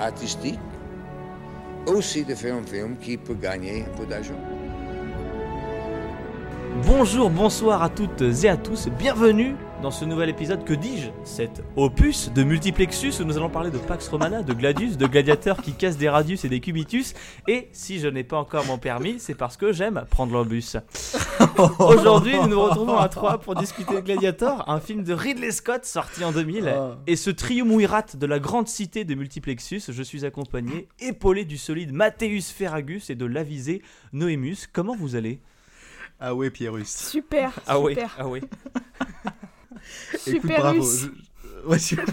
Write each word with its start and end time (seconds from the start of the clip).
artistique, 0.00 0.58
aussi 1.86 2.24
de 2.24 2.34
faire 2.34 2.56
un 2.56 2.62
film 2.62 2.96
qui 2.96 3.16
peut 3.16 3.34
gagner 3.34 3.84
un 3.84 3.96
peu 3.96 4.06
d'argent. 4.06 4.40
Bonjour, 6.86 7.30
bonsoir 7.30 7.82
à 7.82 7.88
toutes 7.88 8.22
et 8.22 8.48
à 8.48 8.56
tous, 8.56 8.88
bienvenue 8.98 9.54
dans 9.80 9.90
ce 9.90 10.04
nouvel 10.04 10.28
épisode, 10.28 10.64
que 10.64 10.74
dis-je 10.74 11.08
Cet 11.24 11.62
opus 11.76 12.30
de 12.32 12.42
Multiplexus 12.42 13.14
où 13.20 13.24
nous 13.24 13.36
allons 13.36 13.48
parler 13.48 13.70
de 13.70 13.78
Pax 13.78 14.08
Romana, 14.08 14.42
de 14.42 14.52
Gladius, 14.52 14.98
de 14.98 15.06
gladiateurs 15.06 15.62
qui 15.62 15.72
cassent 15.72 15.96
des 15.96 16.08
radius 16.08 16.44
et 16.44 16.48
des 16.48 16.60
cubitus. 16.60 17.14
Et 17.48 17.68
si 17.72 17.98
je 17.98 18.08
n'ai 18.08 18.22
pas 18.24 18.36
encore 18.36 18.66
mon 18.66 18.76
permis, 18.78 19.18
c'est 19.18 19.34
parce 19.34 19.56
que 19.56 19.72
j'aime 19.72 20.04
prendre 20.10 20.32
l'embus. 20.32 20.76
Aujourd'hui, 21.78 22.34
nous 22.42 22.48
nous 22.48 22.60
retrouvons 22.60 22.98
à 22.98 23.08
trois 23.08 23.38
pour 23.38 23.54
discuter 23.54 23.94
de 23.94 24.00
Gladiator, 24.00 24.68
un 24.68 24.80
film 24.80 25.02
de 25.02 25.14
Ridley 25.14 25.50
Scott 25.50 25.84
sorti 25.84 26.24
en 26.24 26.32
2000. 26.32 26.74
Et 27.06 27.16
ce 27.16 27.30
triumvirat 27.30 28.06
de 28.14 28.26
la 28.26 28.38
grande 28.38 28.68
cité 28.68 29.04
de 29.04 29.14
Multiplexus, 29.14 29.82
je 29.88 30.02
suis 30.02 30.26
accompagné, 30.26 30.88
épaulé 31.00 31.44
du 31.44 31.56
solide 31.56 31.92
Matthäus 31.92 32.50
Ferragus 32.50 33.08
et 33.08 33.14
de 33.14 33.24
l'avisé 33.24 33.82
Noémus. 34.12 34.66
Comment 34.72 34.96
vous 34.96 35.16
allez? 35.16 35.40
Ah 36.22 36.34
ouais, 36.34 36.50
Pierrus. 36.50 36.86
Super, 36.86 37.58
Ah 37.66 37.80
oui, 37.80 37.94
super, 37.94 38.16
ah 38.18 38.26
oui. 39.72 39.78
Écoute, 40.12 40.20
super 40.42 40.60
bravo. 40.60 40.80
russe. 40.82 41.08
Je- 41.62 41.68
ouais, 41.68 41.78
su- 41.78 41.96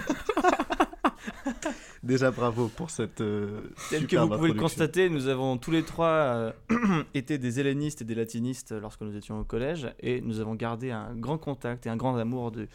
Déjà 2.03 2.31
bravo 2.31 2.67
pour 2.69 2.89
cette. 2.89 3.21
euh, 3.21 3.61
Tel 3.89 4.07
que 4.07 4.15
vous 4.15 4.29
pouvez 4.29 4.49
le 4.53 4.59
constater, 4.59 5.09
nous 5.09 5.27
avons 5.27 5.57
tous 5.57 5.71
les 5.71 5.83
trois 5.83 6.07
euh, 6.07 6.51
été 7.13 7.37
des 7.37 7.59
hellénistes 7.59 8.01
et 8.01 8.05
des 8.05 8.15
latinistes 8.15 8.71
lorsque 8.71 9.01
nous 9.01 9.15
étions 9.17 9.39
au 9.39 9.43
collège, 9.43 9.87
et 9.99 10.21
nous 10.21 10.39
avons 10.39 10.55
gardé 10.55 10.91
un 10.91 11.15
grand 11.15 11.37
contact 11.37 11.85
et 11.85 11.89
un 11.89 11.97
grand 11.97 12.15
amour 12.17 12.51
de, 12.51 12.67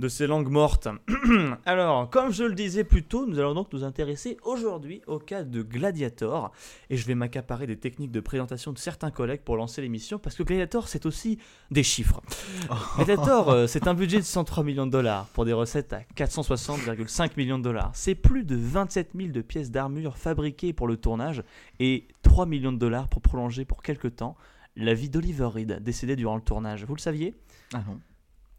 de 0.00 0.08
ces 0.08 0.26
langues 0.26 0.48
mortes. 0.48 0.88
Alors, 1.66 2.10
comme 2.10 2.32
je 2.32 2.44
le 2.44 2.54
disais 2.54 2.84
plus 2.84 3.04
tôt, 3.04 3.26
nous 3.26 3.38
allons 3.38 3.54
donc 3.54 3.72
nous 3.72 3.84
intéresser 3.84 4.38
aujourd'hui 4.42 5.02
au 5.06 5.18
cas 5.18 5.44
de 5.44 5.62
Gladiator, 5.62 6.50
et 6.88 6.96
je 6.96 7.06
vais 7.06 7.14
m'accaparer 7.14 7.66
des 7.66 7.78
techniques 7.78 8.10
de 8.10 8.20
présentation 8.20 8.72
de 8.72 8.78
certains 8.78 9.10
collègues 9.10 9.42
pour 9.42 9.56
lancer 9.56 9.82
l'émission, 9.82 10.18
parce 10.18 10.34
que 10.34 10.42
Gladiator, 10.42 10.88
c'est 10.88 11.06
aussi 11.06 11.38
des 11.70 11.82
chiffres. 11.82 12.20
Gladiator, 12.96 13.50
euh, 13.50 13.66
c'est 13.66 13.86
un 13.86 13.94
budget 13.94 14.18
de 14.18 14.24
103 14.24 14.64
millions 14.64 14.86
de 14.86 14.92
dollars 14.92 15.26
pour 15.26 15.44
des 15.44 15.52
recettes 15.52 15.92
à 15.92 16.00
460,5 16.16 17.32
millions 17.36 17.58
de 17.58 17.64
dollars. 17.64 17.90
C'est 17.94 18.14
plus 18.14 18.44
de 18.44 18.56
27 18.56 19.10
000 19.14 19.28
de 19.30 19.42
pièces 19.42 19.70
d'armure 19.70 20.16
fabriquées 20.16 20.72
pour 20.72 20.88
le 20.88 20.96
tournage 20.96 21.44
et 21.78 22.08
3 22.22 22.46
millions 22.46 22.72
de 22.72 22.78
dollars 22.78 23.08
pour 23.08 23.20
prolonger 23.22 23.64
pour 23.64 23.82
quelque 23.82 24.08
temps 24.08 24.36
la 24.76 24.94
vie 24.94 25.10
d'Oliver 25.10 25.46
Reed, 25.46 25.82
décédé 25.82 26.16
durant 26.16 26.36
le 26.36 26.42
tournage. 26.42 26.84
Vous 26.84 26.94
le 26.94 27.00
saviez? 27.00 27.34
Ah 27.74 27.82
non. 27.86 28.00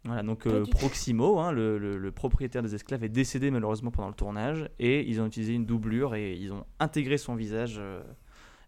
Voilà, 0.03 0.23
donc 0.23 0.47
euh. 0.47 0.63
Proximo, 0.71 1.39
hein, 1.39 1.51
le, 1.51 1.77
le- 1.77 1.97
le 1.97 2.11
propriétaire 2.11 2.63
des 2.63 2.73
esclaves, 2.75 3.03
est 3.03 3.09
décédé 3.09 3.51
malheureusement 3.51 3.91
pendant 3.91 4.07
le 4.07 4.13
tournage 4.15 4.67
et 4.79 5.07
ils 5.07 5.21
ont 5.21 5.27
utilisé 5.27 5.53
une 5.53 5.65
doublure 5.65 6.15
et 6.15 6.33
ils 6.33 6.51
ont 6.53 6.65
intégré 6.79 7.17
son 7.19 7.35
visage 7.35 7.75
euh, 7.79 8.01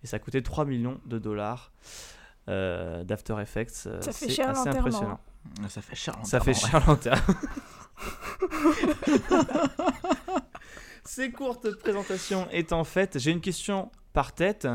et 0.04 0.08
ça 0.08 0.18
a 0.18 0.20
coûté 0.20 0.44
3 0.44 0.66
millions 0.66 1.00
de 1.06 1.18
dollars 1.18 1.72
euh, 2.50 3.04
d'After 3.04 3.36
Effects. 3.42 3.88
euh, 3.88 4.00
Ça 4.02 4.12
fait 4.12 4.26
c'est 4.28 4.32
cher 4.32 4.50
assez 4.50 4.70
impressionnant. 4.70 5.20
Ça 5.70 5.82
fait 5.82 5.96
cher. 5.96 6.16
Ça 6.24 6.40
fait 6.40 6.54
cher. 6.54 6.84
Ces 11.06 11.32
courtes 11.32 11.72
présentations 11.80 12.48
étant 12.52 12.84
faites, 12.84 13.20
j'ai 13.20 13.32
une 13.32 13.42
question 13.42 13.92
par 14.14 14.34
tête. 14.34 14.68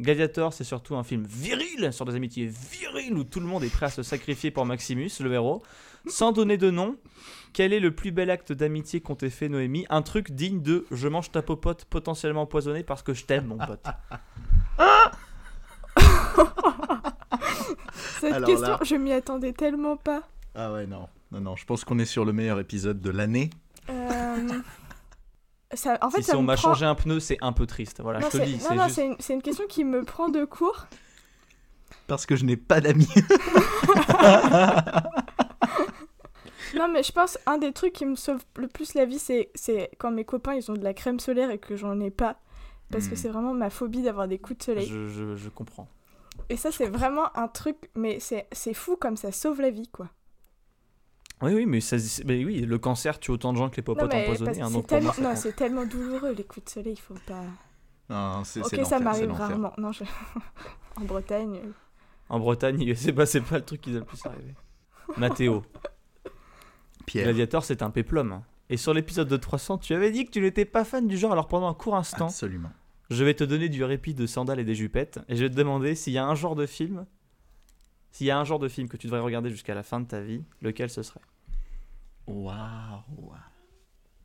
Gladiator, 0.00 0.52
c'est 0.52 0.64
surtout 0.64 0.94
un 0.96 1.02
film 1.04 1.24
viril 1.24 1.90
sur 1.92 2.04
des 2.04 2.14
amitiés 2.14 2.46
viriles 2.46 3.14
où 3.14 3.24
tout 3.24 3.40
le 3.40 3.46
monde 3.46 3.64
est 3.64 3.70
prêt 3.72 3.86
à 3.86 3.90
se 3.90 4.02
sacrifier 4.02 4.50
pour 4.50 4.66
Maximus, 4.66 5.10
le 5.20 5.32
héros. 5.32 5.62
Sans 6.06 6.32
donner 6.32 6.56
de 6.58 6.70
nom, 6.70 6.96
quel 7.52 7.72
est 7.72 7.80
le 7.80 7.90
plus 7.94 8.12
bel 8.12 8.30
acte 8.30 8.52
d'amitié 8.52 9.00
qu'ont 9.00 9.16
ait 9.22 9.30
fait 9.30 9.48
Noémie 9.48 9.86
Un 9.90 10.02
truc 10.02 10.30
digne 10.32 10.60
de 10.62 10.86
je 10.90 11.08
mange 11.08 11.32
ta 11.32 11.42
popote 11.42 11.84
potentiellement 11.86 12.42
empoisonnée 12.42 12.82
parce 12.84 13.02
que 13.02 13.14
je 13.14 13.24
t'aime, 13.24 13.46
mon 13.46 13.58
pote. 13.58 13.84
Cette 18.20 18.32
Alors 18.32 18.48
question, 18.48 18.68
là- 18.68 18.78
je 18.82 18.94
m'y 18.96 19.12
attendais 19.12 19.52
tellement 19.52 19.96
pas. 19.96 20.22
Ah 20.54 20.72
ouais, 20.72 20.86
non. 20.86 21.08
Non, 21.32 21.40
non, 21.40 21.56
je 21.56 21.64
pense 21.64 21.84
qu'on 21.84 21.98
est 21.98 22.04
sur 22.06 22.24
le 22.24 22.32
meilleur 22.32 22.60
épisode 22.60 23.00
de 23.00 23.10
l'année. 23.10 23.50
Euh, 23.90 24.48
ça, 25.74 25.98
en 26.02 26.10
fait, 26.10 26.22
si 26.22 26.30
ça 26.30 26.38
on 26.38 26.42
m'a 26.42 26.54
prend... 26.54 26.68
changé 26.74 26.86
un 26.86 26.94
pneu, 26.94 27.18
c'est 27.20 27.38
un 27.40 27.52
peu 27.52 27.66
triste. 27.66 28.00
Voilà, 28.00 28.20
Non, 28.20 28.26
je 28.26 28.38
te 28.38 28.42
c'est- 28.42 28.46
dis. 28.46 28.54
non, 28.56 28.60
c'est 28.68 28.74
non, 28.76 28.84
juste- 28.84 29.16
c'est 29.20 29.34
une, 29.34 29.42
question 29.42 29.64
qui 29.68 29.84
me 29.84 30.04
prend 30.04 30.28
de 30.28 30.44
court. 30.44 30.86
Parce 32.06 32.26
que 32.26 32.36
je 32.36 32.44
n'ai 32.44 32.56
pas 32.56 32.80
d'amis. 32.80 33.08
Non, 36.76 36.88
mais 36.88 37.02
je 37.02 37.12
pense 37.12 37.38
un 37.46 37.58
des 37.58 37.72
trucs 37.72 37.92
qui 37.92 38.04
me 38.04 38.16
sauve 38.16 38.42
le 38.56 38.68
plus 38.68 38.94
la 38.94 39.04
vie, 39.06 39.18
c'est 39.18 39.90
quand 39.98 40.10
mes 40.10 40.24
copains 40.24 40.54
ils 40.54 40.70
ont 40.70 40.74
de 40.74 40.82
la 40.82 40.94
crème 40.94 41.20
solaire 41.20 41.50
et 41.50 41.58
que 41.58 41.76
j'en 41.76 41.98
ai 42.00 42.10
pas. 42.10 42.36
Parce 42.90 43.08
que 43.08 43.14
Hmm. 43.14 43.16
c'est 43.16 43.28
vraiment 43.28 43.54
ma 43.54 43.70
phobie 43.70 44.02
d'avoir 44.02 44.28
des 44.28 44.38
coups 44.38 44.58
de 44.58 44.64
soleil. 44.64 44.86
je, 44.86 45.08
je- 45.08 45.36
je 45.36 45.48
comprends. 45.48 45.88
Et 46.48 46.56
ça, 46.56 46.70
c'est 46.70 46.88
vraiment 46.88 47.36
un 47.36 47.48
truc, 47.48 47.76
mais 47.94 48.18
c'est 48.20 48.46
fou 48.74 48.96
comme 48.96 49.16
ça 49.16 49.32
sauve 49.32 49.60
la 49.60 49.70
vie, 49.70 49.88
quoi. 49.88 50.08
Oui, 51.42 51.52
oui, 51.54 51.66
mais, 51.66 51.80
ça, 51.80 51.96
mais 52.24 52.44
oui, 52.44 52.60
le 52.62 52.78
cancer 52.78 53.18
tue 53.20 53.30
autant 53.30 53.52
de 53.52 53.58
gens 53.58 53.68
que 53.68 53.76
les 53.76 53.82
Non, 53.86 53.94
popotes 53.94 54.10
mais 54.12 54.22
empoisonnés. 54.22 54.60
hein, 54.62 54.66
c'est 54.68 54.72
donc 54.72 54.86
tellement... 54.86 55.12
non, 55.20 55.36
c'est 55.36 55.52
tellement 55.54 55.84
douloureux 55.84 56.32
les 56.32 56.44
coups 56.44 56.64
de 56.64 56.70
soleil, 56.70 56.94
il 56.94 57.00
faut 57.00 57.14
pas. 57.26 57.42
Non, 58.08 58.42
c'est 58.44 58.62
c'est 58.64 58.80
Ok, 58.80 58.86
ça 58.86 58.98
m'arrive 59.00 59.30
rarement. 59.32 59.72
Non, 59.76 59.92
je... 59.92 60.04
en 60.96 61.04
Bretagne. 61.04 61.60
euh, 61.64 61.72
En 62.30 62.38
Bretagne, 62.40 62.94
c'est 62.96 63.12
pas, 63.12 63.26
c'est 63.26 63.42
pas 63.42 63.56
le 63.58 63.64
truc 63.64 63.80
qui 63.82 63.90
doit 63.90 64.00
le 64.00 64.06
plus 64.06 64.24
arriver. 64.24 64.54
Mathéo, 65.18 65.62
Pierre. 67.06 67.24
Gladiator, 67.24 67.64
c'est 67.64 67.82
un 67.82 67.90
péplum. 67.90 68.42
Et 68.68 68.76
sur 68.76 68.92
l'épisode 68.94 69.28
de 69.28 69.36
300, 69.36 69.78
tu 69.78 69.94
avais 69.94 70.10
dit 70.10 70.24
que 70.24 70.30
tu 70.30 70.40
n'étais 70.40 70.64
pas 70.64 70.84
fan 70.84 71.06
du 71.06 71.16
genre, 71.16 71.32
alors 71.32 71.46
pendant 71.46 71.68
un 71.68 71.74
court 71.74 71.94
instant, 71.96 72.26
Absolument. 72.26 72.70
je 73.10 73.22
vais 73.24 73.34
te 73.34 73.44
donner 73.44 73.68
du 73.68 73.84
répit 73.84 74.14
de 74.14 74.26
sandales 74.26 74.58
et 74.58 74.64
des 74.64 74.74
jupettes, 74.74 75.20
et 75.28 75.36
je 75.36 75.44
vais 75.44 75.50
te 75.50 75.54
demander 75.54 75.94
s'il 75.94 76.12
y 76.14 76.18
a 76.18 76.26
un 76.26 76.34
genre 76.34 76.56
de 76.56 76.66
film, 76.66 77.06
s'il 78.16 78.26
y 78.28 78.30
a 78.30 78.38
un 78.38 78.44
genre 78.44 78.58
de 78.58 78.68
film 78.68 78.88
que 78.88 78.96
tu 78.96 79.06
devrais 79.08 79.20
regarder 79.20 79.50
jusqu'à 79.50 79.74
la 79.74 79.82
fin 79.82 80.00
de 80.00 80.06
ta 80.06 80.20
vie, 80.22 80.42
lequel 80.62 80.88
ce 80.88 81.02
serait? 81.02 81.20
Waouh. 82.26 82.52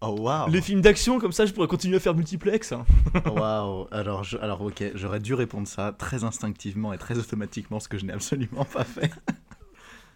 Oh 0.03 0.15
waouh. 0.19 0.49
Les 0.49 0.61
films 0.61 0.81
d'action, 0.81 1.19
comme 1.19 1.31
ça, 1.33 1.45
je 1.45 1.53
pourrais 1.53 1.67
continuer 1.67 1.97
à 1.97 1.99
faire 1.99 2.15
multiplex. 2.15 2.71
hein. 2.71 2.85
Waouh. 3.25 3.87
Alors, 3.91 4.23
je- 4.23 4.37
alors, 4.37 4.61
ok, 4.61 4.83
j'aurais 4.95 5.19
dû 5.19 5.33
répondre 5.35 5.67
ça 5.67 5.91
très 5.91 6.23
instinctivement 6.23 6.91
et 6.93 6.97
très 6.97 7.19
automatiquement, 7.19 7.79
ce 7.79 7.87
que 7.87 7.97
je 7.99 8.05
n'ai 8.05 8.13
absolument 8.13 8.65
pas 8.65 8.83
fait. 8.85 9.11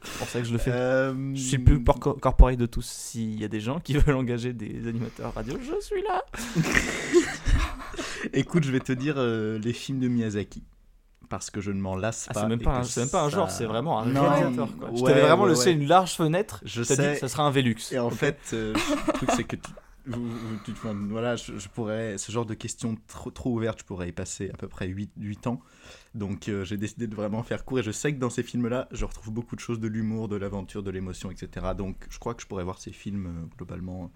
C'est 0.03 0.17
pour 0.19 0.27
ça 0.27 0.39
que 0.39 0.45
je 0.45 0.53
le 0.53 0.57
fais. 0.57 0.71
Euh, 0.71 1.35
Je 1.35 1.41
suis 1.41 1.57
plus 1.59 1.83
por- 1.83 1.99
corporate 1.99 2.57
de 2.57 2.65
tous. 2.65 2.85
S'il 2.85 3.39
y 3.39 3.43
a 3.43 3.47
des 3.47 3.59
gens 3.59 3.79
qui 3.79 3.93
veulent 3.97 4.15
engager 4.15 4.53
des 4.53 4.87
animateurs 4.87 5.33
radio, 5.33 5.57
je 5.61 5.79
suis 5.81 6.01
là. 6.01 6.23
Écoute, 8.33 8.63
je 8.63 8.71
vais 8.71 8.79
te 8.79 8.91
dire 8.93 9.15
euh, 9.17 9.59
les 9.59 9.73
films 9.73 9.99
de 9.99 10.07
Miyazaki. 10.07 10.63
Parce 11.29 11.49
que 11.49 11.61
je 11.61 11.71
ne 11.71 11.79
m'en 11.81 11.95
lasse 11.95 12.27
Ah, 12.29 12.33
pas. 12.33 12.41
c'est 12.41 12.47
même 12.47 12.61
pas, 12.61 12.77
un- 12.77 12.81
que 12.81 12.87
c'est 12.87 13.01
même 13.01 13.09
pas 13.09 13.23
un 13.23 13.29
ça- 13.29 13.35
genre, 13.35 13.49
c'est 13.51 13.65
vraiment 13.65 13.99
un 13.99 14.03
réalisateur. 14.03 14.69
Quoi. 14.77 14.89
je 14.95 15.03
t'avais 15.03 15.21
vraiment 15.21 15.43
ouais, 15.43 15.49
laissé 15.49 15.67
ouais. 15.69 15.73
une 15.73 15.87
large 15.87 16.13
fenêtre. 16.15 16.61
Je 16.65 16.83
t'as 16.83 16.95
dit 17.13 17.19
ça 17.19 17.27
sera 17.27 17.43
un 17.43 17.51
Velux. 17.51 17.75
Et 17.91 17.99
en 17.99 18.09
fait, 18.09 18.37
euh, 18.53 18.73
le 19.07 19.13
truc, 19.13 19.29
c'est 19.35 19.43
que 19.43 19.55
tu, 19.55 19.71
vous- 20.07 20.29
vous- 20.29 20.57
tu- 20.63 20.73
voilà, 21.09 21.35
je, 21.35 21.57
je 21.57 21.67
pourrais, 21.67 22.17
ce 22.19 22.31
genre 22.31 22.45
de 22.45 22.53
questions 22.53 22.95
trop, 23.07 23.31
trop 23.31 23.51
ouvertes, 23.51 23.79
je 23.79 23.85
pourrais 23.85 24.09
y 24.09 24.11
passer 24.11 24.51
à 24.53 24.57
peu 24.57 24.67
près 24.67 24.87
8, 24.87 25.11
8 25.19 25.47
ans. 25.47 25.59
Donc 26.13 26.47
euh, 26.47 26.63
j'ai 26.63 26.77
décidé 26.77 27.07
de 27.07 27.15
vraiment 27.15 27.41
faire 27.43 27.65
court. 27.65 27.79
Et 27.79 27.83
je 27.83 27.91
sais 27.91 28.13
que 28.13 28.19
dans 28.19 28.29
ces 28.29 28.43
films-là, 28.43 28.87
je 28.91 29.03
retrouve 29.05 29.33
beaucoup 29.33 29.55
de 29.55 29.61
choses 29.61 29.79
de 29.79 29.87
l'humour, 29.87 30.27
de 30.27 30.35
l'aventure, 30.35 30.83
de 30.83 30.91
l'émotion, 30.91 31.31
etc. 31.31 31.67
Donc 31.77 31.95
je 32.09 32.19
crois 32.19 32.33
que 32.35 32.41
je 32.41 32.47
pourrais 32.47 32.63
voir 32.63 32.77
ces 32.79 32.91
films 32.91 33.25
euh, 33.25 33.55
globalement. 33.57 34.11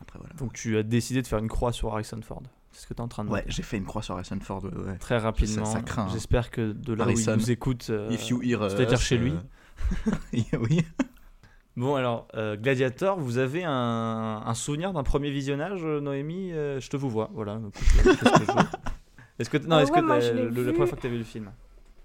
Après, 0.00 0.18
voilà. 0.18 0.34
Donc 0.36 0.52
tu 0.54 0.76
as 0.78 0.82
décidé 0.82 1.22
de 1.22 1.26
faire 1.26 1.38
une 1.40 1.48
croix 1.48 1.72
sur 1.72 1.92
Harrison 1.92 2.20
Ford. 2.22 2.42
C'est 2.72 2.82
ce 2.82 2.86
que 2.86 2.94
tu 2.94 2.98
es 2.98 3.02
en 3.02 3.08
train 3.08 3.24
de 3.24 3.30
Ouais, 3.30 3.42
dire. 3.42 3.50
j'ai 3.52 3.62
fait 3.62 3.76
une 3.76 3.84
croix 3.84 4.02
sur 4.02 4.14
Harrison 4.14 4.38
Ford. 4.40 4.64
ouais, 4.64 4.70
ouais. 4.74 4.98
Très 4.98 5.18
rapidement. 5.18 5.64
ça 5.64 5.82
craint, 5.82 6.04
hein. 6.04 6.08
J'espère 6.12 6.50
que 6.50 6.72
de 6.72 6.92
là 6.94 7.04
où 7.04 7.08
Harrison, 7.08 7.34
il 7.34 7.38
nous 7.40 7.50
écoute, 7.50 7.88
euh, 7.90 8.08
If 8.10 8.28
you 8.28 8.42
hear 8.42 8.70
c'est-à-dire 8.70 8.98
chez 9.00 9.18
lui. 9.18 9.32
euh, 9.32 10.58
oui. 10.70 10.84
Bon 11.76 11.94
alors, 11.94 12.28
euh, 12.34 12.54
Gladiator, 12.56 13.18
vous 13.18 13.38
avez 13.38 13.64
un, 13.64 14.42
un 14.44 14.54
souvenir 14.54 14.92
d'un 14.92 15.02
premier 15.02 15.30
visionnage, 15.30 15.80
euh, 15.84 16.00
Noémie 16.00 16.52
Euh, 16.52 16.80
Je 16.80 16.90
te 16.90 16.98
vous 16.98 17.08
vois, 17.08 17.30
voilà. 17.32 17.58
Écoute, 17.98 18.18
que 18.18 18.26
je 18.26 18.52
veux 18.52 18.58
Est-ce 19.38 19.48
que 19.48 19.56
non, 19.56 19.78
est-ce 19.78 19.90
ouais, 19.90 20.00
que 20.00 20.04
moi, 20.04 20.16
la, 20.16 20.20
je 20.20 20.32
l'ai 20.34 20.42
le- 20.42 20.48
la 20.50 20.62
vu. 20.64 20.72
première 20.72 20.88
fois 20.88 20.96
que 20.96 21.00
tu 21.00 21.06
as 21.06 21.10
vu 21.10 21.16
le 21.18 21.24
film? 21.24 21.50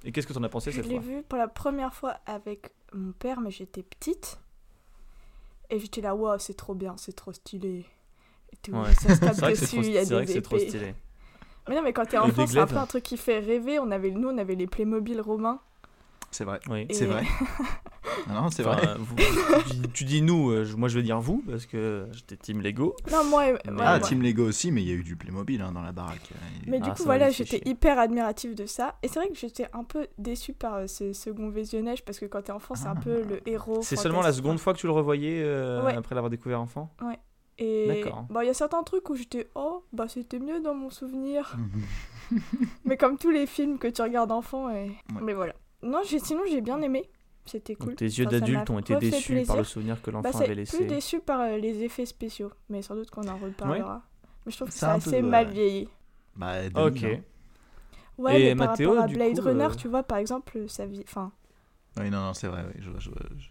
Et 0.05 0.11
qu'est-ce 0.13 0.25
que 0.25 0.31
tu 0.31 0.39
en 0.39 0.43
as 0.43 0.47
pensé 0.49 0.71
Je 0.71 0.77
cette 0.77 0.85
l'ai 0.87 0.95
fois? 1.01 1.03
vu 1.03 1.21
pour 1.27 1.37
la 1.37 1.49
première 1.49 1.93
fois 1.93 2.15
avec 2.25 2.71
mon 2.93 3.11
père, 3.11 3.41
mais 3.41 3.51
j'étais 3.51 3.83
petite. 3.83 4.39
Et 5.69 5.79
j'étais 5.79 5.99
là, 5.99 6.15
waouh, 6.15 6.39
c'est 6.39 6.53
trop 6.55 6.73
bien, 6.73 6.95
c'est 6.97 7.13
trop 7.15 7.33
stylé. 7.33 7.85
Tout, 8.61 8.71
Ouais. 8.71 8.94
ça 8.94 9.15
se 9.15 9.19
tape 9.19 9.33
C'est 9.33 9.41
vrai 9.41 9.53
que 9.53 9.57
c'est 9.59 9.65
dessus, 9.65 9.75
trop, 9.77 9.85
il 9.85 9.91
y 9.94 9.97
a 9.97 10.05
c'est 10.05 10.13
vrai 10.13 10.21
des 10.23 10.27
que 10.27 10.33
c'est 10.33 10.41
trop 10.41 10.57
stylé. 10.59 10.94
Mais 11.69 11.75
non, 11.75 11.81
mais 11.81 11.94
quand 11.94 12.05
t'es 12.05 12.17
enfant, 12.17 12.47
c'est 12.47 12.59
un 12.59 12.67
peu 12.67 12.77
un 12.77 12.85
truc 12.85 13.03
qui 13.03 13.17
fait 13.17 13.39
rêver. 13.39 13.77
On 13.79 13.91
avait, 13.91 14.11
nous, 14.11 14.29
on 14.29 14.38
avait 14.38 14.55
les 14.55 14.67
Playmobil 14.67 15.19
romains. 15.19 15.59
C'est 16.31 16.44
vrai. 16.44 16.59
Oui. 16.69 16.85
Et- 16.89 16.94
C'est 16.94 17.05
vrai. 17.05 17.23
Non, 18.27 18.33
non, 18.44 18.49
c'est 18.49 18.65
Enfin, 18.65 18.75
vrai. 18.77 18.88
euh, 18.89 18.95
vous- 18.99 19.15
tu, 19.15 19.73
dis- 19.75 19.89
tu 19.94 20.03
dis 20.03 20.21
nous, 20.21 20.51
euh, 20.51 20.65
moi 20.77 20.89
je 20.89 20.97
veux 20.97 21.03
dire 21.03 21.19
vous, 21.21 21.41
parce 21.49 21.65
que 21.65 22.05
j'étais 22.11 22.35
team 22.35 22.61
Lego. 22.61 22.95
Non, 23.11 23.23
moi, 23.23 23.45
Mais- 23.45 23.51
ouais, 23.53 23.59
Ah, 23.67 23.71
moi. 23.71 23.99
Team 24.01 24.21
Lego 24.21 24.44
aussi, 24.45 24.71
mais 24.71 24.81
il 24.81 24.88
y 24.89 24.91
a 24.91 24.95
eu 24.95 25.03
du 25.03 25.15
Playmobil 25.15 25.61
hein, 25.61 25.71
dans 25.71 25.81
la 25.81 25.93
baraque. 25.93 26.29
Mais 26.67 26.79
Ah, 26.81 26.85
du 26.85 26.91
coup, 26.91 26.97
ça 26.97 27.03
voilà, 27.05 27.29
j'étais 27.29 27.61
hyper 27.65 27.97
admirative 27.97 28.55
de 28.55 28.65
ça. 28.65 28.95
Et 29.03 29.07
c'est 29.07 29.19
vrai 29.19 29.29
que 29.29 29.35
j'étais 29.38 29.67
un 29.73 29.83
peu 29.85 30.07
déçue 30.17 30.53
par 30.53 30.75
euh, 30.75 30.88
ce 30.88 31.13
second 31.13 31.50
visionnage 31.50 32.03
parce 32.03 32.19
que 32.19 32.25
quand 32.25 32.41
t'es 32.41 32.51
enfant, 32.51 32.75
c'est 32.75 32.88
un 32.88 32.95
Ah. 32.97 33.01
peu 33.01 33.23
le 33.23 33.47
héros. 33.47 33.79
C'est 33.81 33.95
seulement 33.95 34.21
la 34.21 34.33
seconde 34.33 34.59
fois 34.59 34.73
que 34.73 34.79
tu 34.79 34.88
le 34.88 34.93
revoyais 34.93 35.41
euh, 35.43 35.83
Ouais. 35.85 35.95
après 35.95 36.13
l'avoir 36.15 36.29
découvert 36.29 36.59
enfant? 36.61 36.93
Et 37.59 38.04
bon, 38.30 38.42
il 38.42 38.45
y 38.48 38.50
a 38.50 38.54
certains 38.54 38.83
trucs 38.83 39.09
où 39.09 39.15
j'étais 39.15 39.50
oh, 39.56 39.83
bah 39.92 40.07
c'était 40.07 40.39
mieux 40.39 40.59
dans 40.62 40.75
mon 40.75 40.89
souvenir. 40.89 41.56
Mais 42.86 42.98
comme 42.98 43.18
tous 43.18 43.30
les 43.31 43.48
films 43.48 43.77
que 43.80 43.88
tu 43.88 44.01
regardes 44.01 44.31
enfant, 44.31 44.69
et... 44.69 44.89
Ouais. 44.89 45.21
mais 45.21 45.33
voilà. 45.33 45.54
Non, 45.81 46.01
j'ai 46.06 46.19
sinon 46.19 46.42
j'ai 46.50 46.62
bien 46.62 46.81
aimé. 46.81 47.09
C'était 47.45 47.75
cool. 47.75 47.89
Donc 47.89 47.95
tes 47.98 48.06
yeux 48.06 48.27
Enfin, 48.27 48.39
d'adulte 48.39 48.69
ont 48.69 48.80
été 48.80 48.95
déçus 48.98 49.44
par 49.48 49.56
le 49.56 49.63
souvenir 49.63 50.01
que 50.01 50.12
Bah, 50.12 50.18
l'enfant 50.21 50.38
c'est 50.39 50.44
avait 50.45 50.56
laissé. 50.56 50.77
plus 50.77 50.86
déçu 50.88 51.19
par 51.21 51.39
euh, 51.39 51.57
les 51.57 51.83
effets 51.83 52.06
spéciaux, 52.06 52.51
mais 52.69 52.81
sans 52.81 52.95
doute 52.95 53.09
qu'on 53.09 53.27
en 53.27 53.38
reparlera. 53.38 54.03
Mais 54.45 54.51
je 54.51 54.57
trouve 54.57 54.68
que 54.68 54.74
C'est 54.74 54.86
assez 54.86 55.12
ouais. 55.12 55.21
mal 55.21 55.48
vieilli. 55.50 55.88
Bah, 56.36 56.68
2000, 56.69 56.77
Ok. 56.77 57.03
hein. 57.03 57.21
Ouais, 58.18 58.42
Et 58.42 58.56
mais 58.56 58.56
par 58.56 58.69
Mathéo, 58.71 58.89
rapport 58.89 59.03
à 59.03 59.07
du 59.07 59.15
Blade 59.15 59.39
coup, 59.39 59.45
Runner, 59.45 59.63
euh, 59.63 59.75
tu 59.75 59.88
vois, 59.88 60.03
par 60.03 60.18
exemple, 60.18 60.68
ça 60.68 60.86
vie. 60.86 61.03
Enfin, 61.07 61.31
Oui, 61.98 62.10
non, 62.10 62.19
non, 62.19 62.33
c'est 62.33 62.48
vrai. 62.48 62.65
oui, 62.68 62.81
je, 62.81 62.89
je- 63.00 63.10
je- 63.38 63.48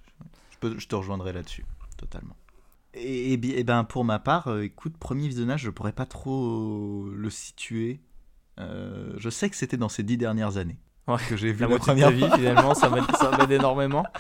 je 0.50 0.58
peux- 0.58 0.78
je 0.78 0.86
te 0.88 0.94
rejoindrai 0.94 1.32
là-dessus, 1.32 1.64
totalement. 1.96 2.36
Et, 2.96 3.32
et 3.34 3.58
et 3.58 3.64
ben 3.64 3.84
pour 3.84 4.04
ma 4.04 4.18
part, 4.18 4.48
euh, 4.48 4.62
écoute, 4.62 4.96
premier 4.98 5.28
visionnage, 5.28 5.62
je 5.62 5.70
pourrais 5.70 5.92
pas 5.92 6.06
trop 6.06 7.06
le 7.14 7.30
situer. 7.30 8.00
Euh, 8.58 9.12
je 9.18 9.28
sais 9.28 9.50
que 9.50 9.56
c'était 9.56 9.76
dans 9.76 9.88
ces 9.90 10.02
dix 10.02 10.16
dernières 10.16 10.56
années 10.56 10.78
Ouais. 11.06 11.18
que 11.28 11.36
j'ai 11.36 11.52
vu 11.52 11.60
La 11.60 11.68
la, 11.68 11.74
de 11.74 11.78
première 11.78 12.08
ta 12.08 12.14
vie, 12.14 12.26
finalement, 12.34 12.74
ça 12.74 12.88
m'aide 12.90 13.50
énormément. 13.52 14.04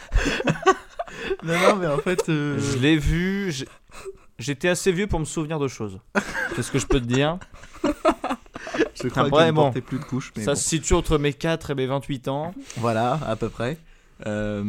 Non, 1.42 1.54
non, 1.58 1.76
mais 1.76 1.86
en 1.86 1.98
fait, 1.98 2.28
euh, 2.28 2.58
Je 2.58 2.78
l'ai 2.78 2.96
vu, 2.98 3.52
j'étais 4.38 4.68
assez 4.68 4.92
vieux 4.92 5.06
pour 5.06 5.18
me 5.20 5.24
souvenir 5.24 5.58
de 5.58 5.66
choses. 5.68 5.98
C'est 6.54 6.62
ce 6.62 6.70
que 6.70 6.78
je 6.78 6.86
peux 6.86 7.00
te 7.00 7.06
dire. 7.06 7.38
je 8.94 9.08
crois 9.08 9.24
que 9.46 9.50
bon. 9.52 9.72
plus 9.72 9.98
de 9.98 10.04
couches. 10.04 10.32
Mais 10.36 10.44
Ça 10.44 10.52
bon. 10.52 10.56
se 10.56 10.62
situe 10.68 10.94
entre 10.94 11.18
mes 11.18 11.32
4 11.32 11.70
et 11.70 11.74
mes 11.74 11.86
28 11.86 12.28
ans. 12.28 12.54
Voilà, 12.76 13.18
à 13.26 13.34
peu 13.36 13.48
près. 13.48 13.78
Non, 14.26 14.64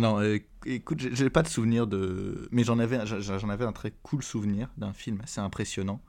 non, 0.00 0.20
écoute, 0.66 1.00
j'ai- 1.00 1.30
pas 1.30 1.42
de 1.42 1.48
souvenir 1.48 1.86
de. 1.86 2.48
Mais 2.52 2.64
j'en 2.64 2.78
avais, 2.78 3.04
j'en 3.06 3.48
avais 3.48 3.64
un 3.64 3.72
très 3.72 3.92
cool 4.02 4.22
souvenir 4.22 4.68
d'un 4.76 4.92
film 4.92 5.20
assez 5.22 5.40
impressionnant. 5.40 6.02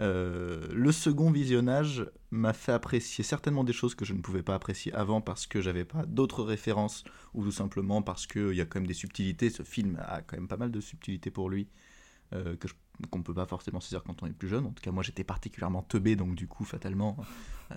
Euh, 0.00 0.66
le 0.72 0.90
second 0.90 1.30
visionnage 1.30 2.06
m'a 2.30 2.54
fait 2.54 2.72
apprécier 2.72 3.22
certainement 3.22 3.62
des 3.62 3.74
choses 3.74 3.94
que 3.94 4.04
je 4.06 4.14
ne 4.14 4.20
pouvais 4.22 4.42
pas 4.42 4.54
apprécier 4.54 4.92
avant 4.94 5.20
parce 5.20 5.46
que 5.46 5.60
j'avais 5.60 5.84
pas 5.84 6.06
d'autres 6.06 6.42
références 6.42 7.04
ou 7.34 7.44
tout 7.44 7.52
simplement 7.52 8.00
parce 8.00 8.26
qu'il 8.26 8.54
y 8.54 8.60
a 8.62 8.64
quand 8.64 8.80
même 8.80 8.86
des 8.86 8.94
subtilités. 8.94 9.50
Ce 9.50 9.62
film 9.62 9.98
a 10.06 10.22
quand 10.22 10.36
même 10.38 10.48
pas 10.48 10.56
mal 10.56 10.70
de 10.70 10.80
subtilités 10.80 11.30
pour 11.30 11.50
lui 11.50 11.68
euh, 12.32 12.56
que 12.56 12.68
je- 12.68 12.74
qu'on 13.10 13.18
ne 13.18 13.24
peut 13.24 13.34
pas 13.34 13.46
forcément 13.46 13.80
saisir 13.80 14.02
quand 14.04 14.22
on 14.22 14.26
est 14.26 14.32
plus 14.32 14.48
jeune. 14.48 14.66
En 14.66 14.70
tout 14.70 14.82
cas, 14.82 14.90
moi 14.92 15.02
j'étais 15.02 15.24
particulièrement 15.24 15.82
teubé 15.82 16.16
donc 16.16 16.34
du 16.34 16.46
coup, 16.46 16.64
fatalement, 16.64 17.16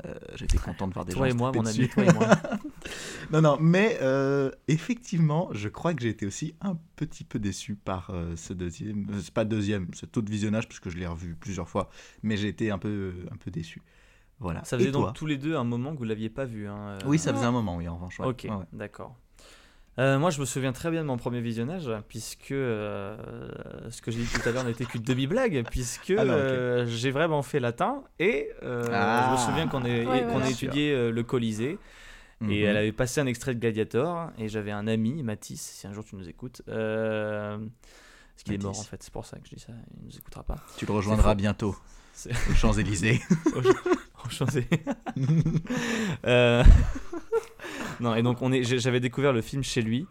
euh, 0.06 0.14
j'étais 0.36 0.58
content 0.58 0.88
de 0.88 0.94
voir 0.94 1.06
des 1.06 1.14
Toi 1.14 1.28
gens 1.28 1.34
et 1.36 1.38
moi, 1.38 1.52
mon 1.54 1.66
ami, 1.66 1.88
toi 1.90 2.04
et 2.06 2.14
moi. 2.14 2.28
Non, 3.32 3.42
non, 3.42 3.58
mais 3.60 3.98
euh, 4.02 4.52
effectivement, 4.68 5.50
je 5.52 5.68
crois 5.70 5.94
que 5.96 6.02
j'ai 6.02 6.10
été 6.10 6.26
aussi 6.28 6.54
un 6.62 6.78
petit 6.96 7.24
peu 7.24 7.40
déçu 7.40 7.76
par 7.76 8.10
euh, 8.12 8.36
ce 8.36 8.54
deuxième. 8.54 9.08
euh, 9.10 9.20
c'est 9.22 9.34
pas 9.34 9.46
deuxième, 9.46 9.88
cet 9.94 10.16
autre 10.18 10.30
visionnage, 10.32 10.68
parce 10.68 10.80
que 10.80 10.90
je 10.92 10.98
l'ai 10.98 11.08
revu 11.08 11.36
plusieurs 11.36 11.68
fois, 11.68 11.90
mais 12.22 12.38
j'ai 12.38 12.48
été 12.48 12.70
un 12.70 12.78
peu, 12.78 13.14
un 13.32 13.38
peu 13.38 13.50
déçu. 13.50 13.82
Voilà. 14.40 14.64
Ça 14.66 14.78
faisait 14.78 14.92
donc 14.92 15.14
tous 15.16 15.26
les 15.26 15.38
deux 15.38 15.56
un 15.56 15.64
moment 15.64 15.94
que 15.94 15.98
vous 15.98 16.04
l'aviez 16.04 16.30
pas 16.30 16.46
vu. 16.46 16.68
hein, 16.68 16.98
Oui, 17.06 17.18
ça 17.18 17.34
faisait 17.34 17.46
un 17.46 17.52
moment, 17.52 17.78
oui, 17.78 17.88
en 17.88 17.96
revanche. 17.96 18.20
ouais. 18.20 18.28
Ok, 18.28 18.42
Ouais, 18.48 18.52
ouais. 18.56 18.66
d'accord. 18.74 19.18
Euh, 19.98 20.20
moi, 20.20 20.30
je 20.30 20.42
me 20.42 20.46
souviens 20.46 20.74
très 20.74 20.92
bien 20.92 21.02
de 21.04 21.08
mon 21.08 21.16
premier 21.16 21.40
visionnage, 21.40 21.90
puisque 22.10 22.52
euh, 22.52 23.16
ce 23.90 24.02
que 24.02 24.12
j'ai 24.12 24.20
dit 24.20 24.28
tout 24.28 24.48
à 24.48 24.52
l'heure 24.52 24.66
n'était 24.66 24.84
qu'une 24.84 25.02
demi-blague, 25.04 25.64
puisque 25.72 26.14
Ah 26.18 26.26
non, 26.26 26.34
euh, 26.34 26.86
j'ai 26.86 27.12
vraiment 27.12 27.42
fait 27.42 27.62
latin 27.62 28.04
et 28.20 28.50
euh, 28.64 28.84
Ah. 28.92 29.28
je 29.28 29.32
me 29.32 29.38
souviens 29.50 29.68
qu'on 29.70 29.86
ait- 29.86 30.06
Ouais, 30.06 30.24
qu'on 30.24 30.32
voilà. 30.34 30.48
ait 30.50 30.52
étudié 30.52 30.92
euh, 30.92 31.12
le 31.12 31.24
Colisée 31.24 31.78
et 32.42 32.44
Mhm. 32.46 32.52
elle 32.52 32.76
avait 32.78 32.92
passé 32.92 33.22
un 33.22 33.26
extrait 33.26 33.56
de 33.56 33.60
Gladiator 33.62 34.32
et 34.38 34.50
j'avais 34.50 34.72
un 34.72 34.86
ami, 34.88 35.24
Mathis, 35.24 35.62
si 35.62 35.88
un 35.88 35.94
jour 35.94 36.04
tu 36.04 36.18
nous 36.18 36.28
écoutes, 36.28 36.62
euh, 36.68 37.58
parce 37.58 38.44
qu'il 38.44 38.54
est 38.54 38.58
mort 38.62 38.72
en 38.72 38.78
Mathis. 38.78 38.88
fait, 38.90 39.02
c'est 39.02 39.14
pour 39.14 39.26
ça 39.26 39.38
que 39.40 39.48
je 39.50 39.56
dis 39.56 39.62
ça, 39.62 39.72
il 39.98 40.06
nous 40.08 40.18
écoutera 40.18 40.44
pas. 40.44 40.58
Tu 40.78 40.86
le 40.86 40.92
rejoindras 40.92 41.36
bientôt 41.36 41.74
C'est- 42.12 42.32
aux 42.52 42.54
Champs-Élysées. 42.54 43.22
Enchanté. 44.26 44.68
Euh, 46.26 46.64
non, 48.00 48.16
et 48.16 48.22
donc 48.24 48.42
on 48.42 48.52
est, 48.52 48.64
j'avais 48.64 49.00
découvert 49.00 49.34
le 49.34 49.42
film 49.42 49.64
chez 49.64 49.82
lui. 49.82 50.08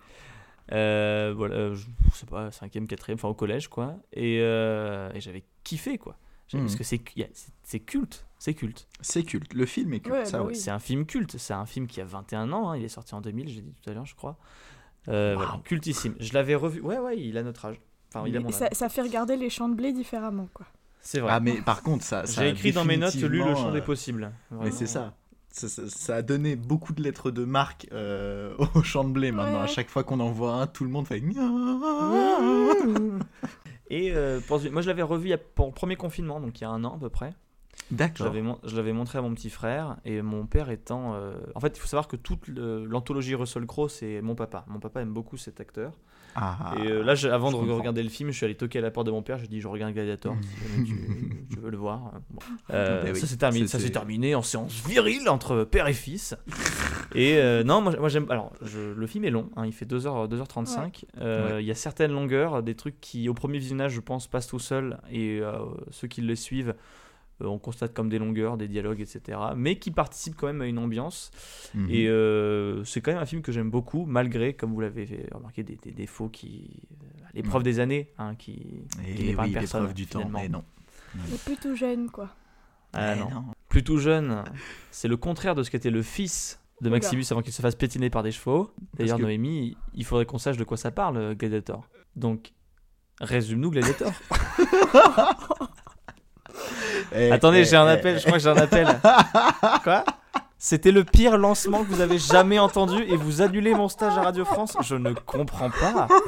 Euh, 0.73 1.35
voilà, 1.37 1.55
euh, 1.57 1.75
je 1.75 1.87
je 2.13 2.17
sais 2.19 2.27
pas, 2.27 2.51
cinquième, 2.51 2.87
quatrième, 2.87 3.17
enfin 3.19 3.29
au 3.29 3.35
collège 3.35 3.69
quoi. 3.69 3.97
Et, 4.13 4.39
euh, 4.41 5.11
et 5.15 5.21
j'avais 5.21 5.45
kiffé 5.63 5.99
quoi. 5.99 6.17
Mhm. 6.53 6.61
Parce 6.61 6.77
que 6.77 6.85
c'est 6.85 6.99
culte, 6.99 7.35
c'est 7.63 7.81
culte. 7.81 8.87
c'est 9.01 9.23
culte. 9.25 9.53
Le 9.55 9.67
film 9.67 9.93
est 9.95 10.01
culte, 10.01 10.15
Ouais, 10.15 10.25
ça, 10.25 10.39
bah 10.39 10.45
ouais. 10.45 10.51
oui. 10.53 10.57
C'est 10.57 10.71
un 10.71 10.79
film 10.79 11.05
culte. 11.07 11.37
C'est 11.39 11.55
un 11.55 11.67
film 11.67 11.87
qui 11.87 12.01
a 12.01 12.05
21 12.05 12.53
ans. 12.53 12.71
hein, 12.71 12.77
Il 12.77 12.85
est 12.85 12.89
sorti 12.89 13.15
en 13.15 13.21
2000, 13.21 13.49
j'ai 13.49 13.61
dit 13.61 13.75
tout 13.83 13.91
à 13.91 13.95
l'heure, 13.95 14.07
je 14.07 14.15
crois. 14.15 14.37
Euh, 15.09 15.35
voilà, 15.37 15.61
cultissime. 15.65 16.15
Je 16.21 16.33
l'avais 16.33 16.55
revu. 16.55 16.81
Ouais, 16.81 16.99
ouais, 16.99 17.19
il 17.19 17.37
a 17.39 17.43
notre 17.43 17.65
âge. 17.65 17.81
Enfin, 18.15 18.27
il 18.29 18.37
a 18.37 18.41
et 18.41 18.43
mon 18.43 18.51
ça, 18.53 18.67
âge. 18.67 18.71
ça 18.73 18.89
fait 18.89 19.03
regarder 19.03 19.37
les 19.37 19.51
champs 19.51 19.69
de 19.69 19.75
blé 19.75 19.93
différemment, 19.93 20.49
quoi. 20.55 20.67
C'est 21.01 21.19
vrai. 21.21 21.33
Ah, 21.35 21.41
mais 21.41 21.61
par 21.61 21.83
contre, 21.83 22.05
ça. 22.05 22.25
ça 22.27 22.43
j'ai 22.43 22.49
a 22.49 22.51
écrit 22.53 22.73
dans 22.73 22.85
mes 22.85 22.97
notes 22.97 23.15
lu 23.17 23.43
le 23.45 23.55
champ 23.55 23.73
des 23.73 23.83
possibles. 23.83 24.31
Mais 24.53 24.71
c'est 24.71 24.87
ça. 24.87 25.15
Ça, 25.57 25.69
ça- 25.69 25.89
ça 25.89 26.17
a 26.17 26.23
donné 26.23 26.57
beaucoup 26.57 26.93
de 26.93 27.01
lettres 27.01 27.31
de 27.31 27.45
marque 27.45 27.87
euh, 27.93 28.55
au 28.75 28.83
champ 28.83 29.05
de 29.05 29.11
blé 29.13 29.31
maintenant. 29.31 29.59
Ouais. 29.59 29.65
À 29.65 29.67
chaque 29.69 29.89
fois 29.89 30.03
qu'on 30.03 30.19
en 30.19 30.31
voit 30.33 30.55
un, 30.55 30.67
tout 30.67 30.83
le 30.83 30.91
monde 30.91 31.07
fait. 31.07 31.23
Et 33.91 34.13
euh, 34.13 34.41
pour- 34.41 34.61
moi, 34.73 34.83
je 34.83 34.89
l'avais 34.89 35.03
revu 35.03 35.33
pour 35.55 35.67
le 35.67 35.73
premier 35.73 35.97
confinement, 35.97 36.41
donc 36.41 36.61
il 36.61 36.65
y 36.65 36.67
a 36.67 36.71
un 36.71 36.83
an 36.85 36.95
à 36.97 36.99
peu 36.99 37.09
près. 37.11 37.35
D'accord. 37.91 38.33
je 38.65 38.77
l'avais 38.77 38.93
montré 38.93 39.19
à 39.19 39.23
mon 39.23 39.35
petit 39.35 39.51
frère 39.51 39.97
et 40.05 40.23
mon 40.23 40.47
père 40.47 40.71
étant. 40.71 41.15
euh, 41.15 41.35
En 41.55 41.61
fait, 41.61 41.77
il 41.77 41.81
faut 41.81 41.87
savoir 41.87 42.09
que 42.09 42.17
toute 42.17 42.49
l'anthologie 42.49 43.35
Russell 43.35 43.67
Crowe, 43.67 43.89
c'est 43.89 44.23
mon 44.23 44.35
papa. 44.35 44.65
Mon 44.69 44.81
papa 44.81 45.03
aime 45.03 45.13
beaucoup 45.13 45.37
cet 45.37 45.61
acteur. 45.61 45.93
Ah, 46.37 46.75
et 46.83 46.89
euh, 46.89 47.03
là, 47.05 47.13
avant 47.33 47.51
je 47.51 47.57
de 47.57 47.61
comprends. 47.61 47.77
regarder 47.77 48.03
le 48.03 48.09
film, 48.09 48.31
je 48.31 48.37
suis 48.37 48.45
allé 48.45 48.55
toquer 48.57 48.79
à 48.81 48.83
la 48.83 48.91
porte 48.91 49.07
de 49.07 49.13
mon 49.13 49.23
père. 49.23 49.39
J'ai 49.39 49.47
dit 49.47 49.61
Je 49.61 49.69
regarde 49.69 49.93
Gladiator, 49.95 50.35
si 50.41 50.49
jamais 50.75 50.85
tu, 50.89 51.47
tu 51.51 51.59
veux 51.61 51.71
le 51.71 51.77
voir. 51.77 52.13
Bon. 52.31 52.41
Euh, 52.71 53.03
Ben 53.05 53.13
oui, 53.15 53.21
ça 53.21 53.27
s'est 53.27 53.37
terminé, 53.37 53.67
ça 53.67 53.79
s'est 53.79 53.91
terminé 53.91 54.35
en 54.35 54.43
séance 54.43 54.83
virile 54.87 55.29
entre 55.29 55.65
père 55.65 55.87
et 55.89 55.93
fils. 55.95 56.35
et 57.15 57.37
euh, 57.39 57.63
non, 57.65 57.81
moi, 57.81 57.95
moi, 57.99 58.09
j'aime. 58.09 58.27
Alors, 58.31 58.53
je- 58.63 58.93
le 58.93 59.07
film 59.07 59.25
est 59.25 59.31
long, 59.31 59.51
hein, 59.57 59.67
il 59.67 59.73
fait 59.73 59.87
2h, 59.87 60.29
2h35. 60.29 61.05
Euh, 61.21 61.59
Il 61.61 61.67
y 61.67 61.71
a 61.71 61.75
certaines 61.75 62.13
longueurs, 62.13 62.63
des 62.63 62.75
trucs 62.75 63.01
qui, 63.01 63.29
au 63.29 63.35
premier 63.35 63.59
visionnage, 63.59 63.93
je 63.93 64.01
pense, 64.01 64.27
passent 64.27 64.49
tout 64.49 64.59
seuls. 64.59 64.99
Et 65.11 65.41
euh, 65.41 65.53
ceux 65.91 66.09
qui 66.09 66.21
le 66.23 66.35
suivent, 66.35 66.71
euh, 66.71 66.73
on 67.41 67.59
constate 67.59 67.93
comme 67.95 68.09
des 68.09 68.19
longueurs, 68.19 68.57
des 68.57 68.69
dialogues, 68.69 69.01
etc. 69.01 69.39
Mais 69.57 69.79
qui 69.79 69.91
participent 69.91 70.37
quand 70.37 70.47
même 70.47 70.63
à 70.63 70.67
une 70.67 70.79
ambiance. 70.79 71.31
Mhm. 71.75 71.89
Et 71.91 72.09
euh, 72.09 72.85
c'est 72.85 73.01
quand 73.01 73.13
même 73.13 73.21
un 73.21 73.27
film 73.27 73.43
que 73.43 73.53
j'aime 73.53 73.71
beaucoup, 73.71 74.05
malgré, 74.07 74.55
comme 74.55 74.73
vous 74.73 74.81
l'avez 74.81 75.29
remarqué, 75.33 75.63
des, 75.63 75.77
des 75.83 75.91
défauts 75.93 76.29
qui. 76.29 76.83
euh, 77.03 77.27
l'épreuve 77.35 77.63
des 77.63 77.81
années, 77.81 78.11
hein, 78.19 78.35
qui. 78.37 78.85
Et 79.07 79.15
qui 79.15 79.25
n'épargnent 79.25 79.55
oui, 79.55 79.61
l'épreuve 79.61 79.95
du 79.95 80.07
temps. 80.07 80.29
Mais 80.33 80.49
non. 80.49 80.65
Plus 81.45 81.57
tout 81.57 81.75
jeune, 81.77 82.11
quoi. 82.11 82.29
Ah 82.93 83.15
Eh 83.17 83.21
non. 83.21 83.45
Plus 83.69 83.83
tout 83.83 83.99
jeune, 83.99 84.45
c'est 84.93 85.09
le 85.09 85.17
contraire 85.17 85.55
de 85.57 85.63
ce 85.65 85.71
qu'était 85.71 85.91
le 85.91 86.03
fils 86.03 86.61
de. 86.81 86.89
Maximus 86.89 87.25
avant 87.31 87.43
qu'il 87.43 87.53
se 87.53 87.61
fasse 87.63 87.75
pétiner 87.75 88.09
par 88.11 88.23
des 88.23 88.31
chevaux. 88.31 88.71
D'ailleurs, 88.95 89.17
que- 89.19 89.23
Noémie, 89.23 89.77
il 89.95 90.05
faudrait 90.05 90.27
qu'on 90.27 90.39
sache 90.39 90.57
de 90.57 90.63
quoi 90.65 90.77
ça 90.77 90.93
parle, 90.93 91.17
euh, 91.17 91.35
Gladiator. 91.35 91.89
Donc, 92.15 92.53
résume-nous 93.21 93.71
Gladiator. 93.73 94.13
Eh, 97.15 97.31
Attendez, 97.31 97.61
eh, 97.61 97.65
j'ai 97.65 97.77
un 97.77 97.87
eh, 97.89 97.93
appel, 97.93 98.19
je 98.19 98.25
crois 98.25 98.39
que 98.39 98.43
j'ai 98.43 98.51
un 98.51 98.57
appel. 98.57 99.01
Quoi? 99.85 100.05
C'était 100.59 100.93
le 100.93 101.05
pire 101.05 101.37
lancement 101.37 101.85
que 101.85 101.89
vous 101.89 102.01
avez 102.01 102.19
jamais 102.19 102.59
entendu 102.59 103.03
et 103.03 103.17
vous 103.17 103.43
annulez 103.43 103.75
mon 103.75 103.89
stage 103.89 104.17
à 104.17 104.23
Radio 104.23 104.45
France? 104.45 104.77
Je 104.83 104.95
ne 104.97 105.13
comprends 105.13 105.71
pas. 105.71 106.09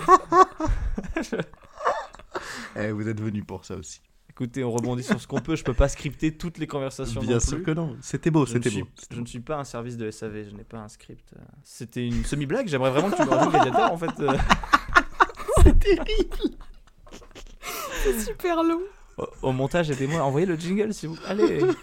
Eh, 2.78 2.92
vous 2.92 3.08
êtes 3.08 3.18
venu 3.18 3.42
pour 3.42 3.64
ça 3.64 3.74
aussi. 3.74 4.02
Écoutez, 4.28 4.62
on 4.62 4.70
rebondit 4.70 5.02
sur 5.02 5.18
ce 5.18 5.26
qu'on 5.26 5.40
peut, 5.40 5.56
je 5.56 5.64
peux 5.64 5.72
pas 5.72 5.88
scripter 5.88 6.36
toutes 6.36 6.58
les 6.58 6.66
conversations 6.66 7.22
Bien 7.22 7.34
non 7.34 7.40
sûr 7.40 7.56
plus. 7.56 7.62
que 7.64 7.70
non. 7.70 7.96
C'était 8.02 8.30
beau, 8.30 8.44
c'était 8.44 8.68
beau. 8.68 8.86
je 9.10 9.20
ne 9.20 9.24
suis 9.24 9.40
pas 9.40 9.56
un 9.56 9.64
service 9.64 9.96
de 9.96 10.10
SAV, 10.10 10.50
je 10.50 10.54
n'ai 10.54 10.64
pas 10.64 10.76
un 10.76 10.88
script. 10.88 11.32
C'était 11.64 12.06
une 12.06 12.22
semi-blague, 12.22 12.68
j'aimerais 12.68 12.90
vraiment 12.90 13.10
que 13.10 13.16
tu 13.16 13.22
me 13.24 13.30
rajoutes 13.30 13.52
Gladiator 13.52 13.90
en 13.90 13.96
fait. 13.96 14.10
euh. 14.20 14.36
C'est 18.04 18.20
super 18.20 18.62
long. 18.62 18.82
Au, 19.18 19.26
au 19.42 19.52
montage, 19.52 19.90
aidez-moi 19.90 20.20
à 20.20 20.24
envoyer 20.24 20.46
le 20.46 20.56
jingle 20.56 20.92
si 20.92 21.06
vous. 21.06 21.18
Allez 21.26 21.60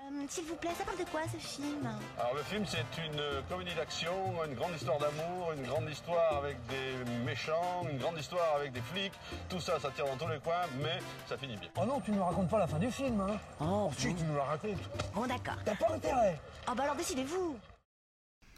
Euh, 0.00 0.24
S'il 0.28 0.44
vous 0.44 0.56
plaît, 0.56 0.70
ça 0.76 0.84
parle 0.84 0.98
de 0.98 1.04
quoi 1.10 1.20
ce 1.30 1.36
film 1.36 1.86
Alors 2.18 2.34
le 2.34 2.42
film 2.42 2.64
c'est 2.66 2.84
une 3.06 3.18
euh, 3.20 3.42
comédie 3.48 3.74
d'action, 3.74 4.12
une 4.46 4.54
grande 4.54 4.74
histoire 4.74 4.98
d'amour, 4.98 5.52
une 5.56 5.66
grande 5.66 5.88
histoire 5.90 6.36
avec 6.38 6.56
des 6.68 7.10
méchants, 7.26 7.86
une 7.90 7.98
grande 7.98 8.18
histoire 8.18 8.56
avec 8.56 8.72
des 8.72 8.80
flics. 8.80 9.12
Tout 9.50 9.60
ça, 9.60 9.78
ça 9.78 9.90
tire 9.90 10.06
dans 10.06 10.16
tous 10.16 10.28
les 10.30 10.38
coins, 10.38 10.64
mais 10.82 10.98
ça 11.28 11.36
finit 11.36 11.56
bien. 11.56 11.68
Oh 11.76 11.84
non, 11.84 12.00
tu 12.00 12.10
ne 12.12 12.16
nous 12.16 12.24
racontes 12.24 12.48
pas 12.48 12.58
la 12.58 12.66
fin 12.66 12.78
du 12.78 12.90
film, 12.90 13.20
hein 13.20 13.36
Oh, 13.60 13.90
Si, 13.98 14.14
tu 14.14 14.24
nous 14.24 14.36
la 14.36 14.44
racontes. 14.44 14.78
bon 15.14 15.26
d'accord. 15.26 15.56
T'as 15.64 15.74
pas 15.76 15.92
intérêt. 15.94 16.40
Oh 16.70 16.72
bah 16.74 16.84
alors 16.84 16.96
décidez-vous. 16.96 17.58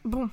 Bon. 0.04 0.30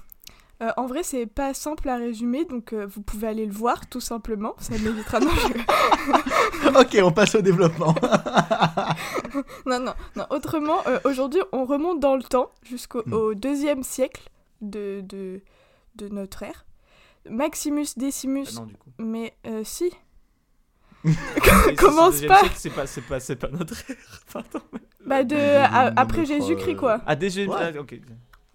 Euh, 0.64 0.72
en 0.76 0.88
vrai, 0.88 1.04
c'est 1.04 1.28
pas 1.28 1.54
simple 1.54 1.88
à 1.88 1.98
résumer, 1.98 2.44
donc 2.46 2.74
euh, 2.74 2.88
vous 2.88 3.02
pouvez 3.04 3.28
aller 3.28 3.46
le 3.46 3.54
voir 3.54 3.88
tout 3.88 4.00
simplement. 4.00 4.56
Ça 4.58 4.74
m'évitera. 4.74 5.20
Je- 5.20 6.68
ok, 6.82 6.98
on 7.04 7.12
passe 7.12 7.36
au 7.36 7.42
développement. 7.42 7.94
non, 9.66 9.80
non, 9.80 9.94
non. 10.16 10.26
Autrement, 10.32 10.80
euh, 10.88 11.00
aujourd'hui, 11.06 11.42
on 11.52 11.66
remonte 11.66 12.00
dans 12.00 12.16
le 12.16 12.24
temps 12.24 12.50
jusqu'au 12.64 13.04
Hmm. 13.06 13.36
deuxième 13.36 13.84
siècle 13.84 14.30
de, 14.62 15.02
de, 15.02 15.42
de 15.96 16.08
notre 16.10 16.42
ère. 16.44 16.66
Maximus 17.30 17.88
Decimus, 17.98 18.46
Ah 18.58 18.60
non, 18.62 18.66
du 18.66 18.76
coup. 18.78 18.90
mais 18.98 19.36
euh, 19.46 19.62
si. 19.64 19.92
Commence 21.78 22.22
pas. 22.22 22.42
C'est 22.56 22.70
pas, 22.72 22.88
c'est 22.88 23.02
pas, 23.02 23.20
c'est 23.20 23.36
pas 23.36 23.50
notre 23.50 23.76
ère. 23.90 23.96
Pardon. 24.34 24.62
Bah, 25.06 25.24
de, 25.24 25.36
de- 25.36 25.40
à- 25.40 25.92
de 25.92 26.00
après 26.00 26.26
Jésus-Christ, 26.26 26.74
euh, 26.76 26.80
quoi. 26.80 27.02
Ah, 27.06 27.16
déjà. 27.16 27.42
Ouais. 27.44 27.56
ah, 27.76 27.80
ok. 27.80 28.00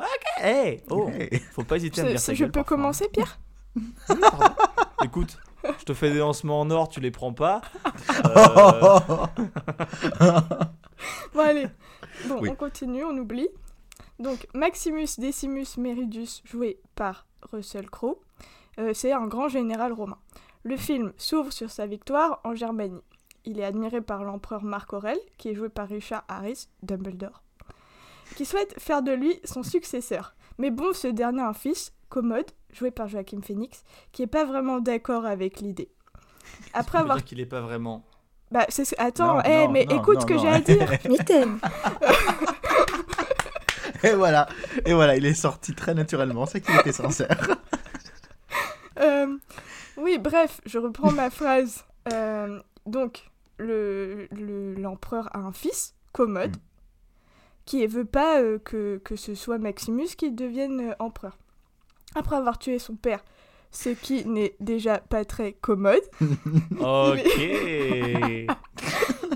Ok. 0.03 0.43
Hey. 0.45 0.83
Oh. 0.91 1.09
Hey. 1.09 1.39
Faut 1.53 1.65
pas 1.65 1.77
hésiter 1.77 2.01
à 2.01 2.05
me 2.05 2.11
dire 2.11 2.23
ta 2.25 2.35
je 2.35 2.45
peux 2.45 2.51
parfois, 2.51 2.77
commencer, 2.77 3.09
Pierre 3.13 3.39
Écoute, 5.05 5.39
je 5.79 5.85
te 5.85 5.95
fais 5.95 6.11
des 6.11 6.19
lancements 6.19 6.61
en 6.61 6.71
or, 6.71 6.89
tu 6.89 7.01
les 7.01 7.11
prends 7.11 7.33
pas. 7.33 7.61
Euh, 8.27 8.99
Bon, 11.35 11.41
allez. 11.41 11.67
Bon, 12.29 12.39
Oui. 12.41 12.49
on 12.51 12.55
continue, 12.55 13.05
on 13.05 13.17
oublie. 13.17 13.49
Donc, 14.19 14.47
Maximus 14.55 15.09
Decimus 15.19 15.67
Meridius, 15.79 16.43
joué 16.45 16.79
par 16.95 17.27
Russell 17.51 17.89
Crowe, 17.91 18.21
euh, 18.79 18.93
c'est 18.95 19.13
un 19.13 19.27
grand 19.27 19.49
général 19.49 19.93
romain. 19.93 20.19
Le 20.63 20.77
film 20.77 21.13
s'ouvre 21.17 21.53
sur 21.53 21.71
sa 21.71 21.87
victoire 21.87 22.41
en 22.45 22.55
Germanie. 22.55 23.03
Il 23.45 23.59
est 23.59 23.65
admiré 23.65 24.01
par 24.01 24.23
l'empereur 24.23 24.63
Marc 24.63 24.93
Aurèle, 24.93 25.19
qui 25.39 25.49
est 25.49 25.55
joué 25.55 25.69
par 25.69 25.89
Richard 25.89 26.25
Harris, 26.29 26.69
Dumbledore, 26.83 27.43
qui 28.37 28.45
souhaite 28.45 28.75
faire 28.81 29.03
de 29.03 29.13
lui 29.13 29.39
son 29.45 29.63
successeur. 29.63 30.35
Mais 30.59 30.71
bon, 30.71 30.93
ce 30.93 31.09
dernier 31.09 31.41
a 31.43 31.49
un 31.49 31.53
fils, 31.55 31.93
Commode, 32.09 32.51
joué 32.73 32.91
par 32.91 33.09
Joachim 33.09 33.41
Phoenix, 33.43 33.85
qui 34.13 34.23
est 34.23 34.27
pas 34.27 34.45
vraiment 34.45 34.81
d'accord 34.81 35.25
avec 35.27 35.61
l'idée. 35.61 35.91
Après 36.75 36.99
ça 36.99 37.05
veut 37.05 37.05
avoir 37.05 37.17
dire 37.19 37.25
qu'il 37.25 37.41
est 37.41 37.47
pas 37.47 37.61
vraiment. 37.61 38.05
bah, 38.51 38.67
c'est 38.69 38.85
ce- 38.85 38.95
Attends, 38.99 39.37
Non, 39.37 39.43
eh, 39.45 39.65
non, 39.67 39.71
mais 39.71 39.85
non, 39.87 39.97
écoute 39.99 40.15
non, 40.17 40.21
ce 40.21 40.27
que 40.27 40.39
j'ai 40.39 40.49
à 40.49 40.61
dire. 40.61 40.91
Et 44.05 44.15
voilà, 44.15 44.49
et 44.85 44.95
voilà, 44.95 45.15
il 45.17 45.25
est 45.25 45.35
sorti 45.35 45.75
très 45.75 45.95
naturellement, 45.95 46.45
c'est 46.45 46.61
qu'il 46.61 46.75
était 46.75 46.91
sincère. 46.93 47.57
Euh, 48.99 49.37
oui, 49.97 50.19
bref, 50.19 50.61
je 50.67 50.79
reprends 50.79 51.13
ma 51.13 51.31
phrase. 51.31 51.85
Euh, 52.13 52.61
donc, 52.85 53.31
le- 53.59 54.27
le- 54.33 54.75
l'empereur 54.75 55.29
a 55.37 55.39
un 55.39 55.53
fils, 55.53 55.95
Commode, 56.13 56.57
Qui 57.73 57.87
veut 57.87 58.05
pas 58.05 58.39
euh, 58.43 58.59
que, 58.59 59.01
que 59.03 59.17
ce 59.17 59.35
soit 59.35 59.57
Maximus 59.57 60.09
qui 60.17 60.31
devienne 60.31 60.91
euh, 60.91 60.95
empereur. 60.99 61.39
Après 62.15 62.37
avoir 62.37 62.59
tué 62.59 62.79
son 62.79 62.97
père, 62.97 63.25
ce 63.71 63.89
qui 63.89 64.27
n'est 64.27 64.55
déjà 64.61 64.99
pas 64.99 65.25
très 65.25 65.55
commode, 65.55 66.03
Ok. 66.81 67.25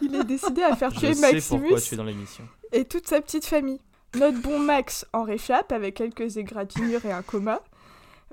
il 0.02 0.14
est 0.14 0.24
décidé 0.24 0.62
à 0.62 0.76
faire 0.76 0.90
Je 0.90 0.98
tuer 0.98 1.14
sais 1.14 1.32
Maximus 1.32 1.60
pourquoi 1.62 1.80
tu 1.80 1.94
es 1.94 1.96
dans 1.96 2.04
l'émission. 2.04 2.44
et 2.72 2.84
toute 2.84 3.08
sa 3.08 3.22
petite 3.22 3.46
famille. 3.46 3.80
Notre 4.18 4.38
bon 4.42 4.58
Max 4.58 5.06
en 5.14 5.22
réchappe 5.22 5.72
avec 5.72 5.94
quelques 5.94 6.36
égratignures 6.36 7.06
et 7.06 7.12
un 7.12 7.22
coma. 7.22 7.62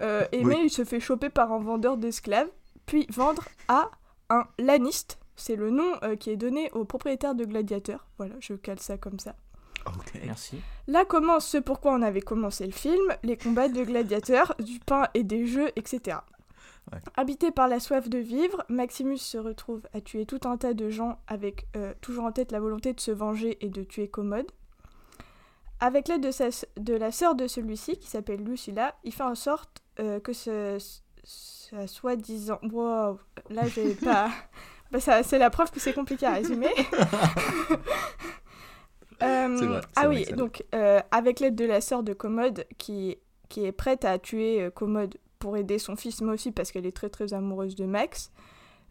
Euh, 0.01 0.25
et 0.33 0.39
Oui. 0.39 0.45
mais 0.45 0.65
il 0.65 0.69
se 0.69 0.83
fait 0.83 0.99
choper 0.99 1.29
par 1.29 1.53
un 1.53 1.59
vendeur 1.59 1.95
d'esclaves, 1.95 2.49
puis 2.85 3.07
vendre 3.09 3.43
à 3.69 3.89
un 4.29 4.43
laniste. 4.59 5.17
C'est 5.37 5.55
le 5.55 5.69
nom 5.69 5.93
euh, 6.03 6.17
qui 6.17 6.29
est 6.29 6.35
donné 6.35 6.69
aux 6.73 6.83
propriétaires 6.83 7.35
de 7.35 7.45
gladiateurs. 7.45 8.05
Voilà, 8.17 8.35
je 8.41 8.53
cale 8.53 8.79
ça 8.79 8.97
comme 8.97 9.19
ça. 9.19 9.35
Ok. 9.87 10.13
Merci. 10.25 10.61
Là 10.87 11.05
commence 11.05 11.47
ce 11.47 11.57
pourquoi 11.57 11.93
on 11.93 12.01
avait 12.01 12.21
commencé 12.21 12.65
le 12.65 12.71
film, 12.71 13.01
les 13.23 13.37
combats 13.37 13.69
de 13.69 13.83
gladiateurs, 13.83 14.55
du 14.59 14.79
pain 14.79 15.07
et 15.13 15.23
des 15.23 15.45
jeux, 15.45 15.69
etc. 15.75 16.17
Ouais. 16.91 16.99
Habité 17.15 17.51
par 17.51 17.67
la 17.67 17.79
soif 17.79 18.09
de 18.09 18.17
vivre, 18.17 18.63
Maximus 18.67 19.17
se 19.17 19.37
retrouve 19.37 19.81
à 19.93 20.01
tuer 20.01 20.25
tout 20.25 20.41
un 20.43 20.57
tas 20.57 20.73
de 20.73 20.89
gens 20.89 21.19
avec 21.27 21.67
euh, 21.75 21.93
toujours 22.01 22.25
en 22.25 22.31
tête 22.31 22.51
la 22.51 22.59
volonté 22.59 22.93
de 22.93 22.99
se 22.99 23.11
venger 23.11 23.57
et 23.65 23.69
de 23.69 23.83
tuer 23.83 24.09
Commode. 24.09 24.51
Avec 25.79 26.07
l'aide 26.07 26.21
de, 26.21 26.31
sa, 26.31 26.49
de 26.77 26.93
la 26.93 27.11
sœur 27.11 27.35
de 27.35 27.47
celui-ci, 27.47 27.97
qui 27.97 28.09
s'appelle 28.09 28.43
Lucilla, 28.43 28.95
il 29.03 29.13
fait 29.13 29.23
en 29.23 29.35
sorte 29.35 29.83
euh, 29.99 30.19
que 30.19 30.33
ce, 30.33 30.77
ce 31.23 31.87
soi-disant... 31.87 32.59
Wow, 32.71 33.19
là 33.49 33.67
j'ai 33.67 33.95
pas... 33.95 34.29
Bah, 34.91 34.99
c'est 34.99 35.39
la 35.39 35.49
preuve 35.49 35.71
que 35.71 35.79
c'est 35.79 35.93
compliqué 35.93 36.27
à 36.27 36.33
résumer. 36.33 36.69
Euh, 39.21 39.57
C'est 39.57 39.65
vrai, 39.65 39.81
c'est 39.81 39.87
ah 39.95 40.07
vrai 40.07 40.25
oui, 40.27 40.35
donc 40.35 40.63
euh, 40.73 40.99
avec 41.11 41.39
l'aide 41.39 41.55
de 41.55 41.65
la 41.65 41.81
sœur 41.81 42.03
de 42.03 42.13
Commode, 42.13 42.65
qui, 42.77 43.17
qui 43.49 43.65
est 43.65 43.71
prête 43.71 44.05
à 44.05 44.17
tuer 44.17 44.61
euh, 44.61 44.69
Commode 44.69 45.17
pour 45.39 45.57
aider 45.57 45.77
son 45.77 45.95
fils, 45.95 46.21
mais 46.21 46.31
aussi 46.31 46.51
parce 46.51 46.71
qu'elle 46.71 46.85
est 46.85 46.95
très 46.95 47.09
très 47.09 47.33
amoureuse 47.33 47.75
de 47.75 47.85
Max, 47.85 48.31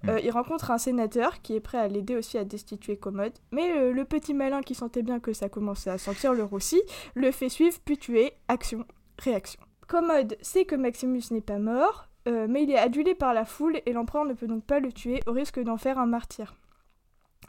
euh, 0.09 0.19
il 0.23 0.31
rencontre 0.31 0.71
un 0.71 0.79
sénateur 0.79 1.43
qui 1.43 1.55
est 1.55 1.61
prêt 1.61 1.79
à 1.79 1.89
l'aider 1.89 2.17
aussi 2.17 2.37
à 2.37 2.45
destituer 2.45 2.97
Commode. 2.97 3.33
Mais 3.53 3.71
euh, 3.73 3.93
le 3.93 4.05
petit 4.05 4.35
malin 4.35 4.61
qui 4.61 4.75
sentait 4.75 5.03
bien 5.03 5.21
que 5.21 5.33
ça 5.33 5.49
commençait 5.49 5.91
à 5.91 5.99
sentir 5.99 6.33
le 6.33 6.43
roussi, 6.43 6.83
le 7.15 7.31
fait 7.31 7.49
suivre 7.49 7.79
puis 7.85 7.99
tuer. 7.99 8.33
Action, 8.49 8.85
réaction. 9.19 9.61
Commode 9.87 10.37
sait 10.41 10.65
que 10.65 10.75
Maximus 10.75 11.23
n'est 11.31 11.41
pas 11.41 11.59
mort, 11.59 12.09
euh, 12.27 12.47
mais 12.49 12.65
il 12.65 12.71
est 12.71 12.79
adulé 12.79 13.15
par 13.15 13.35
la 13.35 13.45
foule 13.45 13.81
et 13.87 13.93
l'empereur 13.93 14.25
ne 14.25 14.35
peut 14.35 14.47
donc 14.47 14.65
pas 14.65 14.81
le 14.81 14.93
tuer 14.93 15.21
au 15.27 15.33
risque 15.33 15.61
d'en 15.61 15.77
faire 15.77 15.99
un 15.99 16.07
martyr. 16.07 16.55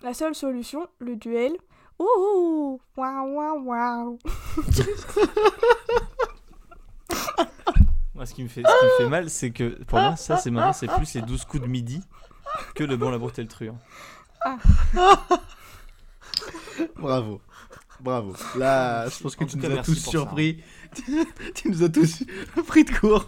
La 0.03 0.13
seule 0.13 0.35
solution, 0.35 0.87
le 0.99 1.15
duel. 1.15 1.53
Ouh 1.99 2.79
Waouh 2.97 3.35
waouh 3.35 3.63
waouh 3.65 4.19
Moi, 8.15 8.25
ce 8.25 8.33
qui 8.33 8.43
me 8.43 8.47
fait, 8.47 8.61
ce 8.61 8.79
qui 8.79 8.85
me 8.85 8.97
fait 9.05 9.09
mal, 9.09 9.29
c'est 9.29 9.51
que 9.51 9.83
pour 9.85 9.99
moi, 9.99 10.15
ça, 10.15 10.37
c'est 10.37 10.51
marrant, 10.51 10.73
c'est 10.73 10.87
plus 10.87 11.13
les 11.15 11.21
12 11.21 11.45
coups 11.45 11.63
de 11.63 11.67
midi 11.67 12.01
que 12.75 12.83
le 12.83 12.95
bon, 12.97 13.09
la 13.09 13.17
brute 13.17 13.39
et 13.39 13.41
le 13.41 13.47
truand. 13.47 13.79
Bravo. 16.97 17.41
Bravo. 17.99 18.35
Là, 18.57 19.07
je 19.09 19.23
pense 19.23 19.35
que 19.35 19.43
En 19.43 19.47
tu 19.47 19.57
cas, 19.57 19.69
nous 19.69 19.77
as 19.79 19.83
tous 19.83 19.95
ça, 19.95 20.09
hein. 20.09 20.11
surpris. 20.11 20.63
tu 21.55 21.69
nous 21.69 21.83
as 21.83 21.89
tous 21.89 22.23
pris 22.67 22.83
de 22.83 22.91
court. 22.91 23.27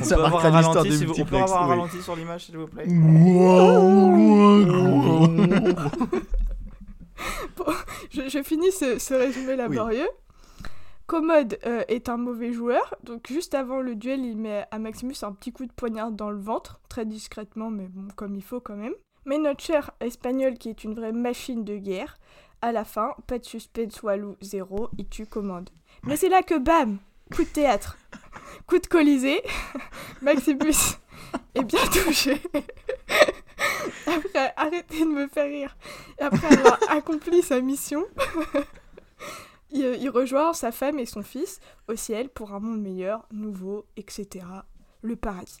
On 0.00 0.04
Ça 0.04 0.16
peut 0.16 0.24
avoir 0.24 0.46
un 0.46 0.50
ralenti, 0.50 0.88
de 0.88 0.94
s'il 0.96 1.06
vous- 1.08 1.20
on 1.20 1.24
peut 1.24 1.36
avoir 1.36 1.62
un 1.62 1.64
oui. 1.66 1.70
ralenti 1.70 2.02
sur 2.02 2.16
l'image, 2.16 2.46
s'il 2.46 2.56
vous 2.56 2.68
plaît 2.68 2.86
je, 8.10 8.28
je 8.28 8.42
finis 8.42 8.72
ce, 8.72 8.98
ce 8.98 9.14
résumé 9.14 9.56
laborieux. 9.56 10.08
Commode 11.06 11.58
euh, 11.66 11.82
est 11.88 12.08
un 12.08 12.16
mauvais 12.16 12.52
joueur, 12.52 12.94
donc 13.02 13.26
juste 13.26 13.54
avant 13.54 13.80
le 13.80 13.96
duel, 13.96 14.24
il 14.24 14.36
met 14.36 14.64
à 14.70 14.78
Maximus 14.78 15.16
un 15.22 15.32
petit 15.32 15.52
coup 15.52 15.66
de 15.66 15.72
poignard 15.72 16.12
dans 16.12 16.30
le 16.30 16.38
ventre, 16.38 16.80
très 16.88 17.04
discrètement, 17.04 17.68
mais 17.68 17.88
bon, 17.88 18.06
comme 18.14 18.36
il 18.36 18.44
faut 18.44 18.60
quand 18.60 18.76
même. 18.76 18.94
Mais 19.24 19.38
notre 19.38 19.60
cher 19.60 19.90
espagnol, 19.98 20.54
qui 20.54 20.68
est 20.68 20.84
une 20.84 20.94
vraie 20.94 21.10
machine 21.10 21.64
de 21.64 21.76
guerre, 21.76 22.16
à 22.62 22.70
la 22.70 22.84
fin, 22.84 23.14
pas 23.26 23.40
de 23.40 23.44
suspense 23.44 24.02
Walou, 24.04 24.36
zéro, 24.40 24.88
il 24.98 25.08
tue 25.08 25.26
Commode. 25.26 25.70
Mais 26.04 26.16
c'est 26.16 26.28
là 26.28 26.42
que 26.42 26.58
bam 26.58 26.98
Coup 27.34 27.42
de 27.42 27.48
théâtre 27.48 27.98
Coup 28.68 28.78
de 28.78 28.86
colisée 28.86 29.42
Maximus 30.22 30.96
est 31.56 31.64
bien 31.64 31.84
touché. 31.86 32.40
Après, 34.06 34.52
arrêtez 34.56 35.00
de 35.00 35.10
me 35.10 35.28
faire 35.28 35.46
rire. 35.46 35.76
Et 36.18 36.22
après 36.22 36.56
avoir 36.58 36.78
accompli 36.90 37.42
sa 37.42 37.60
mission, 37.60 38.04
il, 39.70 39.80
il 40.00 40.08
rejoint 40.10 40.52
sa 40.52 40.72
femme 40.72 40.98
et 40.98 41.06
son 41.06 41.22
fils 41.22 41.60
au 41.88 41.96
ciel 41.96 42.28
pour 42.28 42.52
un 42.52 42.60
monde 42.60 42.80
meilleur, 42.80 43.26
nouveau, 43.32 43.86
etc. 43.96 44.44
Le 45.02 45.16
paradis. 45.16 45.58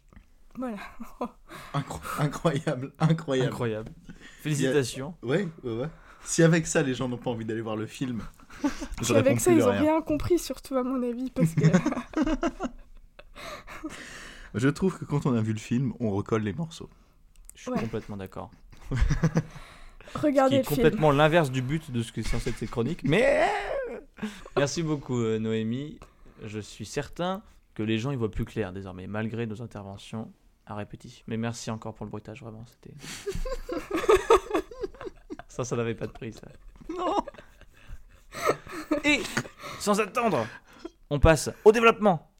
Voilà. 0.58 0.78
Incro- 1.74 2.00
incroyable, 2.18 2.92
incroyable. 2.98 3.48
Incroyable. 3.52 3.92
Félicitations. 4.42 5.14
Ouais, 5.22 5.46
ouais, 5.62 5.72
ouais. 5.72 5.88
Si 6.22 6.42
avec 6.42 6.66
ça, 6.66 6.82
les 6.82 6.92
gens 6.94 7.08
n'ont 7.08 7.16
pas 7.16 7.30
envie 7.30 7.44
d'aller 7.46 7.60
voir 7.62 7.76
le 7.76 7.86
film, 7.86 8.20
je 9.00 9.04
Si 9.04 9.12
réponds 9.12 9.26
avec 9.28 9.40
ça, 9.40 9.52
ils 9.52 9.58
de 9.58 9.62
ont 9.62 9.70
rien. 9.70 9.80
rien 9.80 10.02
compris, 10.02 10.38
surtout 10.38 10.76
à 10.76 10.82
mon 10.82 11.02
avis, 11.08 11.30
parce 11.30 11.54
que. 11.54 11.64
Je 14.54 14.68
trouve 14.68 14.98
que 14.98 15.04
quand 15.04 15.26
on 15.26 15.34
a 15.34 15.40
vu 15.40 15.52
le 15.52 15.58
film, 15.58 15.92
on 16.00 16.10
recolle 16.10 16.42
les 16.42 16.52
morceaux. 16.52 16.90
Je 17.54 17.62
suis 17.62 17.70
Ouais. 17.70 17.80
complètement 17.80 18.16
d'accord. 18.16 18.50
Ce 20.12 20.18
Regardez 20.18 20.56
qui 20.56 20.56
est 20.56 20.62
le 20.62 20.76
complètement 20.76 21.10
l'inverse 21.12 21.50
du 21.50 21.62
but 21.62 21.90
de 21.92 22.02
ce 22.02 22.10
que 22.10 22.20
est 22.20 22.24
censé 22.28 22.50
être 22.50 22.56
cette 22.56 22.70
chronique. 22.70 23.02
Mais 23.04 23.46
merci 24.56 24.82
beaucoup 24.82 25.16
euh, 25.18 25.38
Noémie. 25.38 26.00
Je 26.44 26.58
suis 26.58 26.86
certain 26.86 27.42
que 27.74 27.82
les 27.84 27.98
gens 27.98 28.10
y 28.10 28.16
voient 28.16 28.30
plus 28.30 28.44
clair 28.44 28.72
désormais, 28.72 29.06
malgré 29.06 29.46
nos 29.46 29.62
interventions 29.62 30.32
à 30.66 30.74
répétition. 30.74 31.22
Mais 31.28 31.36
merci 31.36 31.70
encore 31.70 31.94
pour 31.94 32.06
le 32.06 32.10
bruitage, 32.10 32.42
vraiment. 32.42 32.64
C'était. 32.66 32.94
ça, 35.48 35.64
ça 35.64 35.76
n'avait 35.76 35.94
pas 35.94 36.06
de 36.06 36.12
prix. 36.12 36.32
Ça. 36.32 36.48
Non 36.88 37.16
Et 39.04 39.20
sans 39.78 40.00
attendre, 40.00 40.46
on 41.08 41.20
passe 41.20 41.50
au 41.64 41.72
développement. 41.72 42.30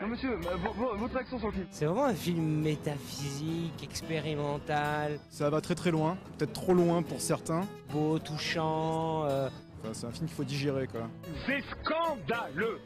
Non 0.00 0.08
monsieur, 0.08 0.32
euh, 0.32 0.56
vo- 0.56 0.72
vo- 0.72 0.96
votre 0.96 1.16
action 1.16 1.38
sur 1.38 1.48
le 1.48 1.52
film. 1.52 1.66
C'est 1.70 1.84
vraiment 1.84 2.06
un 2.06 2.14
film 2.14 2.60
métaphysique, 2.62 3.82
expérimental, 3.82 5.18
Ça 5.30 5.50
va 5.50 5.60
très 5.60 5.74
très 5.74 5.90
loin, 5.90 6.16
peut-être 6.38 6.52
trop 6.54 6.72
loin 6.74 7.02
pour 7.02 7.20
certains. 7.20 7.66
beau, 7.92 8.18
touchant. 8.18 9.24
euh, 9.26 9.48
Enfin, 9.82 9.94
c'est 9.94 10.06
un 10.06 10.10
film 10.10 10.26
qu'il 10.26 10.36
faut 10.36 10.44
digérer 10.44 10.86
quoi. 10.86 11.08
C'est 11.46 11.62
scandaleux 11.82 12.78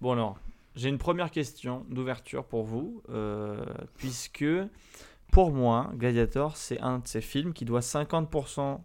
Bon 0.00 0.12
alors, 0.12 0.38
j'ai 0.76 0.88
une 0.88 0.98
première 0.98 1.30
question 1.30 1.84
d'ouverture 1.88 2.44
pour 2.44 2.64
vous, 2.64 3.02
euh, 3.10 3.64
puisque 3.96 4.44
pour 5.32 5.52
moi, 5.52 5.90
Gladiator, 5.94 6.56
c'est 6.56 6.80
un 6.80 6.98
de 7.00 7.06
ces 7.08 7.20
films 7.20 7.52
qui 7.52 7.64
doit 7.64 7.80
50% 7.80 8.80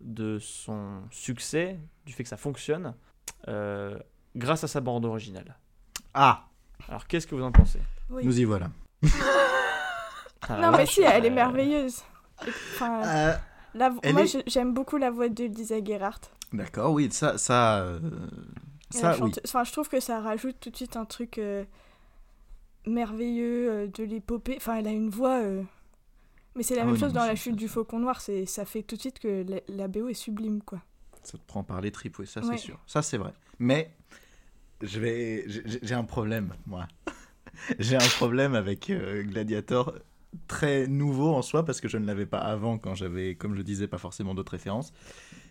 de 0.00 0.38
son 0.40 1.02
succès, 1.10 1.78
du 2.04 2.12
fait 2.12 2.22
que 2.24 2.28
ça 2.28 2.36
fonctionne, 2.36 2.94
euh, 3.48 3.98
grâce 4.36 4.62
à 4.64 4.68
sa 4.68 4.80
bande 4.80 5.04
originale. 5.04 5.56
Ah, 6.14 6.46
Alors 6.88 7.06
qu'est-ce 7.06 7.26
que 7.26 7.34
vous 7.34 7.42
en 7.42 7.52
pensez? 7.52 7.80
Oui. 8.10 8.24
nous 8.24 8.38
y 8.40 8.44
voilà. 8.44 8.68
Ah, 10.48 10.58
Non, 10.60 10.72
mais 10.76 10.86
si, 10.86 11.02
elle 11.02 11.24
est 11.24 11.30
merveilleuse. 11.30 12.02
Enfin, 12.40 13.02
Euh, 13.06 13.32
la 13.74 13.90
vo- 13.90 14.00
elle 14.02 14.12
moi, 14.14 14.22
est- 14.24 14.42
j'aime 14.48 14.74
beaucoup 14.74 14.96
la 14.96 15.10
voix 15.10 15.28
de 15.28 15.44
Lisa 15.44 15.82
Gerhardt. 15.82 16.20
D'accord, 16.52 16.92
oui, 16.92 17.08
ça, 17.12 17.38
ça, 17.38 17.78
euh, 17.78 18.00
ça, 18.90 19.12
chante- 19.14 19.36
oui. 19.36 19.42
Enfin, 19.46 19.62
je 19.62 19.70
trouve 19.72 19.88
que 19.88 20.00
ça 20.00 20.20
rajoute 20.20 20.56
tout 20.60 20.70
de 20.70 20.76
suite 20.76 20.96
un 20.96 21.04
truc 21.04 21.38
euh, 21.38 21.64
merveilleux, 22.86 23.70
euh, 23.70 23.86
de 23.86 24.02
l'épopée. 24.04 24.54
Enfin, 24.56 24.76
elle 24.76 24.88
a 24.88 24.90
une 24.90 25.10
voix. 25.10 25.38
euh, 25.40 25.62
Mais 26.56 26.62
c'est 26.64 26.74
la 26.74 26.82
Ah 26.82 26.84
même 26.86 26.94
oui, 26.94 27.00
chose 27.00 27.14
non, 27.14 27.20
dans 27.20 27.26
La 27.26 27.36
chute 27.36 27.56
du 27.56 27.68
faucon 27.68 28.00
noir. 28.00 28.20
C'est, 28.20 28.44
ça 28.44 28.64
fait 28.64 28.82
tout 28.82 28.96
de 28.96 29.00
suite 29.00 29.18
que 29.20 29.44
la, 29.48 29.60
la 29.68 29.88
BO 29.88 30.08
est 30.08 30.14
sublime, 30.14 30.60
quoi. 30.62 30.80
Ça 31.22 31.38
te 31.38 31.42
prend 31.46 31.62
par 31.62 31.80
les 31.80 31.92
tripes, 31.92 32.18
oui, 32.18 32.26
ça 32.26 32.40
Ouais. 32.40 32.56
c'est 32.56 32.64
sûr. 32.64 32.78
Ça 32.88 33.00
c'est 33.00 33.16
vrai. 33.16 33.32
Mais 33.60 33.90
je 34.82 35.00
vais, 35.00 35.44
j'ai 35.82 35.94
un 35.94 36.04
problème, 36.04 36.54
moi. 36.66 36.86
j'ai 37.78 37.96
un 37.96 38.08
problème 38.16 38.54
avec 38.54 38.90
euh, 38.90 39.22
Gladiator 39.22 39.94
très 40.48 40.86
nouveau 40.86 41.34
en 41.34 41.42
soi 41.42 41.64
parce 41.64 41.80
que 41.80 41.88
je 41.88 41.98
ne 41.98 42.06
l'avais 42.06 42.26
pas 42.26 42.38
avant 42.38 42.78
quand 42.78 42.94
j'avais, 42.94 43.34
comme 43.34 43.54
je 43.54 43.62
disais, 43.62 43.86
pas 43.86 43.98
forcément 43.98 44.34
d'autres 44.34 44.52
références. 44.52 44.92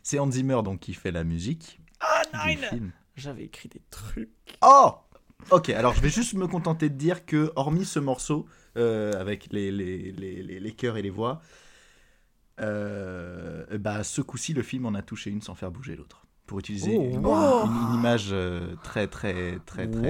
C'est 0.04 0.20
Hans 0.20 0.32
Zimmer 0.32 0.62
donc 0.64 0.80
qui 0.80 0.94
fait 0.94 1.12
la 1.12 1.24
musique 1.24 1.80
Ah, 2.00 2.24
film. 2.70 2.92
J'avais 3.16 3.44
écrit 3.44 3.70
des 3.70 3.82
trucs. 3.90 4.30
Oh 4.62 4.96
Ok, 5.50 5.70
alors 5.70 5.94
je 5.94 6.02
vais 6.02 6.10
juste 6.10 6.34
me 6.36 6.48
contenter 6.48 6.90
de 6.90 6.96
dire 6.96 7.26
que, 7.26 7.52
hormis 7.56 7.86
ce 7.86 8.00
morceau, 8.00 8.46
euh, 8.78 9.14
avec 9.20 9.48
les, 9.52 9.72
les, 9.72 10.12
les, 10.12 10.44
les, 10.44 10.60
les 10.60 10.72
chœurs 10.72 10.98
et 10.98 11.02
les 11.02 11.10
voix, 11.10 11.42
euh, 12.60 13.66
bah, 13.78 14.04
ce 14.04 14.22
coup-ci, 14.22 14.54
le 14.54 14.62
film 14.64 14.86
en 14.86 14.94
a 14.94 15.02
touché 15.02 15.30
une 15.30 15.42
sans 15.42 15.56
faire 15.56 15.72
bouger 15.72 15.96
l'autre. 15.96 16.21
Pour 16.52 16.60
utiliser 16.60 16.98
Oh, 17.00 17.02
une, 17.02 17.26
wow. 17.26 17.64
une- 17.66 17.72
une 17.72 17.96
image 17.96 18.28
euh, 18.34 18.76
très, 18.84 19.08
très, 19.08 19.58
très, 19.66 19.88
très. 19.88 20.02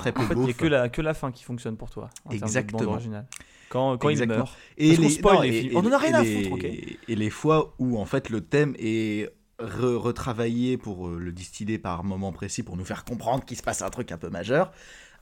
Très 0.00 0.12
peu 0.12 0.22
En 0.22 0.26
fait, 0.26 0.34
il 0.34 0.40
n'y 0.40 0.50
a 0.50 0.52
que 0.54 0.66
la, 0.66 0.88
que 0.88 1.00
la 1.00 1.14
fin 1.14 1.30
qui 1.30 1.44
fonctionne 1.44 1.76
pour 1.76 1.88
toi. 1.88 2.10
En 2.24 2.30
termes 2.30 2.34
de 2.34 2.40
bande 2.40 2.48
Exactement. 2.48 2.90
originale. 2.90 3.26
Quand, 3.68 3.96
quand 3.96 4.08
il 4.08 4.12
Exactement. 4.14 4.38
meurt. 4.38 4.56
Et 4.76 4.96
Parce 4.96 5.12
spoil 5.12 5.42
les 5.46 5.52
films. 5.52 5.76
On 5.76 5.86
en 5.86 5.92
a 5.92 5.98
rien 5.98 6.14
à 6.14 6.22
les- 6.24 6.42
foutre, 6.42 6.54
ok 6.56 6.64
Et 6.64 7.14
les 7.14 7.30
fois 7.30 7.74
où, 7.78 7.96
en 7.96 8.06
fait, 8.06 8.28
le 8.28 8.40
thème 8.40 8.74
est 8.78 9.30
re- 9.60 9.94
retravaillé 9.96 10.78
pour 10.78 11.06
euh, 11.06 11.18
le 11.20 11.30
distiller 11.30 11.78
par 11.78 12.02
moment 12.02 12.32
précis 12.32 12.64
pour 12.64 12.76
nous 12.76 12.84
faire 12.84 13.04
comprendre 13.04 13.44
qu'il 13.44 13.56
se 13.56 13.62
passe 13.62 13.80
un 13.80 13.90
truc 13.90 14.10
un 14.10 14.18
peu 14.18 14.30
majeur. 14.30 14.72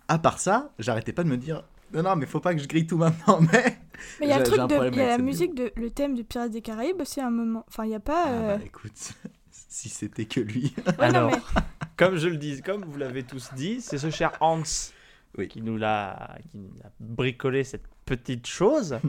À 0.08 0.18
part 0.18 0.38
ça, 0.38 0.70
j'arrêtais 0.78 1.12
pas 1.12 1.22
de 1.22 1.28
me 1.28 1.36
dire 1.36 1.64
non, 1.92 2.02
non, 2.02 2.16
mais 2.16 2.24
faut 2.26 2.40
pas 2.40 2.52
que 2.54 2.60
je 2.62 2.66
grille 2.66 2.86
tout 2.86 2.96
maintenant, 2.96 3.40
mais. 3.52 3.78
Mais 4.20 4.26
il 4.26 4.28
y 4.30 4.32
a, 4.32 4.38
le 4.38 4.44
truc 4.44 4.58
de, 4.58 4.88
il 4.92 4.96
y 4.96 5.00
a 5.02 5.06
la 5.08 5.18
musique, 5.18 5.54
de, 5.54 5.70
le 5.76 5.90
thème 5.90 6.14
de 6.16 6.22
Pirates 6.22 6.50
des 6.50 6.60
Caraïbes 6.62 7.00
aussi 7.00 7.20
à 7.20 7.26
un 7.26 7.30
moment. 7.30 7.64
Enfin, 7.68 7.84
il 7.84 7.90
n'y 7.90 7.94
a 7.94 8.00
pas. 8.00 8.24
Ah 8.26 8.30
euh, 8.30 8.56
bah 8.56 8.62
écoute, 8.64 9.12
si 9.76 9.90
c'était 9.90 10.24
que 10.24 10.40
lui. 10.40 10.74
Alors, 10.98 11.30
comme 11.98 12.16
je 12.16 12.28
le 12.28 12.38
dis, 12.38 12.62
comme 12.62 12.82
vous 12.86 12.96
l'avez 12.96 13.24
tous 13.24 13.50
dit, 13.54 13.82
c'est 13.82 13.98
ce 13.98 14.08
cher 14.08 14.32
Hans 14.40 14.62
Oui. 15.36 15.48
qui 15.48 15.60
nous 15.60 15.76
l'a 15.76 16.38
qui 16.50 16.56
nous 16.56 16.70
a 16.82 16.88
bricolé 16.98 17.62
cette 17.62 17.84
petite 18.06 18.46
chose. 18.46 18.98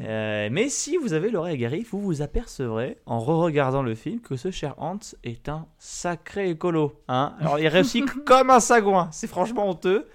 Euh, 0.00 0.48
mais 0.50 0.68
si 0.70 0.96
vous 0.96 1.12
avez 1.12 1.30
l'oreille 1.30 1.54
aguerrie, 1.54 1.86
vous 1.90 2.00
vous 2.00 2.22
apercevrez 2.22 2.96
en 3.04 3.18
re-regardant 3.18 3.82
le 3.82 3.94
film 3.94 4.20
que 4.20 4.36
ce 4.36 4.50
cher 4.50 4.74
Hans 4.78 4.98
est 5.24 5.48
un 5.48 5.66
sacré 5.78 6.50
écolo. 6.50 7.02
Hein 7.08 7.34
Alors 7.40 7.58
il 7.58 7.68
recycle 7.68 8.20
comme 8.24 8.48
un 8.50 8.60
sagouin, 8.60 9.08
c'est 9.12 9.26
franchement 9.26 9.68
honteux. 9.68 10.06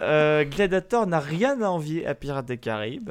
Euh, 0.00 0.44
Gladiator 0.44 1.06
n'a 1.06 1.20
rien 1.20 1.60
à 1.62 1.68
envier 1.68 2.06
à 2.06 2.14
Pirates 2.14 2.46
des 2.46 2.58
Caraïbes. 2.58 3.10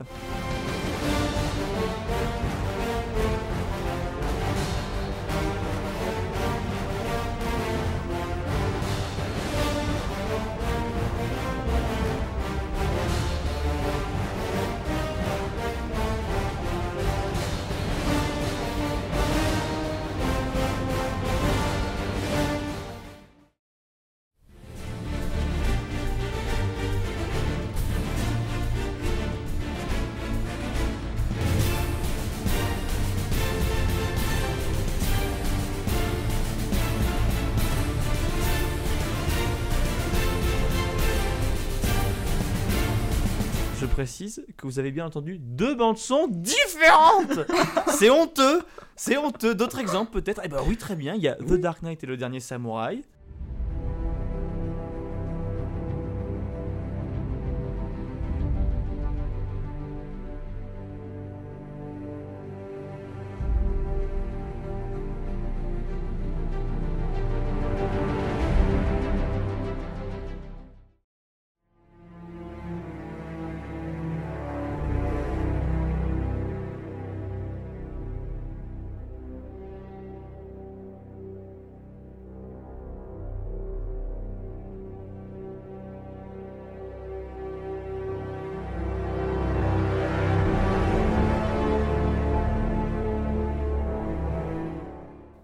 Précise 44.24 44.46
que 44.58 44.68
vous 44.68 44.80
avez 44.80 44.92
bien 44.92 45.06
entendu 45.06 45.38
deux 45.40 45.76
bandes 45.76 45.98
son 45.98 46.28
différentes. 46.28 47.40
c'est 47.98 48.10
honteux, 48.10 48.62
c'est 48.96 49.18
honteux. 49.18 49.56
D'autres 49.56 49.80
exemples 49.80 50.12
peut-être 50.12 50.42
Eh 50.44 50.48
ben 50.48 50.60
oui, 50.68 50.78
très 50.78 50.96
bien. 50.96 51.16
Il 51.16 51.22
y 51.22 51.28
a 51.28 51.36
The 51.36 51.54
Dark 51.54 51.82
Knight 51.82 52.04
et 52.04 52.08
le 52.08 52.18
dernier 52.18 52.40
Samouraï. 52.40 53.04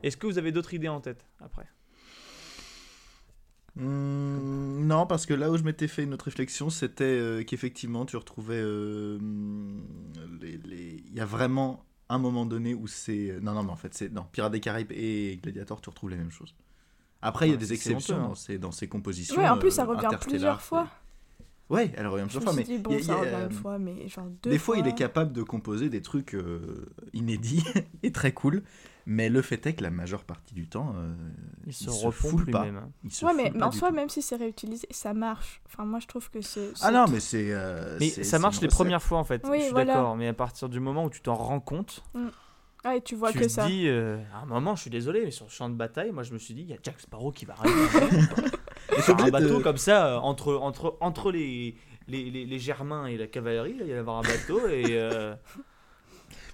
Est-ce 0.04 0.18
que 0.18 0.28
vous 0.28 0.38
avez 0.38 0.52
d'autres 0.52 0.74
idées 0.74 0.90
en 0.90 1.02
tête 1.02 1.26
après? 1.40 1.68
Hmm, 3.76 4.86
non, 4.88 5.06
parce 5.06 5.26
que 5.26 5.34
là 5.34 5.50
où 5.52 5.58
je 5.58 5.64
m'étais 5.64 5.88
fait 5.88 6.04
une 6.04 6.14
autre 6.14 6.26
réflexion, 6.26 6.70
c'était 6.70 7.04
euh, 7.06 7.44
qu'effectivement, 7.44 8.06
tu 8.06 8.18
retrouvais. 8.18 8.60
euh, 8.60 9.20
les- 10.42 10.58
les- 10.58 11.04
Il 11.08 11.14
y 11.14 11.20
a 11.20 11.26
vraiment 11.26 11.86
un 12.10 12.18
moment 12.18 12.46
donné 12.46 12.74
où 12.74 12.88
c'est. 12.88 13.38
Non, 13.42 13.54
non, 13.54 13.64
mais 13.64 13.72
en 13.72 13.76
fait, 13.76 13.94
c'est. 13.94 14.10
Dans 14.10 14.24
Pirates 14.24 14.52
des 14.52 14.60
Caraïbes 14.60 14.92
et 14.92 15.40
Gladiator, 15.42 15.82
tu 15.82 15.90
retrouves 15.90 16.10
les 16.10 16.18
mêmes 16.18 16.32
choses. 16.32 16.56
Après, 17.22 17.48
il 17.48 17.52
y 17.52 17.54
a 17.54 17.56
Ouais, 17.56 17.62
des 17.62 17.74
exceptions 17.74 18.16
honteux, 18.16 18.24
hein. 18.26 18.30
dans, 18.30 18.36
ces, 18.36 18.58
dans 18.60 18.72
ces 18.72 18.88
compositions. 18.88 19.42
Ouais, 19.42 19.50
en 19.50 19.58
plus, 19.58 19.70
euh, 19.70 19.72
ça 19.76 19.86
revient 19.86 20.10
plusieurs 20.22 20.62
fois. 20.62 20.88
Ouais, 21.70 21.92
elle 21.96 22.08
revient 22.08 22.24
plusieurs 22.24 22.44
fois, 22.44 22.54
mais. 22.54 22.64
dit, 22.64 22.78
bon, 22.80 22.90
il 22.92 22.94
y 22.94 22.98
a- 22.98 23.02
ça 23.02 23.04
il 23.04 23.08
y 23.10 23.12
a, 23.14 23.20
revient 23.20 23.36
euh, 23.36 23.46
une 23.46 23.52
fois, 23.52 23.78
mais 23.80 24.08
genre 24.08 24.26
deux 24.44 24.52
des 24.52 24.58
fois, 24.58 24.78
il 24.78 24.88
est 24.88 24.96
capable 24.96 25.34
de 25.34 25.44
composer 25.44 25.90
des 25.90 26.02
trucs 26.02 26.34
euh, 26.34 26.88
inédits 27.14 27.64
et 28.04 28.12
très 28.12 28.32
cool, 28.34 28.64
mais 29.06 29.30
le 29.30 29.42
fait 29.42 29.66
est 29.66 29.74
que 29.74 29.84
la 29.84 29.90
majeure 29.90 30.24
partie 30.24 30.54
du 30.54 30.68
temps, 30.68 30.94
euh, 30.98 31.14
Il 31.68 31.74
se 31.74 31.90
se 31.90 32.12
foule 32.12 32.46
pas. 32.46 32.64
hein. 32.66 32.90
il 33.04 33.12
se 33.12 33.26
Ouais, 33.26 33.34
mais, 33.34 33.46
foule 33.46 33.54
mais 33.54 33.60
pas 33.60 33.68
en 33.68 33.72
soi, 33.72 33.90
tout. 33.90 33.96
même 33.96 34.10
si 34.10 34.22
c'est 34.22 34.36
réutilisé, 34.36 34.88
ça 34.92 35.14
marche. 35.14 35.62
Enfin, 35.68 35.86
moi, 35.86 36.00
je 36.00 36.08
trouve 36.08 36.30
que 36.30 36.42
c'est. 36.42 36.72
Ah 36.82 36.92
non, 36.92 37.06
mais 37.10 37.20
c'est. 37.20 37.48
euh, 37.52 37.98
Mais 38.00 38.10
ça 38.10 38.40
marche 38.40 38.56
les 38.62 38.68
recette. 38.68 38.72
premières 38.78 39.02
fois 39.02 39.18
en 39.20 39.24
fait. 39.24 39.42
Oui, 39.48 39.58
je 39.60 39.64
suis 39.64 39.72
voilà. 39.72 39.94
d'accord. 39.96 40.16
Mais 40.16 40.28
à 40.28 40.34
partir 40.34 40.70
du 40.70 40.80
moment 40.80 41.06
où 41.06 41.10
tu 41.10 41.22
t'en 41.22 41.36
rends 41.36 41.60
compte, 41.60 42.04
Ah, 42.84 42.96
et 42.96 43.02
tu 43.02 43.16
vois 43.16 43.32
tu 43.32 43.40
que 43.40 43.44
te 43.46 43.50
ça. 43.50 43.66
dis, 43.68 43.88
euh, 43.88 44.18
à 44.34 44.44
un 44.44 44.46
moment, 44.46 44.76
je 44.76 44.82
suis 44.82 44.90
désolé, 44.90 45.24
mais 45.26 45.32
sur 45.32 45.46
le 45.46 45.52
champ 45.52 45.70
de 45.70 45.76
bataille, 45.76 46.12
moi 46.12 46.24
je 46.24 46.32
me 46.34 46.38
suis 46.38 46.54
dit, 46.54 46.62
il 46.62 46.68
y 46.70 46.74
a 46.74 46.78
Jack 46.82 47.00
Sparrow 47.00 47.32
qui 47.32 47.46
va 47.46 47.56
arriver. 47.60 47.76
Sur 49.04 49.20
un 49.24 49.30
bateau 49.30 49.60
comme 49.60 49.78
ça, 49.78 50.08
euh, 50.08 50.18
entre, 50.18 50.56
entre, 50.56 50.98
entre 51.02 51.32
les, 51.32 51.76
les, 52.08 52.30
les, 52.32 52.46
les 52.46 52.60
Germains 52.60 53.06
et 53.06 53.18
la 53.18 53.28
cavalerie, 53.28 53.74
il 53.76 53.80
va 53.82 53.86
y 53.86 53.94
avoir 53.94 54.18
un 54.20 54.22
bateau 54.22 54.68
et. 54.68 54.98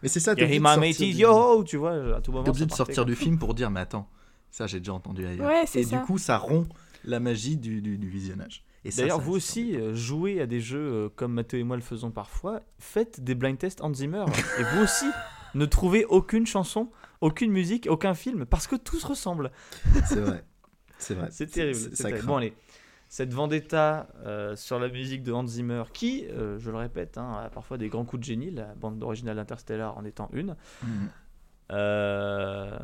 Mais 0.06 0.10
c'est 0.10 0.20
ça, 0.20 0.36
t'es 0.36 0.44
obligé 0.44 1.14
du- 1.14 1.22
yo, 1.22 1.64
tu 1.64 1.78
vois, 1.78 2.18
à 2.18 2.22
tout 2.22 2.32
moment. 2.32 2.44
T'es 2.44 2.50
obligé 2.52 2.66
ça 2.66 2.70
de 2.72 2.76
sortir 2.76 2.96
quoi. 2.98 3.06
du 3.06 3.16
film 3.16 3.40
pour 3.40 3.54
dire, 3.56 3.72
mais 3.72 3.80
attends, 3.80 4.08
Ça, 4.52 4.68
j'ai 4.68 4.80
déjà 4.80 4.94
entendu 4.94 5.26
ailleurs. 5.26 5.48
Ouais, 5.48 5.64
c'est 5.68 5.80
et 5.82 5.84
ça. 5.84 5.98
du 5.98 6.04
coup, 6.06 6.18
ça 6.18 6.38
rompt 6.38 6.70
la 7.04 7.20
magie 7.20 7.58
du, 7.58 7.82
du- 7.82 7.98
du 7.98 8.08
visionnage. 8.10 8.64
Et 8.86 8.92
ça, 8.92 9.02
D'ailleurs, 9.02 9.18
ça, 9.18 9.24
vous 9.24 9.34
aussi, 9.34 9.76
jouez 9.94 10.40
à 10.42 10.46
des 10.46 10.62
jeux 10.62 10.80
euh, 10.80 11.10
comme 11.16 11.34
Mathéo 11.34 11.60
et 11.60 11.64
moi 11.64 11.76
le 11.76 11.82
faisons 11.82 12.12
parfois. 12.12 12.62
Faites 12.80 13.20
des 13.24 13.34
blind 13.36 13.58
tests 13.58 13.82
Hans 13.82 13.94
Zimmer. 13.94 14.26
et 14.60 14.64
vous 14.76 14.84
aussi, 14.84 15.08
ne 15.56 15.66
trouvez 15.66 16.06
aucune 16.06 16.46
chanson, 16.46 16.90
aucune 17.22 17.52
musique, 17.52 17.88
aucun 17.90 18.14
film, 18.14 18.46
parce 18.46 18.68
que 18.68 18.76
tout 18.76 18.98
se 19.00 19.08
ressemble. 19.08 19.52
C'est 20.08 20.20
vrai. 20.22 20.44
C'est 21.00 21.16
vrai. 21.16 21.28
C'est 21.32 21.48
terrible. 21.48 21.76
c'est- 21.76 21.90
c'est 21.90 21.96
ça 21.96 22.04
terrible. 22.04 22.20
craint. 22.20 22.28
Bon, 22.28 22.38
allez. 22.38 22.54
Cette 23.08 23.34
vendetta 23.34 24.08
euh, 24.26 24.56
sur 24.56 24.80
la 24.80 24.90
musique 24.90 25.24
de 25.24 25.32
Hans 25.32 25.46
Zimmer, 25.48 25.84
qui, 25.94 26.26
euh, 26.30 26.58
je 26.60 26.70
le 26.72 26.78
répète, 26.78 27.18
hein, 27.18 27.34
a 27.46 27.50
parfois 27.50 27.78
des 27.78 27.88
grands 27.88 28.04
coups 28.06 28.20
de 28.22 28.26
génie, 28.26 28.52
la 28.52 28.74
bande 28.76 29.02
originale 29.04 29.38
d'Interstellar 29.38 29.98
en 29.98 30.04
étant 30.06 30.30
une. 30.34 30.56
Mhm. 30.84 31.10
Euh, 31.72 32.78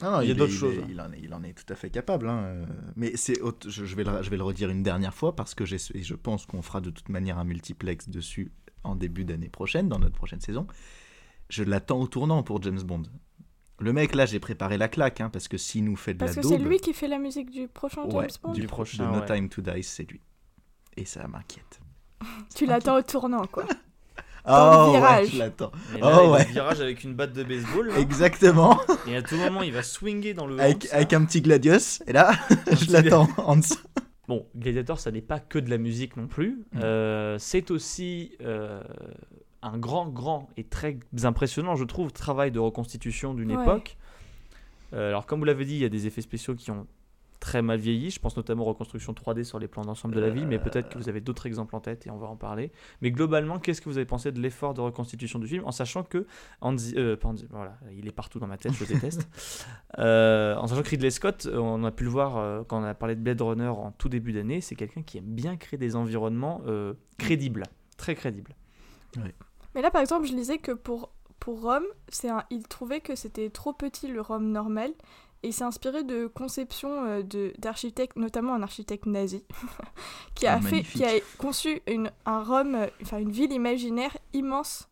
Ah 0.00 0.10
non, 0.10 0.20
il 0.20 0.28
y 0.28 0.32
a 0.32 0.34
d'autres 0.34 0.52
choses. 0.52 0.74
il, 0.88 1.00
en 1.00 1.12
est, 1.12 1.20
il 1.20 1.32
en 1.32 1.42
est 1.44 1.52
tout 1.56 1.70
à 1.72 1.76
fait 1.76 1.90
capable. 1.90 2.28
hein, 2.28 2.64
Mais 2.96 3.16
c'est, 3.16 3.38
je, 3.66 3.84
je 3.84 3.96
vais 3.96 4.02
le, 4.04 4.22
je 4.22 4.30
vais 4.30 4.36
le 4.36 4.42
redire 4.42 4.68
une 4.70 4.82
dernière 4.82 5.14
fois 5.14 5.36
parce 5.36 5.54
que 5.54 5.64
j'ai, 5.64 5.78
je 5.78 6.14
pense 6.14 6.44
qu'on 6.46 6.62
fera 6.62 6.80
de 6.80 6.90
toute 6.90 7.08
manière 7.08 7.38
un 7.38 7.44
multiplex 7.44 8.08
dessus 8.08 8.50
en 8.82 8.96
début 8.96 9.24
d'année 9.24 9.48
prochaine, 9.48 9.88
dans 9.88 9.98
notre 9.98 10.16
prochaine 10.16 10.40
saison. 10.40 10.66
Je 11.50 11.62
l'attends 11.62 12.00
au 12.00 12.08
tournant 12.08 12.42
pour 12.42 12.60
James 12.62 12.82
Bond. 12.82 13.04
Le 13.78 13.92
mec, 13.92 14.14
là, 14.14 14.24
j'ai 14.26 14.40
préparé 14.40 14.78
la 14.78 14.88
claque, 14.88 15.20
hein, 15.20 15.28
parce 15.30 15.48
que 15.48 15.58
s'il 15.58 15.84
nous 15.84 15.96
fait 15.96 16.14
de 16.14 16.18
Parce 16.18 16.36
la 16.36 16.42
que 16.42 16.48
c'est 16.48 16.58
lui 16.58 16.78
qui 16.78 16.94
fait 16.94 17.08
la 17.08 17.18
musique 17.18 17.50
du 17.50 17.68
prochain 17.68 18.02
Ouais, 18.04 18.26
James 18.28 18.38
Bond. 18.42 18.52
du, 18.52 18.60
Du 18.62 18.66
prochain, 18.66 19.06
de 19.06 19.12
No 19.14 19.20
ouais. 19.20 19.26
Time 19.26 19.48
to 19.50 19.60
Die, 19.62 19.82
c'est 19.82 20.10
lui. 20.10 20.20
Et 20.96 21.04
ça 21.04 21.26
m'inquiète. 21.28 21.80
Tu 22.54 22.64
l'attends 22.66 22.96
au 22.98 23.02
tournant, 23.02 23.46
quoi. 23.46 23.64
Dans 24.46 24.70
le 24.70 24.76
Oh, 24.78 24.92
ouais, 24.92 24.98
virage. 25.00 25.28
je 25.32 25.38
l'attends. 25.38 25.72
Oh, 26.00 26.30
ouais. 26.32 26.44
le 26.46 26.52
virage 26.52 26.80
avec 26.80 27.02
une 27.04 27.14
batte 27.14 27.32
de 27.32 27.42
baseball. 27.42 27.88
là. 27.88 27.98
Exactement. 27.98 28.80
Et 29.08 29.16
à 29.16 29.22
tout 29.22 29.34
moment, 29.36 29.60
il 29.62 29.72
va 29.72 29.82
swinger 29.82 30.34
dans 30.34 30.46
le 30.46 30.58
avec, 30.60 30.86
avec 30.92 31.12
un 31.12 31.24
petit 31.24 31.40
gladius. 31.42 32.00
Et 32.06 32.12
là, 32.12 32.30
je 32.72 32.92
l'attends 32.92 33.28
en 33.38 33.56
dessous. 33.56 33.74
Bon, 34.28 34.46
Gladiator, 34.56 35.00
ça 35.00 35.10
n'est 35.10 35.20
pas 35.20 35.40
que 35.40 35.58
de 35.58 35.68
la 35.68 35.78
musique 35.78 36.16
non 36.16 36.28
plus. 36.28 36.64
Mm. 36.72 36.80
Euh, 36.82 37.36
c'est 37.40 37.70
aussi 37.72 38.36
euh, 38.40 38.80
un 39.66 39.78
grand, 39.78 40.08
grand 40.08 40.48
et 40.56 40.64
très 40.64 40.98
impressionnant, 41.24 41.76
je 41.76 41.84
trouve, 41.84 42.12
travail 42.12 42.50
de 42.50 42.58
reconstitution 42.58 43.34
d'une 43.34 43.52
Ouais. 43.54 43.62
époque. 43.62 43.96
Euh, 44.92 45.08
alors, 45.08 45.26
comme 45.26 45.40
vous 45.40 45.44
l'avez 45.44 45.64
dit, 45.64 45.74
il 45.74 45.80
y 45.80 45.84
a 45.84 45.88
des 45.88 46.06
effets 46.06 46.22
spéciaux 46.22 46.54
qui 46.54 46.70
ont 46.70 46.86
très 47.38 47.60
mal 47.60 47.78
vieilli. 47.78 48.10
Je 48.10 48.18
pense 48.18 48.36
notamment 48.36 48.62
aux 48.62 48.66
reconstructions 48.68 49.12
3D 49.12 49.44
sur 49.44 49.58
les 49.58 49.68
plans 49.68 49.82
d'ensemble 49.84 50.14
de 50.14 50.20
la 50.20 50.30
ville, 50.30 50.46
mais 50.46 50.58
peut-être 50.58 50.88
que 50.88 50.96
vous 50.98 51.08
avez 51.10 51.20
d'autres 51.20 51.46
exemples 51.46 51.76
en 51.76 51.80
tête 51.80 52.06
et 52.06 52.10
on 52.10 52.16
va 52.16 52.26
en 52.28 52.34
parler. 52.36 52.72
Mais 53.02 53.10
globalement, 53.10 53.58
qu'est-ce 53.58 53.80
que 53.82 53.88
vous 53.90 53.98
avez 53.98 54.06
pensé 54.06 54.32
de 54.32 54.40
l'effort 54.40 54.72
de 54.74 54.80
reconstitution 54.80 55.38
du 55.38 55.46
film, 55.46 55.62
en 55.64 55.70
sachant 55.70 56.02
que 56.02 56.26
Andy, 56.62 56.94
euh, 56.96 57.14
pas 57.16 57.28
Andy- 57.28 57.46
voilà, 57.50 57.76
il 57.96 58.08
est 58.08 58.12
partout 58.12 58.38
dans 58.38 58.46
ma 58.46 58.56
tête, 58.56 58.72
je 58.72 58.84
le 58.84 58.94
déteste. 58.94 59.28
Euh, 59.98 60.56
en 60.56 60.66
sachant 60.66 60.82
que 60.82 60.90
Ridley 60.90 61.10
Scott, 61.10 61.46
euh, 61.46 61.56
on 61.58 61.82
a 61.84 61.90
pu 61.90 62.04
le 62.04 62.10
voir 62.10 62.36
euh, 62.36 62.62
quand 62.66 62.80
on 62.80 62.84
a 62.84 62.92
parlé 62.94 63.14
de 63.14 63.20
Blade 63.20 63.40
Runner 63.40 63.68
en 63.68 63.92
tout 63.92 64.08
début 64.10 64.32
d'année, 64.32 64.60
c'est 64.60 64.74
quelqu'un 64.74 65.02
qui 65.02 65.16
aime 65.18 65.24
bien 65.24 65.56
créer 65.56 65.78
des 65.78 65.96
environnements 65.96 66.60
euh, 66.66 66.92
crédibles, 67.18 67.62
très 67.96 68.14
crédibles. 68.14 68.54
Mais 69.76 69.82
là, 69.82 69.92
par 69.92 70.00
exemple, 70.00 70.26
je 70.26 70.32
lisais 70.34 70.58
que 70.58 70.72
pour, 70.72 71.12
pour 71.38 71.60
Rome, 71.62 71.84
c'est 72.08 72.28
un, 72.30 72.42
il 72.50 72.66
trouvait 72.66 73.00
que 73.00 73.14
c'était 73.14 73.50
trop 73.50 73.72
petit 73.72 74.08
le 74.08 74.20
Rome 74.20 74.50
normal. 74.50 74.92
Et 75.42 75.48
il 75.48 75.52
s'est 75.52 75.64
inspiré 75.64 76.02
de 76.02 76.26
conceptions 76.26 77.04
euh, 77.04 77.22
de- 77.22 77.52
d'architectes, 77.58 78.16
notamment 78.16 78.54
un 78.54 78.62
architecte 78.62 79.04
nazi, 79.06 79.44
qui, 80.34 80.46
a 80.46 80.58
Oh, 80.58 80.66
fait, 80.66 80.82
qui 80.82 81.04
a 81.04 81.10
conçu 81.38 81.82
une, 81.86 82.10
un 82.24 82.42
Rome, 82.42 82.86
enfin 83.02 83.18
une 83.18 83.30
ville 83.30 83.52
imaginaire 83.52 84.16
immense. 84.32 84.88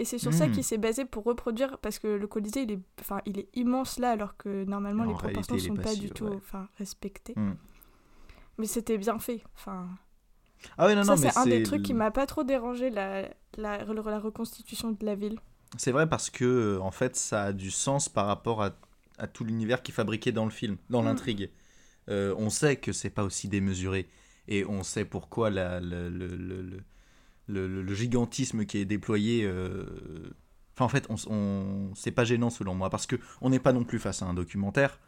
Et 0.00 0.04
c'est 0.04 0.18
sur 0.18 0.34
ça 0.34 0.48
Mm. 0.48 0.52
qu'il 0.52 0.64
s'est 0.64 0.78
basé 0.78 1.04
pour 1.04 1.24
reproduire, 1.24 1.78
parce 1.78 1.98
que 2.00 2.08
le 2.08 2.26
Colisée, 2.26 2.62
il 2.62 2.72
est, 2.72 2.80
enfin, 3.00 3.20
il 3.24 3.38
est 3.38 3.48
immense 3.54 3.98
là, 4.00 4.10
alors 4.10 4.36
que 4.36 4.64
normalement 4.64 5.04
En 5.04 5.06
les 5.06 5.14
proportions 5.14 5.54
est 5.56 5.60
sont 5.60 5.74
pas 5.76 5.94
du 5.94 6.10
tout 6.10 6.24
ouais. 6.26 6.36
enfin, 6.36 6.68
respectées. 6.76 7.34
Mm. 7.36 7.54
Mais 8.58 8.66
c'était 8.66 8.98
bien 8.98 9.18
fait. 9.20 9.42
Enfin, 9.54 9.88
Ah 10.76 10.86
oui, 10.86 10.94
non, 10.94 11.02
ça, 11.04 11.14
non, 11.14 11.20
mais 11.22 11.30
c'est 11.30 11.38
un 11.38 11.46
des 11.46 11.62
trucs 11.62 11.82
qui 11.82 11.94
m'a 11.94 12.10
pas 12.10 12.26
trop 12.26 12.44
dérangé, 12.44 12.90
la, 12.90 13.22
la, 13.56 13.84
la 13.84 14.18
reconstitution 14.18 14.92
de 14.92 15.04
la 15.04 15.14
ville. 15.14 15.38
C'est 15.76 15.92
vrai 15.92 16.08
parce 16.08 16.30
que 16.30 16.44
euh, 16.44 16.80
en 16.80 16.90
fait 16.90 17.14
ça 17.16 17.44
a 17.44 17.52
du 17.52 17.70
sens 17.70 18.08
par 18.08 18.26
rapport 18.26 18.62
à, 18.62 18.70
à 19.18 19.26
tout 19.26 19.44
l'univers 19.44 19.82
qui 19.82 19.92
est 19.92 19.94
fabriqué 19.94 20.32
dans 20.32 20.44
le 20.44 20.50
film, 20.50 20.78
dans 20.90 21.02
Mm. 21.02 21.06
l'intrigue. 21.06 21.50
Euh, 22.08 22.34
on 22.38 22.50
sait 22.50 22.76
que 22.76 22.92
c'est 22.92 23.10
pas 23.10 23.22
aussi 23.24 23.48
démesuré 23.48 24.08
et 24.48 24.64
on 24.64 24.82
sait 24.82 25.04
pourquoi 25.04 25.50
la- 25.50 25.80
le, 25.80 26.08
le- 26.08 26.26
le- 26.28 26.62
le- 26.62 26.82
le- 27.48 27.66
le- 27.68 27.82
le 27.82 27.94
gigantisme 27.94 28.64
qui 28.66 28.78
est 28.78 28.84
déployé. 28.86 29.44
euh, 29.44 29.84
Enfin 30.74 30.84
en 30.86 30.88
fait 30.88 31.06
on, 31.10 31.16
on... 31.32 31.94
c'est 31.94 32.12
pas 32.12 32.24
gênant 32.24 32.50
selon 32.50 32.74
moi 32.74 32.88
parce 32.90 33.06
que 33.06 33.16
on 33.40 33.50
n'est 33.50 33.58
pas 33.58 33.72
non 33.72 33.84
plus 33.84 33.98
face 33.98 34.22
à 34.22 34.26
un 34.26 34.34
documentaire. 34.34 34.98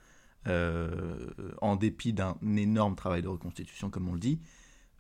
euh, 0.46 1.28
en 1.60 1.76
dépit 1.76 2.12
d'un 2.14 2.36
énorme 2.56 2.96
travail 2.96 3.22
de 3.22 3.28
reconstitution 3.28 3.90
comme 3.90 4.08
on 4.08 4.14
le 4.14 4.20
dit. 4.20 4.40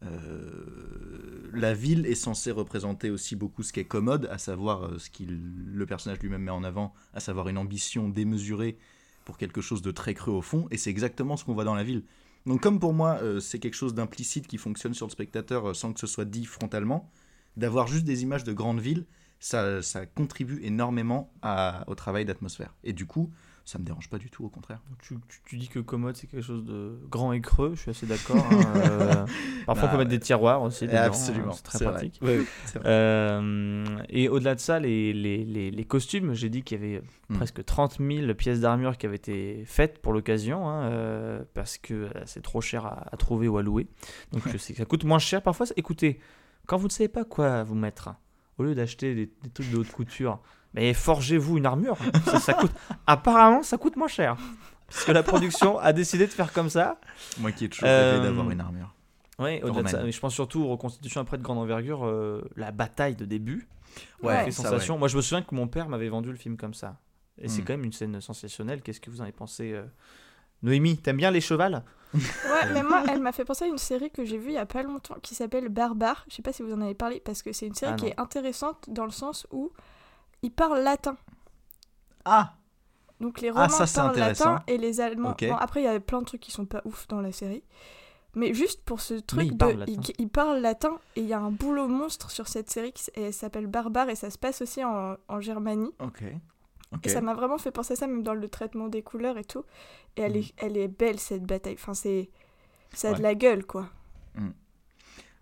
Euh, 0.04 1.50
la 1.52 1.74
ville 1.74 2.06
est 2.06 2.14
censée 2.14 2.50
représenter 2.50 3.10
aussi 3.10 3.36
beaucoup 3.36 3.62
ce 3.62 3.72
qui 3.72 3.80
est 3.80 3.84
commode, 3.84 4.28
à 4.30 4.38
savoir 4.38 4.84
euh, 4.84 4.98
ce 4.98 5.10
qu'il 5.10 5.40
le 5.66 5.86
personnage 5.86 6.20
lui-même 6.20 6.42
met 6.42 6.50
en 6.50 6.64
avant, 6.64 6.94
à 7.12 7.20
savoir 7.20 7.48
une 7.48 7.58
ambition 7.58 8.08
démesurée 8.08 8.78
pour 9.24 9.36
quelque 9.36 9.60
chose 9.60 9.82
de 9.82 9.90
très 9.90 10.14
creux 10.14 10.32
au 10.32 10.42
fond, 10.42 10.66
et 10.70 10.76
c'est 10.76 10.90
exactement 10.90 11.36
ce 11.36 11.44
qu'on 11.44 11.54
voit 11.54 11.64
dans 11.64 11.74
la 11.74 11.84
ville. 11.84 12.04
Donc 12.46 12.62
comme 12.62 12.80
pour 12.80 12.94
moi, 12.94 13.18
euh, 13.22 13.40
c'est 13.40 13.58
quelque 13.58 13.74
chose 13.74 13.94
d'implicite 13.94 14.46
qui 14.46 14.56
fonctionne 14.56 14.94
sur 14.94 15.06
le 15.06 15.12
spectateur 15.12 15.76
sans 15.76 15.92
que 15.92 16.00
ce 16.00 16.06
soit 16.06 16.24
dit 16.24 16.46
frontalement, 16.46 17.10
d'avoir 17.56 17.86
juste 17.86 18.04
des 18.04 18.22
images 18.22 18.44
de 18.44 18.52
grandes 18.52 18.80
villes, 18.80 19.04
ça, 19.38 19.80
contribue 20.14 20.60
énormément 20.62 21.32
au 21.86 21.94
travail 21.94 22.24
d'atmosphère. 22.24 22.74
Et 22.84 22.92
du 22.92 23.06
coup, 23.06 23.30
ça 23.70 23.78
me 23.78 23.84
dérange 23.84 24.08
pas 24.10 24.18
du 24.18 24.30
tout, 24.30 24.44
au 24.44 24.48
contraire. 24.48 24.80
Tu, 25.02 25.14
tu- 25.28 25.40
tu 25.44 25.56
dis 25.56 25.68
que 25.68 25.78
commode 25.78 26.16
c'est 26.16 26.26
quelque 26.26 26.42
chose 26.44 26.64
de 26.64 26.98
grand 27.08 27.32
et 27.32 27.40
creux, 27.40 27.72
je 27.74 27.80
suis 27.82 27.90
assez 27.90 28.06
d'accord. 28.06 28.36
hein, 28.36 28.74
euh, 28.76 29.26
parfois 29.66 29.84
on 29.84 29.86
Bah, 29.86 29.92
peut 29.92 29.98
mettre 29.98 30.10
des 30.10 30.18
tiroirs 30.20 30.62
aussi. 30.62 30.86
dedans, 30.86 30.98
Absolument, 31.02 31.48
hein, 31.48 31.52
c'est 31.54 31.62
très 31.62 31.78
vrai. 31.84 31.92
pratique. 31.94 32.18
Oui, 32.22 32.38
oui. 32.38 32.46
Euh, 32.84 33.96
et 34.08 34.28
au-delà 34.28 34.54
de 34.54 34.60
ça, 34.60 34.78
les, 34.80 35.12
les, 35.12 35.44
les, 35.44 35.70
les 35.70 35.84
costumes, 35.84 36.34
j'ai 36.34 36.48
dit 36.48 36.62
qu'il 36.62 36.80
y 36.80 36.84
avait 36.84 37.02
Mm. 37.30 37.36
presque 37.36 37.64
30 37.64 37.98
000 38.00 38.34
pièces 38.34 38.58
d'armure 38.60 38.98
qui 38.98 39.06
avaient 39.06 39.14
été 39.14 39.62
faites 39.64 40.00
pour 40.02 40.12
l'occasion, 40.12 40.68
hein, 40.68 40.82
euh, 40.90 41.44
parce 41.54 41.78
que 41.78 42.08
c'est 42.26 42.42
trop 42.42 42.60
cher 42.60 42.84
à, 42.86 43.06
à 43.12 43.16
trouver 43.16 43.46
ou 43.46 43.56
à 43.56 43.62
louer. 43.62 43.86
Donc 44.32 44.42
je 44.48 44.58
sais 44.58 44.72
que 44.72 44.78
ça 44.80 44.84
coûte 44.84 45.04
moins 45.04 45.20
cher 45.20 45.40
parfois. 45.40 45.66
Écoutez, 45.76 46.18
quand 46.66 46.76
vous 46.76 46.88
ne 46.88 46.92
savez 46.92 47.06
pas 47.08 47.24
quoi 47.24 47.62
vous 47.62 47.76
mettre, 47.76 48.10
au 48.58 48.64
lieu 48.64 48.74
d'acheter 48.74 49.14
des, 49.14 49.26
des 49.44 49.50
trucs 49.50 49.70
de 49.70 49.76
haute 49.76 49.92
couture, 49.92 50.40
mais 50.74 50.94
forgez-vous 50.94 51.58
une 51.58 51.66
armure. 51.66 51.96
ça, 52.26 52.38
ça 52.40 52.54
coûte, 52.54 52.72
apparemment, 53.06 53.62
ça 53.62 53.76
coûte 53.78 53.96
moins 53.96 54.08
cher. 54.08 54.36
Parce 54.88 55.04
que 55.04 55.12
la 55.12 55.22
production 55.22 55.78
a 55.78 55.92
décidé 55.92 56.26
de 56.26 56.32
faire 56.32 56.52
comme 56.52 56.68
ça. 56.68 56.98
Moi 57.38 57.52
qui 57.52 57.64
ai 57.64 57.68
toujours 57.68 57.88
Euh, 57.88 58.14
rêvé 58.14 58.24
d'avoir 58.26 58.50
une 58.50 58.60
armure. 58.60 58.92
Oui, 59.38 59.62
au-delà 59.62 59.82
de 59.84 59.88
ça, 59.88 60.02
mais 60.02 60.12
je 60.12 60.20
pense 60.20 60.34
surtout 60.34 60.62
aux 60.62 60.68
reconstitutions 60.68 61.20
après 61.20 61.38
de 61.38 61.42
grande 61.42 61.58
envergure, 61.58 62.04
euh, 62.04 62.42
la 62.56 62.72
bataille 62.72 63.14
de 63.16 63.24
début. 63.24 63.68
Ouais, 64.22 64.44
ça, 64.50 64.62
sensation. 64.62 64.94
ouais. 64.94 64.98
Moi, 65.00 65.08
je 65.08 65.16
me 65.16 65.22
souviens 65.22 65.42
que 65.42 65.54
mon 65.54 65.66
père 65.66 65.88
m'avait 65.88 66.08
vendu 66.08 66.30
le 66.30 66.36
film 66.36 66.56
comme 66.56 66.74
ça. 66.74 66.96
Et 67.40 67.48
c'est 67.48 67.62
Hmm. 67.62 67.64
quand 67.64 67.72
même 67.74 67.84
une 67.84 67.92
scène 67.92 68.20
sensationnelle. 68.20 68.82
Qu'est-ce 68.82 69.00
que 69.00 69.10
vous 69.10 69.20
en 69.20 69.24
avez 69.24 69.32
pensé 69.32 69.72
euh 69.72 69.84
Noémie, 70.62 70.98
t'aimes 70.98 71.16
bien 71.16 71.30
les 71.30 71.40
chevals? 71.40 71.82
Ouais, 72.12 72.20
mais 72.74 72.82
moi, 72.82 73.02
elle 73.08 73.20
m'a 73.20 73.32
fait 73.32 73.44
penser 73.46 73.64
à 73.64 73.68
une 73.68 73.78
série 73.78 74.10
que 74.10 74.24
j'ai 74.26 74.36
vue 74.36 74.50
il 74.50 74.54
y 74.54 74.58
a 74.58 74.66
pas 74.66 74.82
longtemps 74.82 75.16
qui 75.22 75.34
s'appelle 75.34 75.68
Barbare. 75.70 76.24
Je 76.28 76.34
sais 76.34 76.42
pas 76.42 76.52
si 76.52 76.62
vous 76.62 76.72
en 76.74 76.80
avez 76.82 76.94
parlé 76.94 77.20
parce 77.24 77.42
que 77.42 77.52
c'est 77.54 77.66
une 77.66 77.74
série 77.74 77.92
Ah, 77.94 77.96
qui 77.96 78.06
est 78.08 78.20
intéressante 78.20 78.84
dans 78.88 79.06
le 79.06 79.10
sens 79.10 79.46
où 79.52 79.72
ils 80.42 80.50
parlent 80.52 80.80
latin. 80.82 81.16
Ah 82.24 82.54
Donc 83.20 83.40
les 83.40 83.48
Ah, 83.48 83.52
Romains 83.52 83.68
ça, 83.68 83.86
parlent 84.02 84.16
latin 84.18 84.62
et 84.66 84.78
les 84.78 85.00
Allemands. 85.00 85.34
Bon, 85.48 85.56
après, 85.56 85.80
il 85.82 85.84
y 85.84 85.88
a 85.88 85.98
plein 86.00 86.20
de 86.20 86.24
trucs 86.26 86.40
qui 86.40 86.50
sont 86.50 86.66
pas 86.66 86.82
ouf 86.84 87.06
dans 87.08 87.20
la 87.20 87.32
série. 87.32 87.62
Mais 88.34 88.54
juste 88.54 88.82
pour 88.84 89.00
ce 89.00 89.14
truc 89.14 89.42
ils 89.46 89.52
de. 89.52 89.56
parlent. 89.56 89.84
Ils, 89.88 90.00
ils 90.18 90.28
parlent 90.28 90.60
latin 90.60 90.98
et 91.16 91.20
il 91.20 91.26
y 91.26 91.32
a 91.32 91.40
un 91.40 91.50
boulot 91.50 91.88
monstre 91.88 92.30
sur 92.30 92.46
cette 92.46 92.70
série 92.70 92.92
qui 92.92 93.02
s'appelle 93.32 93.66
Barbare 93.66 94.08
et 94.08 94.14
ça 94.14 94.30
se 94.30 94.38
passe 94.38 94.62
aussi 94.62 94.84
en, 94.84 95.16
en 95.28 95.40
Germanie. 95.40 95.92
Ok. 95.98 96.22
Ok. 96.92 97.06
Et 97.06 97.08
ça 97.08 97.20
m'a 97.20 97.34
vraiment 97.34 97.58
fait 97.58 97.70
penser 97.72 97.92
à 97.94 97.96
ça, 97.96 98.06
même 98.06 98.22
dans 98.22 98.34
le 98.34 98.48
traitement 98.48 98.88
des 98.88 99.02
couleurs 99.02 99.36
et 99.38 99.44
tout. 99.44 99.64
Et 100.16 100.22
elle, 100.22 100.36
est, 100.36 100.52
elle 100.58 100.76
est 100.76 100.88
belle 100.88 101.18
cette 101.20 101.42
bataille. 101.44 101.74
Enfin, 101.74 101.94
c'est. 101.94 102.30
Ça 102.92 103.10
a 103.10 103.14
de 103.14 103.22
la 103.22 103.34
gueule, 103.34 103.64
quoi. 103.64 103.88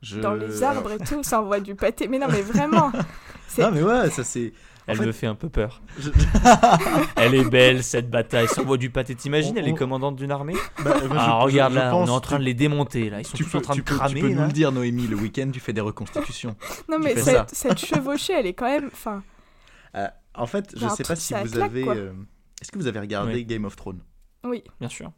Je- 0.02 0.20
Dans 0.20 0.34
les 0.34 0.62
arbres 0.62 0.92
et 0.92 0.98
tout, 0.98 1.22
ça 1.22 1.40
envoie 1.42 1.60
du 1.60 1.74
pâté. 1.74 2.06
Mais 2.08 2.18
non, 2.18 2.28
mais 2.30 2.42
vraiment 2.42 2.90
Non 3.58 3.70
mais 3.72 3.82
ouais, 3.82 4.10
ça 4.10 4.22
c'est. 4.24 4.52
En 4.88 4.92
Elle 4.92 4.98
fait, 4.98 5.06
me 5.06 5.12
fait 5.12 5.26
un 5.26 5.34
peu 5.34 5.48
peur. 5.48 5.82
je- 5.98 6.10
Elle 7.16 7.34
est 7.34 7.44
belle 7.48 7.82
cette 7.84 8.10
bataille. 8.10 8.48
Ça 8.48 8.62
envoie 8.62 8.76
du 8.78 8.90
pâté. 8.90 9.14
T'imagines, 9.14 9.54
On- 9.56 9.60
elle 9.60 9.68
est 9.68 9.74
commandante 9.74 10.16
d'une 10.16 10.30
armée 10.30 10.54
Bah, 10.82 10.94
Ah, 11.10 11.38
je- 11.40 11.44
regarde 11.44 11.72
je 11.74 11.78
là, 11.78 11.94
on 11.96 12.06
est 12.06 12.10
en 12.10 12.20
train 12.20 12.36
tu- 12.36 12.40
de 12.40 12.46
les 12.46 12.54
démonter 12.54 13.10
là. 13.10 13.20
Ils 13.20 13.26
sont 13.26 13.36
Tu 13.36 13.44
tous 13.44 13.50
peux, 13.50 13.58
en 13.58 13.60
train 13.60 13.74
de 13.76 13.80
peux- 13.82 13.92
tu 13.92 13.98
cramer. 13.98 14.20
peux 14.20 14.28
nous 14.30 14.42
le 14.46 14.52
dire, 14.52 14.72
Noémie, 14.72 15.06
le 15.06 15.16
week-end, 15.16 15.50
tu 15.52 15.60
fais 15.60 15.72
des 15.72 15.80
reconstitutions. 15.80 16.56
Non, 16.88 16.98
mais 16.98 17.14
cette, 17.16 17.78
chevauchée, 17.78 18.32
elle 18.34 18.46
est 18.46 18.54
quand 18.54 18.66
même. 18.66 18.88
Enfin, 18.92 19.22
Euh, 19.94 20.06
en 20.34 20.46
fait, 20.46 20.72
je 20.76 20.84
a 20.84 20.88
un 20.88 20.90
sais 20.94 21.02
pas 21.04 21.16
si 21.16 21.34
vous 21.34 21.50
claque, 21.50 21.70
avez. 21.70 21.88
euh, 21.88 22.12
Est-ce 22.60 22.72
que 22.72 22.78
vous 22.78 22.86
avez 22.86 23.00
regardé 23.00 23.34
Oui. 23.34 23.44
Game 23.44 23.64
of 23.64 23.76
Thrones? 23.76 24.00
Oui. 24.44 24.62
Bien 24.80 24.88
sûr. 24.88 25.12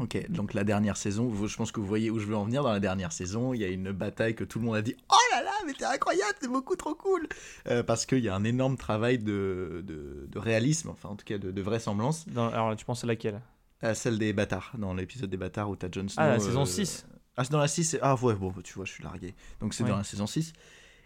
Ok, 0.00 0.30
donc 0.30 0.54
la 0.54 0.62
dernière 0.64 0.96
saison, 0.96 1.32
je 1.46 1.56
pense 1.56 1.72
que 1.72 1.80
vous 1.80 1.86
voyez 1.86 2.10
où 2.10 2.18
je 2.18 2.26
veux 2.26 2.36
en 2.36 2.44
venir. 2.44 2.62
Dans 2.62 2.70
la 2.72 2.78
dernière 2.80 3.10
saison, 3.12 3.52
il 3.52 3.60
y 3.60 3.64
a 3.64 3.68
une 3.68 3.90
bataille 3.92 4.34
que 4.36 4.44
tout 4.44 4.58
le 4.60 4.64
monde 4.66 4.76
a 4.76 4.82
dit 4.82 4.94
Oh 5.10 5.16
là 5.32 5.42
là, 5.42 5.50
mais 5.66 5.72
t'es 5.72 5.84
incroyable, 5.84 6.34
c'est 6.40 6.50
beaucoup 6.50 6.76
trop 6.76 6.94
cool 6.94 7.26
Euh, 7.68 7.82
Parce 7.82 8.06
qu'il 8.06 8.20
y 8.20 8.28
a 8.28 8.34
un 8.36 8.44
énorme 8.44 8.76
travail 8.76 9.18
de, 9.18 9.82
de, 9.84 10.26
de 10.28 10.38
réalisme, 10.38 10.90
enfin 10.90 11.08
en 11.08 11.16
tout 11.16 11.24
cas 11.24 11.38
de, 11.38 11.50
de 11.50 11.62
vraisemblance. 11.62 12.28
Dans- 12.28 12.48
alors, 12.48 12.76
tu 12.76 12.84
penses 12.84 13.02
à 13.02 13.06
laquelle? 13.08 13.40
Euh, 13.84 13.94
celle 13.94 14.18
des 14.18 14.32
bâtards, 14.32 14.72
dans 14.78 14.94
l'épisode 14.94 15.30
des 15.30 15.36
bâtards 15.36 15.68
où 15.70 15.76
t'as 15.76 15.88
Jon 15.90 16.08
Snow. 16.08 16.22
Ah, 16.22 16.28
la 16.28 16.34
euh, 16.36 16.38
saison 16.38 16.64
6. 16.64 17.06
Ah, 17.36 17.44
c'est 17.44 17.52
dans 17.52 17.58
la 17.60 17.68
6. 17.68 17.84
c'est- 17.84 17.98
Ah, 18.02 18.14
ouais, 18.16 18.34
bon, 18.34 18.52
tu 18.64 18.74
vois, 18.74 18.84
je 18.84 18.92
suis 18.92 19.04
largué. 19.04 19.34
Donc, 19.60 19.74
c'est 19.74 19.82
Ouais. 19.84 19.90
dans 19.90 19.96
la 19.98 20.04
saison 20.04 20.26
6. 20.26 20.52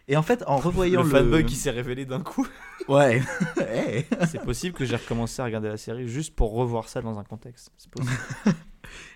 Et 0.07 0.17
en 0.17 0.21
fait, 0.23 0.43
en 0.47 0.57
revoyant 0.57 1.01
le 1.03 1.09
le. 1.09 1.15
fanboy 1.15 1.45
qui 1.45 1.55
s'est 1.55 1.69
révélé 1.71 2.05
d'un 2.05 2.21
coup. 2.21 2.47
Ouais. 2.87 3.21
Hey. 3.61 4.05
C'est 4.29 4.41
possible 4.43 4.75
que 4.75 4.83
j'ai 4.85 4.95
recommencé 4.97 5.41
à 5.41 5.45
regarder 5.45 5.69
la 5.69 5.77
série 5.77 6.07
juste 6.07 6.35
pour 6.35 6.51
revoir 6.53 6.89
ça 6.89 7.01
dans 7.01 7.17
un 7.17 7.23
contexte. 7.23 7.71
C'est 7.77 7.89
possible. 7.89 8.11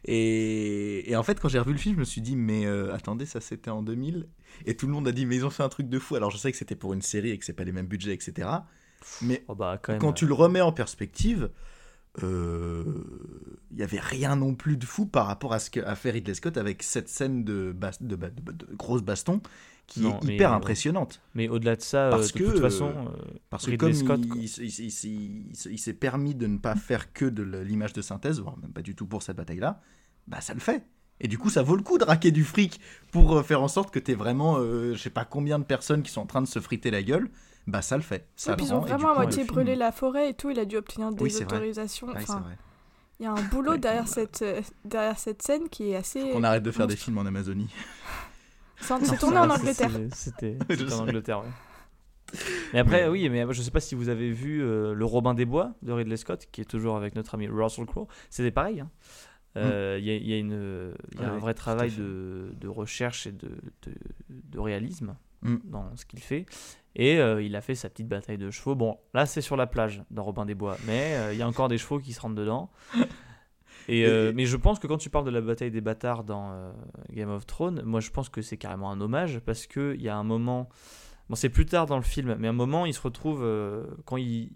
Et, 0.05 1.09
et 1.11 1.15
en 1.15 1.23
fait, 1.23 1.39
quand 1.39 1.49
j'ai 1.49 1.59
revu 1.59 1.73
le 1.73 1.77
film, 1.77 1.95
je 1.95 1.99
me 1.99 2.05
suis 2.05 2.21
dit, 2.21 2.35
mais 2.35 2.65
euh, 2.65 2.93
attendez, 2.93 3.25
ça 3.25 3.41
c'était 3.41 3.69
en 3.69 3.81
2000. 3.81 4.27
Et 4.65 4.75
tout 4.75 4.87
le 4.87 4.93
monde 4.93 5.07
a 5.07 5.11
dit, 5.11 5.25
mais 5.25 5.35
ils 5.35 5.45
ont 5.45 5.49
fait 5.49 5.63
un 5.63 5.69
truc 5.69 5.89
de 5.89 5.99
fou. 5.99 6.15
Alors, 6.15 6.31
je 6.31 6.37
sais 6.37 6.51
que 6.51 6.57
c'était 6.57 6.75
pour 6.75 6.93
une 6.93 7.01
série 7.01 7.31
et 7.31 7.37
que 7.37 7.45
c'est 7.45 7.53
pas 7.53 7.63
les 7.63 7.71
mêmes 7.71 7.87
budgets, 7.87 8.13
etc. 8.13 8.49
Mais 9.21 9.43
Oh 9.47 9.55
bah, 9.55 9.79
quand 9.81 9.97
quand 9.99 10.09
euh, 10.09 10.13
tu 10.13 10.25
le 10.25 10.33
remets 10.33 10.61
en 10.61 10.71
perspective, 10.71 11.49
euh, 12.23 12.83
il 13.71 13.77
y 13.77 13.83
avait 13.83 13.99
rien 13.99 14.35
non 14.35 14.55
plus 14.55 14.77
de 14.77 14.85
fou 14.85 15.05
par 15.05 15.27
rapport 15.27 15.53
à 15.53 15.59
ce 15.59 15.69
qu'a 15.69 15.95
fait 15.95 16.11
Ridley 16.11 16.33
Scott 16.33 16.57
avec 16.57 16.81
cette 16.81 17.09
scène 17.09 17.43
de, 17.43 17.71
bas- 17.71 17.91
de, 18.01 18.15
baston 19.01 19.41
qui 19.87 20.01
Non, 20.01 20.19
est 20.21 20.33
hyper 20.35 20.51
euh, 20.51 20.55
impressionnante. 20.57 21.21
Mais 21.33 21.47
au-delà 21.49 21.75
de 21.75 21.81
ça, 21.81 22.07
euh, 22.07 22.11
Parce 22.11 22.33
de 22.33 22.39
que, 22.39 22.43
toute 22.43 22.59
façon, 22.59 22.89
euh, 22.89 23.09
parce 23.49 23.65
que 23.65 23.75
comme 23.75 23.93
Scott, 23.93 24.19
il, 24.23 24.43
il- 24.43 24.49
il- 24.59 24.79
il- 24.79 25.05
il- 25.05 25.71
il 25.71 25.79
s'est 25.79 25.93
permis 25.93 26.35
de 26.35 26.45
ne 26.45 26.57
pas 26.57 26.75
faire 26.75 27.13
que 27.13 27.25
de 27.25 27.41
l'image 27.61 27.93
de 27.93 28.01
synthèse, 28.01 28.39
voire 28.41 28.57
même 28.57 28.71
pas 28.71 28.81
du 28.81 28.95
tout 28.95 29.07
pour 29.07 29.23
cette 29.23 29.37
bataille-là, 29.37 29.81
bah 30.27 30.41
ça 30.41 30.53
le 30.53 30.59
fait. 30.59 30.85
Et 31.19 31.27
du 31.27 31.37
coup, 31.39 31.49
ça 31.49 31.63
vaut 31.63 31.75
le 31.75 31.81
coup 31.81 31.97
de 31.97 32.03
raquer 32.03 32.29
du 32.31 32.43
fric 32.43 32.79
pour 33.11 33.41
faire 33.43 33.63
en 33.63 33.67
sorte 33.67 33.89
que 33.91 33.97
t'aies 33.97 34.13
vraiment, 34.13 34.57
euh, 34.59 34.93
je 34.93 34.99
sais 34.99 35.09
pas 35.09 35.25
combien 35.25 35.57
de 35.57 35.63
personnes 35.63 36.03
qui 36.03 36.11
sont 36.11 36.21
en 36.21 36.25
train 36.27 36.41
de 36.43 36.47
se 36.47 36.59
friter 36.59 36.91
la 36.91 37.01
gueule, 37.01 37.29
bah 37.65 37.81
ça 37.81 37.95
le 37.97 38.03
fait. 38.03 38.27
Ça 38.35 38.51
le 38.51 38.57
puis 38.57 38.65
ils 38.67 38.73
ont 38.73 38.79
vraiment 38.81 39.11
à 39.11 39.15
moitié 39.15 39.43
brûlé 39.45 39.75
la 39.75 39.91
forêt 39.91 40.29
et 40.29 40.33
tout. 40.33 40.49
Il 40.51 40.59
a 40.59 40.65
dû 40.65 40.75
obtenir 40.77 41.11
des 41.11 41.23
Oui, 41.23 41.31
vrai. 41.31 41.43
autorisations. 41.45 42.07
C'est 42.13 42.23
enfin, 42.29 42.39
vrai. 42.41 42.57
il 43.19 43.23
y 43.23 43.25
a 43.25 43.31
un 43.31 43.41
boulot 43.49 43.77
derrière, 43.77 44.07
cette, 44.07 44.41
euh, 44.43 44.61
derrière 44.85 45.17
cette 45.17 45.41
scène 45.41 45.69
qui 45.69 45.89
est 45.91 45.95
assez. 45.95 46.21
On 46.35 46.43
arrête 46.43 46.61
de 46.63 46.71
faire 46.71 46.87
des 46.87 46.95
films 46.97 47.17
en 47.17 47.25
Amazonie. 47.25 47.69
C'est 48.79 49.17
tourné 49.17 49.37
en 49.37 49.49
Angleterre. 49.49 49.91
C'était 50.13 50.57
en. 50.93 50.99
Angleterre, 50.99 51.39
ouais. 51.39 52.39
Mais 52.73 52.79
après, 52.79 53.07
oui, 53.07 53.29
mais 53.29 53.45
je 53.51 53.61
sais 53.61 53.71
pas 53.71 53.79
si 53.79 53.95
vous 53.95 54.09
avez 54.09 54.29
vu 54.31 54.61
euh, 54.61 54.93
Le 54.93 55.05
Robin 55.05 55.33
des 55.33 55.45
Bois 55.45 55.71
de 55.81 55.91
Ridley 55.93 56.17
Scott, 56.17 56.45
qui 56.51 56.61
est 56.61 56.65
toujours 56.65 56.97
avec 56.97 57.15
notre 57.15 57.35
ami 57.35 57.47
Russell 57.47 57.85
Crowe. 57.85 58.07
C'était 58.29 58.51
pareil. 58.51 58.81
hein. 58.81 58.89
Euh, 59.55 59.95
Il 59.99 60.05
y, 60.05 60.11
a- 60.11 60.15
il 60.15 60.27
y 60.27 60.33
a, 60.33 60.37
une, 60.37 60.93
il 61.13 61.19
y 61.21 61.23
a 61.23 61.27
Ouais, 61.29 61.33
un 61.35 61.37
vrai 61.39 61.53
travail 61.53 61.91
de, 61.91 62.51
de 62.59 62.67
recherche 62.67 63.25
et 63.27 63.31
de, 63.31 63.47
de, 63.83 63.93
de 64.29 64.59
réalisme 64.59 65.15
Mm. 65.43 65.55
dans 65.65 65.95
ce 65.95 66.03
qu'il 66.05 66.19
fait. 66.19 66.47
Et 66.95 67.19
euh, 67.19 67.43
il 67.43 67.55
a 67.55 67.61
fait 67.61 67.75
sa 67.75 67.89
petite 67.89 68.07
bataille 68.07 68.39
de 68.39 68.49
chevaux. 68.49 68.73
Bon, 68.73 68.97
là, 69.13 69.27
c'est 69.27 69.41
sur 69.41 69.55
la 69.55 69.67
plage 69.67 70.01
dans 70.09 70.23
Robin 70.23 70.45
des 70.47 70.55
Bois, 70.55 70.77
mais 70.87 71.13
euh, 71.15 71.31
il 71.33 71.37
y 71.37 71.43
a 71.43 71.47
encore 71.47 71.67
des 71.67 71.77
chevaux 71.77 71.99
qui 71.99 72.11
se 72.11 72.19
rentrent 72.19 72.33
dedans. 72.35 72.71
Et, 73.87 74.05
euh, 74.05 74.31
mais 74.35 74.45
je 74.45 74.57
pense 74.57 74.79
que 74.79 74.87
quand 74.87 74.97
tu 74.97 75.09
parles 75.09 75.25
de 75.25 75.31
la 75.31 75.41
bataille 75.41 75.71
des 75.71 75.81
bâtards 75.81 76.23
dans 76.23 76.51
euh, 76.51 76.71
Game 77.11 77.29
of 77.29 77.45
Thrones, 77.45 77.81
moi 77.83 77.99
je 78.01 78.11
pense 78.11 78.29
que 78.29 78.41
c'est 78.41 78.57
carrément 78.57 78.91
un 78.91 78.99
hommage 78.99 79.39
parce 79.39 79.65
qu'il 79.65 80.01
y 80.01 80.09
a 80.09 80.17
un 80.17 80.23
moment, 80.23 80.69
bon 81.29 81.35
c'est 81.35 81.49
plus 81.49 81.65
tard 81.65 81.85
dans 81.85 81.95
le 81.95 82.03
film, 82.03 82.35
mais 82.37 82.47
un 82.49 82.53
moment 82.53 82.85
il 82.85 82.93
se 82.93 83.01
retrouve, 83.01 83.41
euh, 83.43 83.85
quand 84.05 84.17
il, 84.17 84.51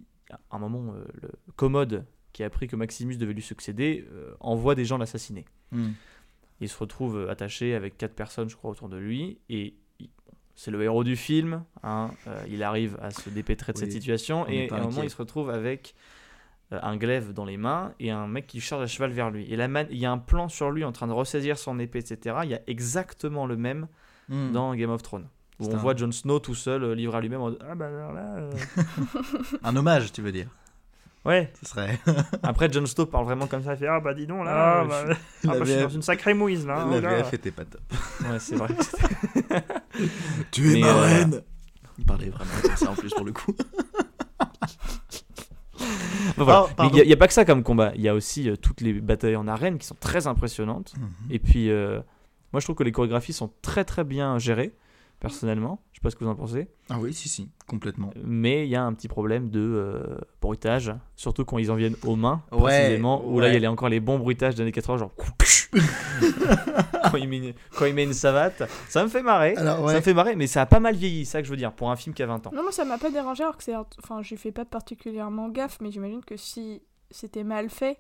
un 0.51 0.59
moment 0.59 0.93
le 1.21 1.29
commode 1.55 2.05
qui 2.33 2.43
a 2.43 2.45
appris 2.45 2.67
que 2.67 2.75
Maximus 2.75 3.17
devait 3.17 3.33
lui 3.33 3.41
succéder 3.41 4.07
envoie 4.39 4.75
des 4.75 4.85
gens 4.85 4.97
l'assassiner. 4.97 5.45
Mm. 5.71 5.89
Il 6.61 6.69
se 6.69 6.77
retrouve 6.77 7.27
attaché 7.29 7.73
avec 7.73 7.97
quatre 7.97 8.13
personnes 8.13 8.49
je 8.49 8.55
crois 8.55 8.71
autour 8.71 8.87
de 8.87 8.97
lui 8.97 9.39
et 9.49 9.75
c'est 10.55 10.71
le 10.71 10.81
héros 10.83 11.03
du 11.03 11.15
film, 11.15 11.63
hein, 11.83 12.11
il 12.49 12.63
arrive 12.63 12.97
à 13.01 13.11
se 13.11 13.29
dépêtrer 13.29 13.73
de 13.73 13.77
cette 13.77 13.91
situation 13.91 14.47
et 14.47 14.69
à 14.69 14.75
un 14.75 14.83
moment 14.83 15.03
il 15.03 15.09
se 15.09 15.17
retrouve 15.17 15.49
avec 15.49 15.95
un 16.71 16.95
glaive 16.97 17.33
dans 17.33 17.45
les 17.45 17.57
mains 17.57 17.93
et 17.99 18.11
un 18.11 18.27
mec 18.27 18.47
qui 18.47 18.61
charge 18.61 18.83
à 18.83 18.87
cheval 18.87 19.11
vers 19.11 19.29
lui. 19.31 19.45
Et 19.51 19.55
la 19.55 19.67
il 19.89 19.97
y 19.97 20.05
a 20.05 20.11
un 20.11 20.17
plan 20.17 20.47
sur 20.49 20.71
lui 20.71 20.83
en 20.85 20.91
train 20.91 21.07
de 21.07 21.11
ressaisir 21.13 21.57
son 21.57 21.79
épée, 21.79 21.99
etc. 21.99 22.37
Il 22.43 22.49
y 22.49 22.55
a 22.55 22.61
exactement 22.67 23.45
le 23.45 23.57
même 23.57 23.87
Mm. 24.29 24.51
dans 24.53 24.73
Game 24.75 24.89
of 24.91 25.01
Thrones. 25.01 25.27
Où 25.59 25.65
on 25.67 25.73
un- 25.75 25.77
voit 25.77 25.95
Jon 25.95 26.11
Snow 26.11 26.39
tout 26.39 26.55
seul, 26.55 26.83
euh, 26.83 26.95
livré 26.95 27.17
à 27.17 27.21
lui-même. 27.21 27.41
en 27.41 27.51
Ah 27.69 27.75
bah 27.75 27.87
alors 27.87 28.13
là. 28.13 28.21
euh. 28.37 28.51
Un 29.63 29.75
hommage, 29.75 30.11
tu 30.13 30.21
veux 30.21 30.31
dire 30.31 30.47
Ouais. 31.25 31.51
Ce 31.61 31.69
serait. 31.69 31.99
Après, 32.43 32.71
Jon 32.71 32.85
Snow 32.85 33.05
parle 33.05 33.25
vraiment 33.25 33.45
comme 33.47 33.61
ça. 33.63 33.73
Il 33.73 33.77
fait 33.77 33.87
Ah 33.87 33.99
bah 33.99 34.13
dis 34.13 34.25
donc 34.25 34.45
Ah, 34.47 34.83
là. 34.83 34.85
bah, 34.89 35.03
je, 35.09 35.13
suis- 35.13 35.47
la 35.47 35.53
ah, 35.53 35.59
bah, 35.59 35.65
je 35.65 35.71
suis 35.71 35.81
dans 35.81 35.89
une 35.89 36.01
sacrée 36.01 36.33
mouise 36.33 36.65
là. 36.65 36.85
La 36.89 36.97
oh 36.97 37.01
là. 37.01 37.15
VF 37.21 37.33
était 37.33 37.51
pas 37.51 37.65
top. 37.65 37.81
Ouais, 38.21 38.39
c'est 38.39 38.55
vrai. 38.55 38.69
Tu 40.51 40.69
es 40.69 40.73
Mais, 40.75 40.79
ma 40.81 40.87
euh, 40.87 41.01
reine 41.01 41.41
Il 41.99 42.05
parlait 42.05 42.29
vraiment 42.29 42.51
comme 42.63 42.75
ça 42.75 42.89
en 42.91 42.95
plus 42.95 43.09
pour 43.13 43.25
le 43.25 43.33
coup. 43.33 43.53
Voilà. 46.37 46.67
Il 46.93 47.05
n'y 47.05 47.13
a, 47.13 47.17
pas 47.17 47.27
que 47.27 47.33
ça 47.33 47.45
comme 47.45 47.63
combat. 47.63 47.91
Il 47.95 48.01
y 48.01 48.09
a 48.09 48.13
aussi 48.13 48.49
euh, 48.49 48.55
toutes 48.55 48.81
les 48.81 48.93
batailles 48.93 49.35
en 49.35 49.47
arène 49.47 49.77
qui 49.77 49.85
sont 49.87 49.97
très 49.99 50.27
impressionnantes. 50.27 50.93
Mhm. 50.97 51.09
Et 51.29 51.39
puis, 51.39 51.69
euh, 51.69 51.99
moi, 52.53 52.59
je 52.59 52.65
trouve 52.65 52.75
que 52.75 52.83
les 52.83 52.91
chorégraphies 52.91 53.33
sont 53.33 53.51
très 53.61 53.83
très 53.83 54.03
bien 54.03 54.37
gérées, 54.39 54.73
personnellement. 55.19 55.81
Je 55.91 55.99
sais 55.99 56.01
pas 56.01 56.09
ce 56.09 56.15
que 56.15 56.23
vous 56.23 56.29
en 56.29 56.35
pensez. 56.35 56.67
Ah 56.89 56.97
oui, 56.99 57.13
si, 57.13 57.29
si, 57.29 57.49
complètement. 57.67 58.11
Mais 58.23 58.65
il 58.65 58.69
y 58.69 58.75
a 58.75 58.83
un 58.83 58.93
petit 58.93 59.07
problème 59.07 59.49
de 59.49 59.59
euh, 59.59 60.17
bruitage, 60.41 60.93
surtout 61.15 61.45
quand 61.45 61.57
ils 61.57 61.71
en 61.71 61.75
viennent 61.75 61.97
aux 62.05 62.15
mains, 62.15 62.41
Ouais, 62.51 62.79
précisément, 62.79 63.23
où 63.25 63.39
là, 63.39 63.53
il 63.53 63.61
y 63.61 63.65
a 63.65 63.71
encore 63.71 63.89
les 63.89 63.99
bons 63.99 64.19
bruitages 64.19 64.55
des 64.55 64.61
années 64.61 64.71
80, 64.71 64.97
genre. 64.97 65.11
quand, 67.11 67.17
il 67.17 67.27
met 67.29 67.37
une, 67.37 67.53
quand 67.77 67.85
il 67.85 67.93
met 67.93 68.03
une 68.03 68.13
savate. 68.13 68.63
Ça 68.89 69.03
me 69.03 69.09
fait 69.09 69.21
marrer. 69.23 69.55
Alors, 69.55 69.81
ouais. 69.83 69.91
Ça 69.93 69.97
me 69.99 70.03
fait 70.03 70.13
marrer, 70.13 70.35
mais 70.35 70.47
ça 70.47 70.61
a 70.61 70.65
pas 70.65 70.79
mal 70.79 70.95
vieilli, 70.95 71.25
c'est 71.25 71.31
ça 71.33 71.39
que 71.41 71.45
je 71.45 71.51
veux 71.51 71.57
dire, 71.57 71.73
pour 71.73 71.91
un 71.91 71.95
film 71.95 72.13
qui 72.13 72.23
a 72.23 72.25
20 72.27 72.47
ans. 72.47 72.51
Non, 72.53 72.63
moi 72.63 72.71
ça 72.71 72.85
m'a 72.85 72.97
pas 72.97 73.09
dérangé 73.11 73.43
alors 73.43 73.57
que 73.57 73.63
c'est. 73.63 73.75
Enfin, 73.75 74.21
j'ai 74.21 74.37
fait 74.37 74.51
pas 74.51 74.65
particulièrement 74.65 75.49
gaffe, 75.49 75.77
mais 75.81 75.91
j'imagine 75.91 76.23
que 76.25 76.37
si 76.37 76.81
c'était 77.09 77.43
mal 77.43 77.69
fait, 77.69 77.97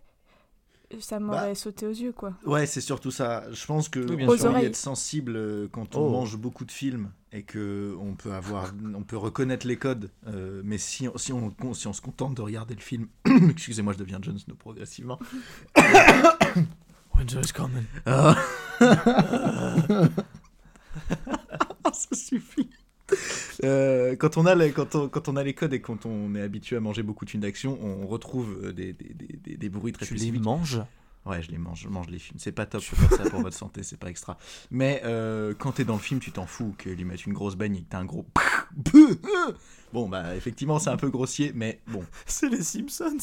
ça 0.99 1.19
m'aurait 1.21 1.49
Bah, 1.49 1.55
sauté 1.55 1.85
aux 1.87 1.91
yeux 1.91 2.11
quoi. 2.11 2.33
Ouais, 2.45 2.65
c'est 2.65 2.81
surtout 2.81 3.11
ça. 3.11 3.43
Je 3.51 3.65
pense 3.65 3.87
que 3.87 3.99
Oui, 3.99 4.17
bien 4.17 4.27
sûr. 4.27 4.33
Aux 4.35 4.45
oreilles. 4.47 4.65
être 4.65 4.75
sensible 4.75 5.35
euh, 5.37 5.67
quand 5.71 5.95
on 5.95 6.01
Oh. 6.01 6.09
mange 6.09 6.35
beaucoup 6.37 6.65
de 6.65 6.71
films 6.71 7.11
et 7.31 7.43
que 7.43 7.95
on 8.01 8.13
peut 8.15 8.33
avoir, 8.33 8.73
on 8.93 9.03
peut 9.03 9.15
reconnaître 9.15 9.65
les 9.65 9.77
codes. 9.77 10.09
euh, 10.27 10.61
mais 10.65 10.77
si, 10.77 11.07
on- 11.07 11.17
si 11.17 11.31
on 11.31 11.53
si 11.73 11.87
on 11.87 11.93
se 11.93 12.01
contente 12.01 12.35
de 12.35 12.41
regarder 12.41 12.75
le 12.75 12.81
film, 12.81 13.07
excusez-moi, 13.49 13.93
je 13.93 13.99
deviens 13.99 14.19
Jon 14.21 14.37
Snow 14.37 14.55
progressivement. 14.55 15.17
Coming. 17.53 17.83
Ah. 18.05 18.35
Ça 21.93 22.15
suffit. 22.15 22.69
Euh, 23.63 24.15
quand, 24.15 24.37
on 24.37 24.45
a 24.45 24.55
les, 24.55 24.71
quand, 24.71 24.95
on, 24.95 25.09
quand 25.09 25.27
on 25.27 25.35
a 25.35 25.43
les 25.43 25.53
codes 25.53 25.73
et 25.73 25.81
quand 25.81 26.05
on 26.05 26.33
est 26.35 26.41
habitué 26.41 26.77
à 26.77 26.79
manger 26.79 27.03
beaucoup 27.03 27.25
de 27.25 27.29
films 27.29 27.43
d'action, 27.43 27.77
on 27.83 28.07
retrouve 28.07 28.57
euh, 28.63 28.71
des, 28.73 28.93
des, 28.93 29.13
des, 29.13 29.37
des- 29.43 29.57
des 29.57 29.69
bruits 29.69 29.91
très 29.91 30.05
Tu 30.05 30.13
les 30.13 30.19
spécifiques. 30.19 30.43
manges? 30.45 30.81
Ouais, 31.25 31.41
je 31.43 31.51
les 31.51 31.57
mange, 31.59 31.81
je 31.83 31.89
mange 31.89 32.07
les 32.09 32.17
films. 32.17 32.39
C'est 32.39 32.51
pas 32.53 32.65
top 32.65 32.81
de 32.81 32.85
faire 32.95 33.13
ça 33.13 33.29
pour 33.29 33.41
votre 33.41 33.55
santé, 33.55 33.83
c'est 33.83 33.99
pas 33.99 34.09
extra. 34.09 34.37
Mais 34.71 35.01
euh, 35.05 35.53
quand 35.57 35.73
t'es 35.73 35.83
dans 35.83 35.93
le 35.95 35.99
film, 35.99 36.19
tu 36.19 36.31
t'en 36.31 36.47
fous 36.47 36.73
que 36.77 36.89
lui 36.89 37.03
mette 37.03 37.25
une 37.27 37.33
grosse 37.33 37.55
que 37.83 37.87
t'as 37.89 37.99
un 37.99 38.05
gros. 38.05 38.25
Bon, 39.93 40.07
bah, 40.07 40.37
effectivement, 40.37 40.79
c'est 40.79 40.89
un 40.89 40.95
peu 40.95 41.09
grossier, 41.09 41.51
mais 41.53 41.81
bon. 41.87 42.05
C'est 42.25 42.47
les 42.47 42.63
Simpsons. 42.63 43.17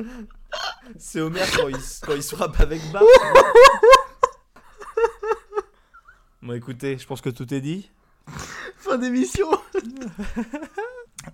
C'est 0.98 1.20
Homer 1.20 1.44
quand 1.56 1.68
il, 1.68 1.76
quand 2.02 2.14
il 2.14 2.22
se 2.22 2.34
frappe 2.34 2.60
avec 2.60 2.80
Bart. 2.92 3.02
bon, 6.42 6.52
écoutez, 6.52 6.98
je 6.98 7.06
pense 7.06 7.20
que 7.20 7.30
tout 7.30 7.52
est 7.52 7.60
dit. 7.60 7.90
Fin 8.76 8.98
d'émission 8.98 9.48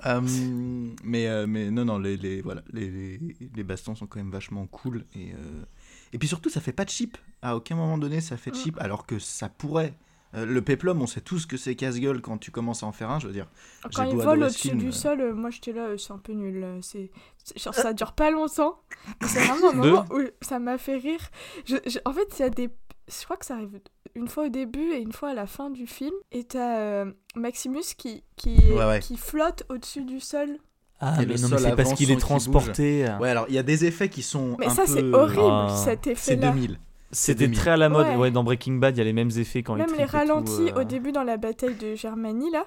Euh, 0.04 0.20
mais, 1.02 1.26
euh, 1.28 1.46
mais 1.46 1.70
non, 1.70 1.86
non, 1.86 1.98
les, 1.98 2.18
les, 2.18 2.42
voilà, 2.42 2.62
les, 2.72 2.90
les, 2.90 3.20
les 3.54 3.64
bastons 3.64 3.94
sont 3.94 4.06
quand 4.06 4.18
même 4.18 4.30
vachement 4.30 4.66
cool. 4.66 5.06
Et, 5.14 5.32
euh, 5.32 5.64
et 6.12 6.18
puis 6.18 6.28
surtout, 6.28 6.50
ça 6.50 6.60
fait 6.60 6.72
pas 6.72 6.84
de 6.84 6.90
cheap. 6.90 7.16
À 7.40 7.56
aucun 7.56 7.74
moment 7.74 7.96
donné, 7.96 8.20
ça 8.20 8.36
fait 8.36 8.54
cheap, 8.54 8.78
alors 8.80 9.06
que 9.06 9.18
ça 9.18 9.48
pourrait. 9.48 9.94
Euh, 10.34 10.44
le 10.44 10.60
péplum, 10.62 11.00
on 11.00 11.06
sait 11.06 11.22
tous 11.22 11.46
que 11.46 11.56
c'est 11.56 11.74
casse-gueule 11.74 12.20
quand 12.20 12.36
tu 12.38 12.50
commences 12.50 12.82
à 12.82 12.86
en 12.86 12.92
faire 12.92 13.10
un, 13.10 13.18
je 13.18 13.26
veux 13.26 13.32
dire. 13.32 13.46
Quand 13.94 14.04
il 14.04 14.16
vole 14.16 14.42
au-dessus 14.42 14.76
du 14.76 14.88
euh, 14.88 14.92
sol, 14.92 15.20
euh, 15.20 15.34
moi 15.34 15.48
j'étais 15.50 15.72
là, 15.72 15.86
euh, 15.86 15.96
c'est 15.96 16.12
un 16.12 16.18
peu 16.18 16.32
nul. 16.34 16.62
euh, 16.62 16.78
C'est, 16.82 17.10
c'est- 17.44 17.58
genre, 17.58 17.74
ça 17.74 17.92
dure 17.94 18.12
pas 18.12 18.30
longtemps. 18.30 18.80
C'est 19.22 19.40
vraiment 19.46 19.70
un 19.70 19.72
moment 19.74 20.04
où 20.10 20.20
ça 20.42 20.58
m'a 20.58 20.76
fait 20.76 20.96
rire. 20.96 21.20
Je- 21.64 21.76
je- 21.86 21.98
en 22.04 22.12
fait, 22.12 22.26
il 22.38 22.42
y 22.42 22.44
a 22.44 22.50
des. 22.50 22.68
Je 23.08 23.24
crois 23.24 23.38
que 23.38 23.46
ça 23.46 23.54
arrive 23.54 23.80
une 24.14 24.28
fois 24.28 24.44
au 24.46 24.48
début 24.50 24.90
et 24.92 24.98
une 25.00 25.12
fois 25.12 25.30
à 25.30 25.34
la 25.34 25.46
fin 25.46 25.70
du 25.70 25.86
film. 25.86 26.12
Et 26.30 26.44
t'as 26.44 26.78
euh, 26.78 27.12
Maximus 27.34 27.94
qui, 27.96 28.22
qui, 28.36 28.54
Ouais, 28.70 28.84
ouais. 28.84 29.00
qui 29.00 29.16
flotte 29.16 29.62
au-dessus 29.70 30.04
du 30.04 30.20
sol. 30.20 30.58
Ah, 31.00 31.14
mais 31.18 31.24
le 31.24 31.36
non, 31.40 31.48
mais 31.48 31.58
c'est 31.58 31.76
parce 31.76 31.94
qu'il 31.94 32.10
est 32.10 32.16
transporté. 32.20 33.06
Ouais, 33.20 33.30
alors 33.30 33.46
il 33.48 33.54
y 33.54 33.58
a 33.58 33.62
des 33.62 33.86
effets 33.86 34.08
qui 34.10 34.20
sont. 34.22 34.56
Mais 34.58 34.66
un 34.66 34.70
ça, 34.70 34.82
peu- 34.84 34.92
c'est 34.94 35.04
horrible, 35.14 35.40
Ah. 35.42 35.82
cet 35.84 36.04
C'est 36.04 36.10
effet-là. 36.10 36.50
2000. 36.50 36.78
C'était 37.10 37.44
2000. 37.46 37.58
très 37.58 37.70
à 37.70 37.76
la 37.76 37.88
mode. 37.88 38.06
Ouais. 38.08 38.16
Ouais. 38.16 38.30
dans 38.30 38.44
Breaking 38.44 38.74
Bad, 38.74 38.94
il 38.96 38.98
y 38.98 39.00
a 39.00 39.04
les 39.04 39.12
mêmes 39.12 39.30
effets 39.36 39.62
quand 39.62 39.76
il 39.76 39.78
Même 39.78 39.88
les 39.96 40.02
et 40.02 40.06
tout, 40.06 40.12
ralentis 40.12 40.70
euh. 40.74 40.80
au 40.80 40.84
début 40.84 41.12
dans 41.12 41.22
la 41.24 41.36
bataille 41.38 41.74
de 41.76 41.94
Germanie, 41.94 42.50
là. 42.50 42.66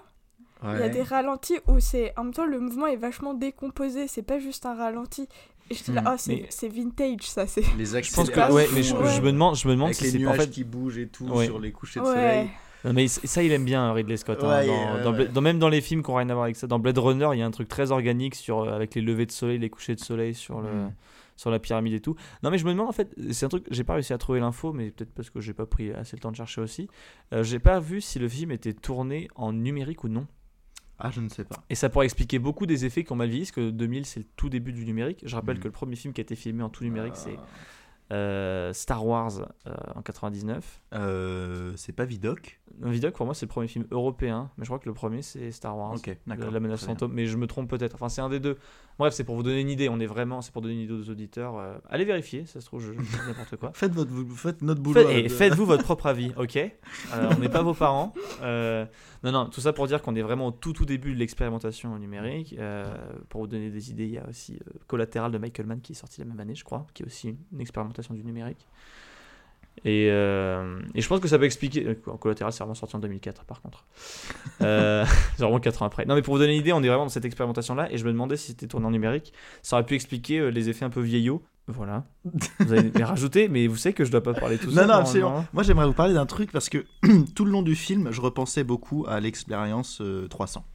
Il 0.63 0.79
y 0.79 0.83
a 0.83 0.89
des 0.89 1.01
ralentis 1.01 1.57
où 1.67 1.79
c'est. 1.79 2.13
En 2.17 2.23
même 2.25 2.33
temps, 2.33 2.45
le 2.45 2.59
mouvement 2.59 2.85
est 2.85 2.95
vachement 2.95 3.33
décomposé. 3.33 4.07
C'est 4.07 4.21
pas 4.21 4.37
juste 4.39 4.65
un 4.67 4.75
ralenti. 4.75 5.27
Et 5.71 5.73
je 5.73 5.83
dis 5.85 5.91
là, 5.91 6.01
Hmm. 6.01 6.07
oh, 6.11 6.15
c'est, 6.17 6.47
Mais- 6.63 6.69
vintage, 6.69 7.21
ça. 7.23 7.47
C'est... 7.47 7.63
Les 7.77 7.85
Je 7.85 8.13
pense 8.13 8.29
que 8.29 8.51
ouais, 8.51 8.67
mais 8.73 8.83
je, 8.83 8.95
ouais. 8.95 9.09
je 9.15 9.21
me 9.21 9.31
demande, 9.31 9.55
je 9.55 9.67
me 9.67 9.73
demande 9.73 9.87
Avec 9.87 9.95
si 9.95 10.03
les 10.03 10.09
c'est 10.11 10.17
nuages 10.19 10.37
en 10.37 10.41
fait. 10.41 10.49
qui 10.49 10.63
bougent 10.63 10.97
et 10.99 11.07
tout 11.07 11.25
Ouais. 11.25 11.45
sur 11.45 11.57
les 11.59 11.71
couchers 11.71 11.99
de 11.99 12.05
Ouais. 12.05 12.11
soleil. 12.11 12.49
Non, 12.83 12.93
mais 12.93 13.07
ça, 13.07 13.41
il 13.41 13.51
aime 13.51 13.63
bien 13.65 13.91
Ridley 13.93 14.17
Scott. 14.17 14.39
hein, 14.43 14.47
Ouais, 14.49 14.67
dans, 14.67 14.73
ouais, 14.73 15.03
dans 15.03 15.11
ouais. 15.11 15.17
Bla- 15.17 15.25
dans- 15.27 15.41
même 15.41 15.59
dans 15.59 15.69
les 15.69 15.81
films 15.81 16.03
qui 16.03 16.09
n'ont 16.11 16.17
rien 16.17 16.29
à 16.29 16.33
voir 16.33 16.43
avec 16.45 16.55
ça. 16.57 16.67
Dans 16.67 16.79
Blade 16.79 16.97
Runner, 16.97 17.29
il 17.33 17.39
y 17.39 17.41
a 17.41 17.45
un 17.45 17.51
truc 17.51 17.67
très 17.67 17.91
organique 17.91 18.35
sur, 18.35 18.61
euh, 18.61 18.73
avec 18.75 18.93
les 18.95 19.01
levées 19.01 19.25
de 19.25 19.31
soleil, 19.31 19.59
les 19.59 19.69
couchers 19.69 19.95
de 19.95 19.99
soleil 20.01 20.33
sur, 20.35 20.61
le, 20.61 20.67
Mm. 20.69 20.91
Sur 21.35 21.49
la 21.51 21.59
pyramide 21.59 21.93
et 21.93 21.99
tout. 21.99 22.15
Non, 22.43 22.51
mais 22.51 22.57
je 22.57 22.65
me 22.65 22.71
demande 22.71 22.87
en 22.87 22.91
fait, 22.91 23.13
c'est 23.31 23.45
un 23.45 23.49
truc, 23.49 23.65
j'ai 23.71 23.83
pas 23.83 23.93
réussi 23.93 24.13
à 24.13 24.17
trouver 24.17 24.39
l'info, 24.39 24.73
mais 24.73 24.91
peut-être 24.91 25.11
parce 25.13 25.29
que 25.29 25.39
j'ai 25.41 25.53
pas 25.53 25.65
pris 25.65 25.91
assez 25.91 26.15
le 26.15 26.21
temps 26.21 26.31
de 26.31 26.35
chercher 26.35 26.61
aussi. 26.61 26.87
Euh, 27.33 27.43
j'ai 27.43 27.59
pas 27.59 27.79
vu 27.79 28.01
si 28.01 28.19
le 28.19 28.27
film 28.29 28.51
était 28.51 28.73
tourné 28.73 29.27
en 29.35 29.53
numérique 29.53 30.03
ou 30.03 30.07
non. 30.09 30.27
Ah, 31.03 31.09
je 31.09 31.19
ne 31.19 31.29
sais 31.29 31.43
pas. 31.43 31.63
Et 31.71 31.73
ça 31.75 31.89
pourrait 31.89 32.05
expliquer 32.05 32.37
beaucoup 32.37 32.67
des 32.67 32.85
effets 32.85 33.03
qui 33.03 33.11
ont 33.11 33.15
mal 33.15 33.27
vieilli, 33.29 33.43
parce 33.45 33.51
que 33.53 33.69
2000 33.71 34.05
c'est 34.05 34.19
le 34.19 34.25
tout 34.35 34.49
début 34.49 34.71
du 34.71 34.85
numérique. 34.85 35.21
Je 35.25 35.35
rappelle 35.35 35.57
Mm. 35.57 35.61
que 35.61 35.67
le 35.67 35.71
premier 35.71 35.95
film 35.95 36.13
qui 36.13 36.21
a 36.21 36.23
été 36.23 36.35
filmé 36.35 36.61
en 36.61 36.69
tout 36.69 36.83
numérique, 36.83 37.13
Ah. 37.15 37.21
c'est 37.23 37.37
euh, 38.11 38.73
Star 38.73 39.05
Wars 39.05 39.31
euh, 39.67 39.73
en 39.95 40.01
99. 40.01 40.81
Euh, 40.93 41.71
c'est 41.77 41.93
pas 41.93 42.05
Vidoc. 42.05 42.59
Vidoc, 42.81 43.13
pour 43.15 43.25
moi, 43.25 43.35
c'est 43.35 43.45
le 43.45 43.49
premier 43.51 43.67
film 43.67 43.85
européen, 43.91 44.49
mais 44.57 44.63
je 44.65 44.69
crois 44.69 44.79
que 44.79 44.87
le 44.89 44.93
premier, 44.93 45.21
c'est 45.21 45.51
Star 45.51 45.77
Wars. 45.77 45.93
Ok, 45.93 46.07
La- 46.27 46.35
d'accord. 46.35 46.51
La 46.51 46.59
menace 46.59 46.85
fantôme, 46.85 47.11
mais 47.13 47.25
je 47.27 47.37
me 47.37 47.47
trompe 47.47 47.69
peut-être. 47.69 47.95
Enfin, 47.95 48.09
c'est 48.09 48.21
un 48.21 48.29
des 48.29 48.39
deux. 48.39 48.57
Bref, 48.97 49.13
c'est 49.13 49.23
pour 49.23 49.35
vous 49.35 49.43
donner 49.43 49.61
une 49.61 49.69
idée. 49.69 49.87
On 49.89 49.99
est 49.99 50.05
vraiment, 50.05 50.41
c'est 50.41 50.51
pour 50.51 50.61
donner 50.61 50.75
une 50.75 50.79
idée 50.81 50.93
aux 50.93 51.09
auditeurs. 51.09 51.57
Euh, 51.57 51.77
allez 51.89 52.05
vérifier, 52.05 52.45
ça 52.45 52.59
se 52.61 52.65
trouve, 52.65 52.81
je, 52.81 52.93
je 52.93 52.99
dis 52.99 53.27
n'importe 53.27 53.55
quoi. 53.57 53.71
Faites, 53.75 53.91
votre, 53.93 54.11
faites 54.35 54.61
notre 54.61 54.81
boulot. 54.81 55.01
Faites- 55.01 55.09
et 55.17 55.25
euh, 55.25 55.29
faites-vous 55.29 55.65
votre 55.65 55.83
propre 55.83 56.07
avis, 56.07 56.31
ok? 56.37 56.59
On 57.35 57.39
n'est 57.39 57.49
pas 57.49 57.61
vos 57.61 57.73
parents. 57.73 58.13
Non, 59.23 59.31
non, 59.31 59.45
tout 59.49 59.61
ça 59.61 59.71
pour 59.73 59.85
dire 59.87 60.01
qu'on 60.01 60.15
est 60.15 60.21
vraiment 60.23 60.47
au 60.47 60.51
tout, 60.51 60.73
tout 60.73 60.85
début 60.85 61.13
de 61.13 61.19
l'expérimentation 61.19 61.97
numérique. 61.99 62.55
Pour 63.29 63.41
vous 63.41 63.47
donner 63.47 63.69
des 63.69 63.91
idées, 63.91 64.05
il 64.05 64.13
y 64.13 64.17
a 64.17 64.27
aussi 64.27 64.59
Collatéral 64.87 65.31
de 65.31 65.37
Michael 65.37 65.67
Mann 65.67 65.81
qui 65.81 65.91
est 65.91 65.95
sorti 65.95 66.19
la 66.21 66.25
même 66.25 66.39
année, 66.39 66.55
je 66.55 66.63
crois, 66.63 66.87
qui 66.93 67.03
est 67.03 67.05
aussi 67.05 67.29
une, 67.29 67.37
une 67.53 67.61
expérimentation 67.61 68.00
du 68.09 68.23
numérique. 68.23 68.65
Et, 69.85 70.09
euh, 70.11 70.79
et 70.93 71.01
je 71.01 71.07
pense 71.07 71.19
que 71.21 71.27
ça 71.27 71.39
peut 71.39 71.45
expliquer. 71.45 71.87
euh, 71.87 71.95
quoi, 71.95 72.17
Collatéral, 72.19 72.51
c'est 72.53 72.59
vraiment 72.59 72.75
sorti 72.75 72.95
en 72.95 72.99
2004, 72.99 73.45
par 73.45 73.61
contre. 73.61 73.85
Euh, 74.61 75.05
c'est 75.37 75.43
vraiment 75.43 75.59
4 75.59 75.81
ans 75.81 75.85
après. 75.85 76.05
Non, 76.05 76.13
mais 76.15 76.21
pour 76.21 76.33
vous 76.35 76.39
donner 76.39 76.53
une 76.53 76.59
idée, 76.59 76.73
on 76.73 76.83
est 76.83 76.87
vraiment 76.87 77.05
dans 77.05 77.09
cette 77.09 77.25
expérimentation-là. 77.25 77.91
Et 77.91 77.97
je 77.97 78.05
me 78.05 78.11
demandais 78.11 78.35
si 78.37 78.47
c'était 78.47 78.67
tourné 78.67 78.85
en 78.85 78.91
numérique. 78.91 79.33
Ça 79.63 79.77
aurait 79.77 79.85
pu 79.85 79.95
expliquer 79.95 80.39
euh, 80.39 80.49
les 80.49 80.69
effets 80.69 80.85
un 80.85 80.89
peu 80.89 81.01
vieillots. 81.01 81.41
Voilà. 81.67 82.03
Vous 82.59 82.73
allez 82.73 82.91
les 82.93 83.03
rajouter, 83.03 83.47
mais 83.47 83.65
vous 83.67 83.77
savez 83.77 83.93
que 83.93 84.03
je 84.03 84.11
dois 84.11 84.21
pas 84.21 84.33
parler 84.33 84.57
tout 84.57 84.67
Non, 84.67 84.73
seul. 84.73 84.81
non, 84.81 84.87
normalement, 84.87 85.07
absolument. 85.07 85.37
hein. 85.39 85.45
Moi, 85.53 85.63
j'aimerais 85.63 85.85
vous 85.87 85.93
parler 85.93 86.13
d'un 86.13 86.25
truc 86.25 86.51
parce 86.51 86.69
que 86.69 86.85
tout 87.35 87.45
le 87.45 87.51
long 87.51 87.61
du 87.63 87.75
film, 87.75 88.11
je 88.11 88.19
repensais 88.21 88.63
beaucoup 88.63 89.05
à 89.07 89.19
l'expérience 89.19 89.99
euh, 90.01 90.27
300 90.27 90.65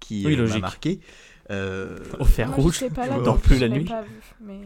qui 0.00 0.24
Oui, 0.26 0.36
m'a 0.36 0.58
marqué. 0.58 1.00
Euh, 1.50 1.98
Au 2.20 2.24
fer 2.24 2.48
Moi, 2.48 2.56
rouge, 2.56 2.84
pas 2.94 3.06
là, 3.06 3.18
dors 3.20 3.38
plus 3.38 3.56
je 3.56 3.60
la 3.62 3.68
l'ai 3.68 3.78
nuit. 3.80 3.84
pas 3.88 4.02
vu, 4.02 4.10
mais... 4.40 4.60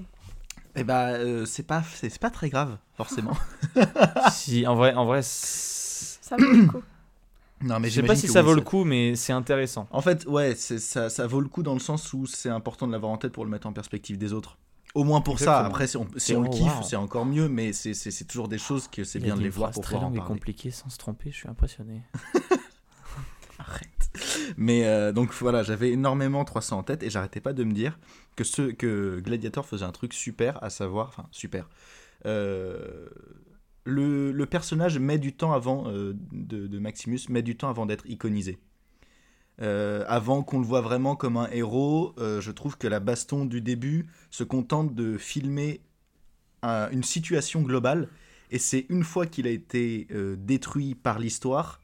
Eh 0.77 0.85
bah, 0.85 1.09
euh, 1.11 1.45
c'est 1.45 1.65
pas, 1.67 1.83
c'est 1.95 2.19
pas 2.19 2.31
très 2.31 2.49
grave, 2.49 2.79
forcément. 2.97 3.37
si, 4.33 4.67
en 4.67 4.75
vrai, 4.75 4.95
en 4.95 5.05
vrai 5.05 5.21
Ça 5.23 6.37
vaut 6.37 6.51
le 6.51 6.67
coup. 6.67 6.83
non, 7.63 7.79
mais 7.79 7.91
je 7.91 8.01
sais 8.01 8.07
pas 8.07 8.17
si 8.17 8.27
ça 8.29 8.41
oui, 8.41 8.47
vaut 8.47 8.55
le 8.55 8.63
coup, 8.63 8.85
mais 8.85 9.15
c'est 9.15 9.33
intéressant. 9.33 9.87
En 9.91 10.01
fait, 10.01 10.25
ouais, 10.27 10.55
ça, 10.55 11.11
ça 11.11 11.27
vaut 11.27 11.41
le 11.41 11.49
coup 11.49 11.63
dans 11.63 11.75
le 11.75 11.81
sens 11.81 12.13
où 12.13 12.27
c'est 12.27 12.49
important 12.49 12.87
de 12.87 12.93
l'avoir 12.93 13.13
en 13.13 13.19
tête 13.19 13.33
pour 13.33 13.45
le 13.45 13.51
mettre 13.51 13.67
en 13.67 13.73
perspective 13.73 14.17
des 14.19 14.33
autres. 14.33 14.57
Au 14.95 15.05
moins 15.05 15.23
pour 15.23 15.39
ça. 15.39 15.65
Après, 15.65 15.87
si 15.87 15.97
on, 15.97 16.07
si 16.17 16.21
C'est- 16.21 16.37
on 16.37 16.43
le 16.43 16.49
oh, 16.49 16.53
kiffe, 16.55 16.77
wow. 16.77 16.83
c'est 16.83 16.97
encore 16.97 17.25
mieux, 17.25 17.49
mais 17.49 17.73
c'est- 17.73 18.27
toujours 18.27 18.49
des 18.49 18.59
choses 18.59 18.89
que 18.89 19.05
c'est 19.05 19.21
bien 19.21 19.37
de 19.37 19.41
les 19.43 19.49
voir 19.49 19.71
pour 19.71 19.83
très 19.83 19.95
pouvoir 19.95 20.07
en 20.07 20.11
longue 20.11 20.17
et 20.17 20.21
parler. 20.21 20.35
compliquée 20.35 20.71
sans 20.71 20.91
se 20.91 20.99
tromper. 20.99 21.31
Je 21.31 21.37
suis 21.37 21.49
impressionné. 21.49 22.03
Arrête. 23.63 24.55
Mais 24.57 24.87
euh, 24.87 25.13
donc 25.13 25.33
voilà, 25.35 25.63
j'avais 25.63 25.91
énormément 25.91 26.45
300 26.45 26.79
en 26.79 26.83
tête 26.83 27.03
et 27.03 27.11
j'arrêtais 27.11 27.41
pas 27.41 27.53
de 27.53 27.65
me 27.65 27.73
dire 27.73 27.99
que, 28.37 28.45
ce, 28.45 28.63
que 28.73 29.21
Gladiator 29.21 29.67
faisait 29.67 29.85
un 29.85 29.93
truc 29.93 30.13
super, 30.13 30.63
à 30.63 30.71
savoir, 30.71 31.09
enfin 31.09 31.27
super. 31.31 31.69
Euh, 32.27 33.09
le, 33.85 34.45
personnage 34.45 34.99
met 34.99 35.19
du 35.19 35.33
temps 35.33 35.53
avant, 35.53 35.89
euh, 35.89 36.15
de, 36.33 36.79
Maximus, 36.79 37.21
met 37.29 37.43
du 37.43 37.57
temps 37.57 37.69
avant 37.69 37.87
d'être 37.87 38.07
iconisé. 38.07 38.59
Avant 39.59 40.43
qu'on 40.43 40.59
le 40.59 40.67
voit 40.67 40.81
vraiment 40.81 41.15
comme 41.15 41.37
un 41.37 41.49
héros, 41.53 42.17
je 42.19 42.51
trouve 42.51 42.77
que 42.77 42.89
la 42.89 42.99
baston 42.99 43.45
du 43.45 43.61
début 43.61 44.09
se 44.33 44.43
contente 44.43 44.93
de 44.93 45.17
filmer 45.17 45.83
un- 46.63 46.91
une 46.91 47.05
situation 47.05 47.63
globale 47.63 48.09
et 48.51 48.59
c'est 48.59 48.87
une 48.89 49.05
fois 49.05 49.25
qu'il 49.25 49.47
a 49.47 49.51
été 49.51 50.09
détruit 50.37 50.97
par 50.97 51.21
l'histoire 51.21 51.82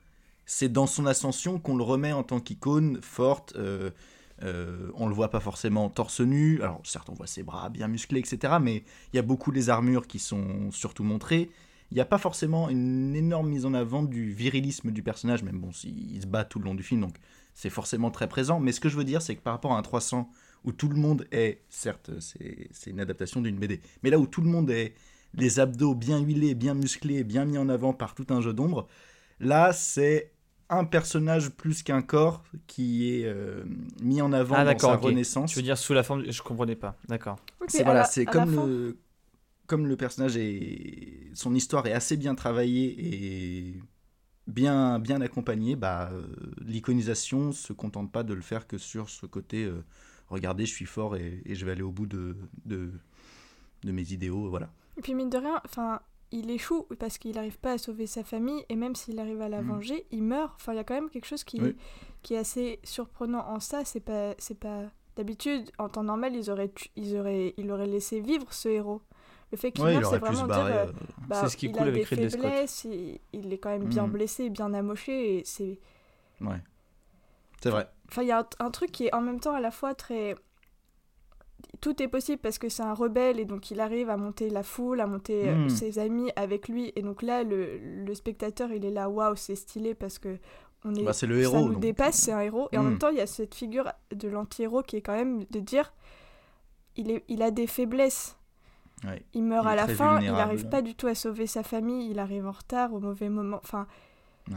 c'est 0.49 0.71
dans 0.73 0.87
son 0.87 1.07
ascension 1.07 1.61
qu'on 1.61 1.77
le 1.77 1.85
remet 1.85 2.13
en 2.13 2.23
tant 2.25 2.41
qu'icône 2.41 3.01
forte. 3.03 3.55
euh, 3.57 3.91
euh, 4.43 4.91
on 4.95 5.09
le 5.09 5.15
voit 5.15 5.31
pas 5.31 5.41
forcément 5.41 5.91
torse 5.91 6.21
nu. 6.21 6.63
Alors 6.63 6.81
certes, 6.85 7.11
on 7.11 7.15
voit 7.15 7.27
ses 7.27 7.43
bras 7.43 7.69
bien 7.71 7.89
musclés, 7.89 8.21
etc. 8.21 8.55
Mais 8.61 8.85
il 9.13 9.17
y 9.17 9.19
a 9.19 9.23
beaucoup 9.23 9.53
des 9.53 9.69
armures 9.69 10.07
qui 10.07 10.19
sont 10.19 10.71
surtout 10.71 11.05
montrées. 11.05 11.51
Il 11.91 11.95
n'y 11.97 12.01
a 12.01 12.05
pas 12.07 12.19
forcément 12.19 12.69
une 12.71 13.15
énorme 13.17 13.49
mise 13.49 13.67
en 13.67 13.75
avant 13.75 14.03
du 14.03 14.31
virilisme 14.33 14.91
du 14.91 15.03
personnage, 15.03 15.43
même 15.43 15.59
bon, 15.59 15.71
il 15.85 16.21
se 16.23 16.27
bat 16.27 16.45
tout 16.45 16.59
le 16.59 16.67
long 16.67 16.75
du 16.75 16.83
film, 16.83 17.01
donc 17.01 17.17
c'est 17.55 17.71
forcément 17.71 18.11
très 18.11 18.29
présent. 18.29 18.61
Mais 18.61 18.73
ce 18.73 18.81
que 18.81 18.89
je 18.89 18.97
veux 18.97 19.05
dire, 19.05 19.23
c'est 19.23 19.35
que 19.37 19.41
par 19.43 19.55
rapport 19.55 19.73
à 19.73 19.79
un 19.79 19.83
300 19.83 20.31
où 20.65 20.73
tout 20.73 20.89
le 20.89 20.97
monde 20.97 21.27
est, 21.33 21.63
certes, 21.69 22.11
c'est 22.21 22.69
c'est 22.73 22.91
une 22.91 23.01
adaptation 23.01 23.41
d'une 23.41 23.59
BD, 23.59 23.81
mais 24.03 24.11
là 24.11 24.19
où 24.19 24.27
tout 24.27 24.43
le 24.43 24.49
monde 24.49 24.71
est 24.71 24.95
les 25.35 25.61
abdos 25.61 25.95
bien 25.95 26.21
huilés, 26.21 26.55
bien 26.55 26.75
musclés, 26.75 27.25
bien 27.25 27.45
mis 27.45 27.59
en 27.59 27.69
avant 27.69 27.93
par 27.93 28.15
tout 28.15 28.27
un 28.31 28.41
jeu 28.41 28.53
d'ombre, 28.53 28.87
là 29.41 29.73
c'est 29.73 30.33
un 30.71 30.85
personnage 30.85 31.51
plus 31.51 31.83
qu'un 31.83 32.03
corps 32.03 32.45
qui 32.67 33.11
est 33.15 33.25
euh, 33.25 33.65
mis 34.03 34.21
en 34.21 34.33
avant 34.33 34.57
Ah, 34.57 34.65
dans 34.65 34.79
sa 34.79 34.97
ok. 34.97 35.03
renaissance. 35.03 35.51
Tu 35.53 35.57
veux 35.57 35.63
dire 35.63 35.79
sous 35.79 35.95
la 35.95 36.03
forme. 36.03 36.31
Je 36.31 36.43
comprenais 36.43 36.77
pas. 36.77 36.97
D'accord. 37.09 37.39
C'est 37.69 37.85
voilà, 37.85 38.05
comme 38.27 38.47
fin- 38.47 38.63
le 38.67 38.99
comme 39.67 39.87
le 39.87 39.97
personnage 39.97 40.37
est 40.37 41.31
son 41.35 41.55
histoire 41.55 41.87
est 41.87 41.93
assez 41.93 42.17
bien 42.17 42.35
travaillée 42.35 42.97
et 42.99 43.75
bien 44.47 44.99
bien 44.99 45.21
accompagnée, 45.21 45.77
bah 45.77 46.11
euh, 46.13 46.23
l'iconisation 46.65 47.53
se 47.53 47.73
contente 47.73 48.13
pas 48.13 48.23
de 48.23 48.35
le 48.35 48.43
faire 48.43 48.67
que 48.67 48.79
sur 48.79 49.11
ce 49.11 49.27
côté 49.27 49.65
euh, 49.65 49.85
regardez, 50.29 50.67
je 50.67 50.73
suis 50.75 50.87
fort 50.87 51.17
et, 51.17 51.43
et 51.45 51.55
je 51.55 51.67
vais 51.67 51.73
aller 51.73 51.83
au 51.83 51.93
bout 51.93 52.07
de 52.07 52.37
de, 52.67 52.93
de 53.85 53.93
mes 53.93 54.13
idéaux, 54.13 54.49
voilà. 54.51 54.71
Et 54.97 55.03
puis 55.03 55.15
mine 55.15 55.31
de 55.31 55.39
rien, 55.39 55.61
enfin, 55.65 56.01
il 56.33 56.51
échoue 56.51 56.87
parce 56.99 57.19
qu'il 57.19 57.35
n'arrive 57.37 57.59
pas 57.59 57.73
à 57.73 57.79
sauver 57.79 58.07
sa 58.07 58.23
famille 58.25 58.65
et 58.69 58.77
même 58.77 58.95
s'il 58.95 59.19
arrive 59.19 59.41
à 59.41 59.49
la 59.49 59.63
Mm. 59.63 59.69
venger, 59.69 60.07
il 60.11 60.23
meurt. 60.23 60.55
Enfin, 60.57 60.73
il 60.73 60.77
y 60.77 60.79
a 60.81 60.85
quand 60.85 60.95
même 60.95 61.11
quelque 61.11 61.27
chose 61.27 61.45
qui, 61.45 61.61
Oui. 61.61 61.77
qui 62.23 62.35
est 62.35 62.39
assez 62.39 62.81
surprenant 62.85 63.47
en 63.49 63.61
ça. 63.61 63.85
C'est 63.85 64.01
pas, 64.01 64.35
c'est 64.39 64.59
pas. 64.59 64.83
D'habitude, 65.17 65.71
en 65.79 65.89
temps 65.89 66.05
normal, 66.05 66.37
ils 66.37 66.49
auraient, 66.51 66.71
tu- 66.71 66.91
ils 66.97 67.17
auraient, 67.17 67.55
il 67.57 67.71
aurait 67.73 67.87
laissé 67.89 68.21
vivre 68.21 68.53
ce 68.53 68.69
héros. 68.69 69.03
Le 69.51 69.57
fait 69.57 69.73
qu'il 69.73 69.83
Ouais, 69.85 69.95
meurt, 69.99 70.13
c'est 70.13 70.19
vraiment 70.19 70.35
dire, 70.47 70.47
barrer, 70.47 70.73
euh, 70.75 70.85
euh, 70.87 70.93
bah, 71.27 71.41
C'est 71.43 71.49
ce 71.49 71.57
qui 71.57 71.67
il 71.67 71.73
cool 71.73 71.83
a 71.83 71.87
avec 71.87 71.95
des 71.95 72.05
faiblesses, 72.31 72.85
il, 72.85 73.19
il 73.33 73.53
est 73.53 73.59
quand 73.59 73.71
même 73.71 73.87
bien 73.87 74.07
Mm. 74.07 74.11
blessé, 74.13 74.51
bien 74.51 74.73
amoché 74.75 75.39
et 75.39 75.45
c'est. 75.45 75.79
Ouais. 76.43 76.61
C'est 77.63 77.71
vrai. 77.71 77.89
Enfin, 78.11 78.23
il 78.23 78.29
y 78.29 78.33
a 78.33 78.41
un, 78.41 78.65
un 78.67 78.71
truc 78.71 78.93
qui 78.93 79.07
est 79.07 79.15
en 79.15 79.21
même 79.23 79.41
temps 79.41 79.55
à 79.55 79.61
la 79.61 79.71
fois 79.71 79.95
très. 79.95 80.37
Tout 81.81 82.03
est 82.03 82.09
possible 82.09 82.39
parce 82.39 82.59
que 82.59 82.69
c'est 82.69 82.83
un 82.83 82.95
rebelle 82.95 83.39
et 83.41 83.45
donc 83.45 83.71
il 83.71 83.81
arrive 83.81 84.11
à 84.11 84.17
monter 84.17 84.49
la 84.51 84.63
foule, 84.63 85.01
à 85.01 85.07
monter 85.07 85.49
euh, 85.49 85.65
Mm. 85.67 85.69
ses 85.69 85.99
amis 85.99 86.31
avec 86.37 86.69
lui. 86.69 86.93
Et 86.97 87.03
donc 87.03 87.23
là, 87.23 87.43
le, 87.45 87.79
le 88.05 88.15
spectateur, 88.15 88.71
il 88.73 88.85
est 88.85 88.91
là, 88.91 89.09
waouh, 89.09 89.35
c'est 89.37 89.57
stylé 89.57 89.95
parce 89.95 90.19
que 90.19 90.39
on 90.85 90.95
est, 90.95 91.03
Bah, 91.03 91.13
c'est 91.13 91.27
le 91.27 91.35
ça 91.37 91.41
héros, 91.43 91.67
nous 91.67 91.73
donc. 91.75 91.81
dépasse, 91.83 92.17
c'est 92.17 92.33
un 92.33 92.41
héros. 92.41 92.69
Et 92.73 92.79
en 92.79 92.83
Mm. 92.83 92.89
même 92.89 92.99
temps, 92.99 93.09
il 93.11 93.17
y 93.17 93.21
a 93.21 93.27
cette 93.27 93.55
figure 93.55 93.91
de 94.15 94.29
l'anti-héros 94.29 94.83
qui 94.83 94.97
est 94.97 95.01
quand 95.03 95.15
même 95.17 95.45
de 95.51 95.61
dire 95.61 95.93
il, 96.97 97.11
est, 97.11 97.25
il 97.29 97.43
a 97.43 97.51
des 97.51 97.67
faiblesses. 97.67 98.37
Ouais. 99.05 99.23
Il 99.35 99.45
meurt 99.45 99.65
Il 99.67 99.69
à 99.69 99.75
la 99.77 99.89
fin, 99.89 100.21
il 100.21 100.33
n'arrive 100.33 100.69
pas 100.69 100.83
du 100.83 100.95
tout 100.97 101.07
à 101.07 101.15
sauver 101.15 101.47
sa 101.47 101.63
famille, 101.63 102.11
il 102.11 102.19
arrive 102.19 102.47
en 102.47 102.53
retard 102.53 102.93
au 102.93 102.99
mauvais 103.01 103.29
moment. 103.29 103.61
Enfin, 103.63 103.87
Ouais. 104.51 104.57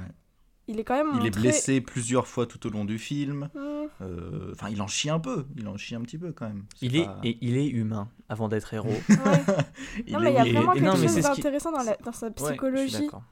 il 0.67 0.79
est 0.79 0.83
quand 0.83 0.95
même 0.95 1.19
Il 1.19 1.27
est 1.27 1.35
blessé 1.35 1.81
plusieurs 1.81 2.25
fois 2.27 2.45
tout 2.47 2.65
au 2.65 2.69
long 2.71 2.85
du 2.85 2.97
film. 2.97 3.49
Mm. 3.53 3.59
Euh, 4.01 4.51
Enfin, 4.53 4.69
il 4.69 4.81
en 4.81 4.87
chie 4.87 5.09
un 5.09 5.19
peu. 5.19 5.45
Il 5.57 5.67
en 5.67 5.77
chie 5.77 5.95
un 5.95 6.01
petit 6.01 6.17
peu 6.17 6.31
quand 6.31 6.47
même. 6.47 6.63
C'est 6.75 6.85
Il 6.87 6.95
est, 6.97 7.05
pas- 7.05 7.19
et 7.23 7.37
il 7.41 7.55
est 7.57 7.67
humain 7.67 8.09
avant 8.29 8.47
d'être 8.49 8.73
héros. 8.73 8.89
Il 10.07 10.13
Non, 10.13 10.19
est 10.19 10.23
mais 10.23 10.31
il 10.31 10.33
y 10.33 10.37
a 10.37 10.43
vraiment 10.59 10.73
et- 10.73 10.81
non, 10.81 10.91
quelque 10.93 11.01
mais 11.01 11.07
chose 11.07 11.15
ce 11.15 11.31
qui- 11.31 11.35
d'intéressant 11.41 11.71
dans, 11.71 11.83
la- 11.83 11.97
dans 11.97 12.11
sa 12.11 12.31
psychologie. 12.31 12.99
d'accord. 13.01 13.23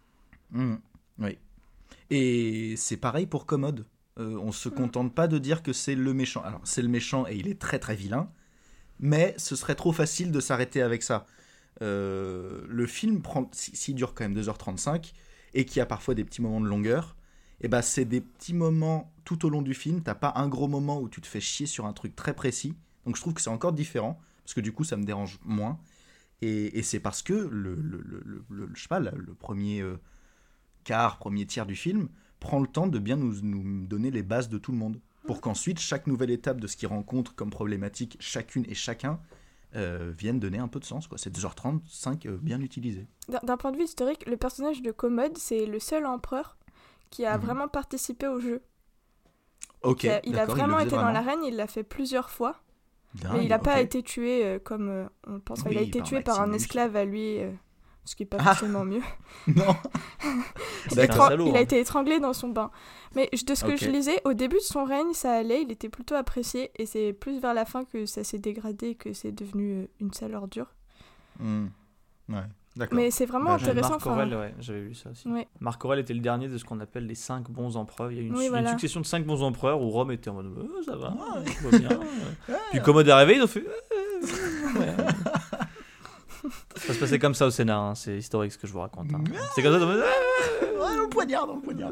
Mm, 0.52 0.76
oui. 1.20 1.38
Et 2.10 2.76
c'est 2.78 2.98
pareil 2.98 3.26
pour 3.28 3.46
Commode. 3.46 3.86
Euh, 4.20 4.38
on 4.42 4.52
se 4.52 4.68
contente 4.70 5.14
pas 5.16 5.28
de 5.28 5.38
dire 5.38 5.64
que 5.64 5.72
c'est 5.74 5.96
le 5.96 6.14
méchant. 6.14 6.42
Alors, 6.44 6.62
c'est 6.64 6.82
le 6.82 6.88
méchant 6.90 7.26
et 7.28 7.36
il 7.36 7.48
est 7.48 7.60
très 7.60 7.80
très 7.80 7.96
vilain. 7.96 8.30
Mais 9.00 9.34
ce 9.38 9.56
serait 9.56 9.76
trop 9.76 9.94
facile 9.94 10.32
de 10.32 10.40
s'arrêter 10.40 10.82
avec 10.82 11.04
ça. 11.04 11.26
Euh, 11.82 12.66
le 12.68 12.86
film 12.88 13.22
prend, 13.22 13.50
si- 13.54 13.76
s'il 13.76 13.96
dure 13.96 14.14
quand 14.14 14.26
même 14.26 14.34
2h35 14.34 15.14
et 15.54 15.66
qu'il 15.66 15.78
y 15.78 15.82
a 15.82 15.86
parfois 15.86 16.16
des 16.16 16.26
petits 16.26 16.42
moments 16.42 16.60
de 16.62 16.68
longueur, 16.68 17.16
et 17.62 17.68
ben 17.68 17.82
c'est 17.82 18.06
des 18.06 18.22
petits 18.22 18.54
moments 18.54 19.12
tout 19.26 19.46
au 19.46 19.50
long 19.50 19.62
du 19.62 19.74
film. 19.74 20.02
T'as 20.02 20.16
pas 20.16 20.34
un 20.36 20.48
gros 20.48 20.68
moment 20.68 21.00
où 21.02 21.10
tu 21.10 21.22
te 21.22 21.28
fais 21.28 21.42
chier 21.42 21.66
sur 21.66 21.86
un 21.86 21.94
truc 21.94 22.16
très 22.16 22.34
précis. 22.34 22.76
Donc 23.06 23.16
je 23.16 23.22
trouve 23.22 23.34
que 23.34 23.42
c'est 23.42 23.50
encore 23.50 23.74
différent 23.74 24.20
parce 24.44 24.54
que 24.54 24.62
du 24.62 24.72
coup 24.72 24.84
ça 24.84 24.98
me 24.98 25.04
dérange 25.04 25.40
moins. 25.44 25.80
Et, 26.42 26.78
et 26.80 26.84
c'est 26.84 27.00
parce 27.02 27.22
que 27.22 27.34
le, 27.34 27.76
le, 27.76 28.02
le, 28.02 28.22
le- 28.26 28.44
le- 28.50 28.70
je 28.74 28.82
sais 28.82 28.88
pas, 28.88 29.00
le, 29.00 29.12
le 29.16 29.34
premier 29.34 29.82
euh, 29.82 29.98
quart, 30.84 31.18
premier 31.20 31.46
tiers 31.46 31.66
du 31.66 31.76
film 31.76 32.10
prend 32.40 32.60
le 32.62 32.68
temps 32.68 32.88
de 32.88 32.98
bien 33.00 33.18
nous, 33.18 33.42
nous 33.42 33.86
donner 33.86 34.12
les 34.12 34.24
bases 34.24 34.48
de 34.50 34.58
tout 34.58 34.72
le 34.72 34.78
monde. 34.78 35.00
Pour 35.28 35.42
qu'ensuite, 35.42 35.80
chaque 35.80 36.08
nouvelle 36.08 36.32
étape 36.32 36.62
de 36.62 36.66
ce 36.68 36.78
qu'il 36.78 36.88
rencontre 36.88 37.36
comme 37.36 37.50
problématique, 37.50 38.16
chacune 38.22 38.66
et 38.70 38.74
chacun, 38.74 39.20
euh, 39.76 40.12
vienne 40.18 40.40
donner 40.40 40.58
un 40.58 40.70
peu 40.70 40.80
de 40.80 40.86
sens. 40.86 41.08
quoi. 41.08 41.18
C'est 41.18 41.36
2h35 41.36 42.26
euh, 42.28 42.38
bien 42.42 42.62
utilisé. 42.62 43.06
D'un 43.44 43.58
point 43.58 43.72
de 43.74 43.78
vue 43.78 43.84
historique, 43.84 44.26
le 44.28 44.38
personnage 44.38 44.82
de 44.82 44.92
Commode, 44.92 45.38
c'est 45.38 45.66
le 45.66 45.80
seul 45.80 46.06
empereur 46.06 46.58
qui 47.10 47.26
a 47.26 47.38
Mhm. 47.38 47.44
vraiment 47.46 47.68
participé 47.68 48.28
au 48.28 48.40
jeu. 48.40 48.62
Ok. 49.84 50.04
Il 50.04 50.10
a, 50.10 50.20
il 50.26 50.34
a 50.36 50.40
d'accord, 50.40 50.56
vraiment 50.56 50.80
été 50.80 50.86
faisait 50.90 50.96
dans 50.98 51.04
vraiment. 51.04 51.20
l'arène, 51.26 51.44
il 51.44 51.56
l'a 51.56 51.68
fait 51.68 51.84
plusieurs 51.84 52.30
fois. 52.30 52.56
Dingue, 53.16 53.38
mais 53.38 53.44
il 53.46 53.50
n'a 53.50 53.58
pas 53.60 53.82
été 53.82 54.04
tué 54.04 54.46
euh, 54.46 54.60
comme 54.60 54.90
euh, 54.90 55.06
on 55.26 55.34
le 55.34 55.40
pense. 55.40 55.62
Enfin, 55.62 55.70
il 55.72 55.78
a 55.78 55.82
Oui, 55.82 55.88
été 55.88 56.00
par 56.00 56.08
tué 56.08 56.22
par 56.22 56.42
un 56.42 56.54
esclave 56.54 56.96
à 56.96 57.06
lui, 57.06 57.40
euh, 57.40 57.52
ce 58.06 58.16
qui 58.16 58.22
n'est 58.24 58.28
pas 58.28 58.38
Ah. 58.40 58.44
forcément 58.54 58.86
mieux. 58.86 59.02
Non. 59.48 59.76
Il, 60.92 61.14
salaud, 61.14 61.48
il 61.48 61.56
a 61.56 61.60
hein. 61.60 61.62
été 61.62 61.80
étranglé 61.80 62.20
dans 62.20 62.34
son 62.34 62.50
bain. 62.50 62.72
Mais 63.16 63.30
de 63.32 63.56
ce 63.56 63.64
que 63.66 63.76
je 63.76 63.90
lisais, 63.90 64.22
au 64.26 64.34
début 64.34 64.58
de 64.58 64.62
son 64.62 64.84
règne, 64.84 65.14
ça 65.14 65.34
allait, 65.34 65.62
il 65.64 65.72
était 65.72 65.90
plutôt 65.90 66.16
apprécié. 66.16 66.72
Et 66.76 66.86
c'est 66.86 67.14
plus 67.14 67.40
vers 67.40 67.54
la 67.54 67.66
fin 67.66 67.84
que 67.86 68.06
ça 68.06 68.24
s'est 68.24 68.38
dégradé, 68.40 68.96
que 68.96 69.14
c'est 69.14 69.32
devenu 69.32 69.88
une 70.00 70.14
sale 70.14 70.36
ordure. 70.36 70.68
Hmm. 71.40 71.68
Ouais. 72.28 72.44
Mais 72.92 73.12
c'est 73.12 73.26
vraiment 73.26 73.52
Bah, 73.52 73.54
intéressant. 73.56 73.98
Marc 74.00 74.06
ouais, 74.06 74.54
j'avais 74.60 74.82
lu 74.82 74.94
ça 74.96 75.10
aussi. 75.12 75.28
ouais. 75.28 75.48
Marc 75.60 75.84
Aurèle 75.86 76.00
était 76.00 76.14
le 76.14 76.20
dernier 76.22 76.48
de 76.48 76.58
ce 76.58 76.66
qu'on 76.66 76.80
appelle 76.80 77.06
les 77.08 77.16
cinq 77.16 77.50
bons 77.50 77.76
empereurs. 77.78 78.12
Il 78.12 78.18
y 78.18 78.22
a 78.22 78.24
eu 78.24 78.28
une, 78.28 78.36
Oui, 78.36 78.46
une 78.46 78.50
voilà. 78.50 78.70
succession 78.72 79.00
de 79.02 79.06
cinq 79.06 79.26
bons 79.26 79.42
empereurs 79.44 79.82
où 79.82 79.90
Rome 79.90 80.12
était 80.12 80.30
en 80.30 80.36
mode 80.36 80.48
Euh, 80.58 80.84
ça 80.86 80.96
va, 80.96 81.10
tout 81.46 81.70
va 81.70 81.78
bien. 81.78 81.90
Puis 82.72 82.82
Commode 82.82 83.08
est 83.08 83.12
arrivé, 83.12 83.36
ils 83.38 83.44
ont 83.44 83.48
fait 83.48 83.66
Euh. 83.66 84.98
Ça 86.78 86.94
se 86.94 87.00
passait 87.00 87.20
comme 87.20 87.34
ça 87.34 87.46
au 87.48 87.50
Sénat, 87.52 87.78
hein, 87.78 87.96
c'est 87.96 88.18
historique 88.18 88.54
ce 88.54 88.58
que 88.58 88.66
je 88.66 88.72
vous 88.72 88.80
raconte. 88.80 89.08
hein. 89.14 89.22
C'est 89.54 89.62
comme 89.62 89.74
ça, 89.74 89.80
dans 89.80 89.90
le 89.90 89.96
mode, 89.98 90.04
Ah 90.06 90.66
Ouais, 90.82 90.96
dans 90.96 91.04
le 91.04 91.10
poignard, 91.10 91.46
dans 91.48 91.56
le 91.56 91.62
poignard. 91.62 91.92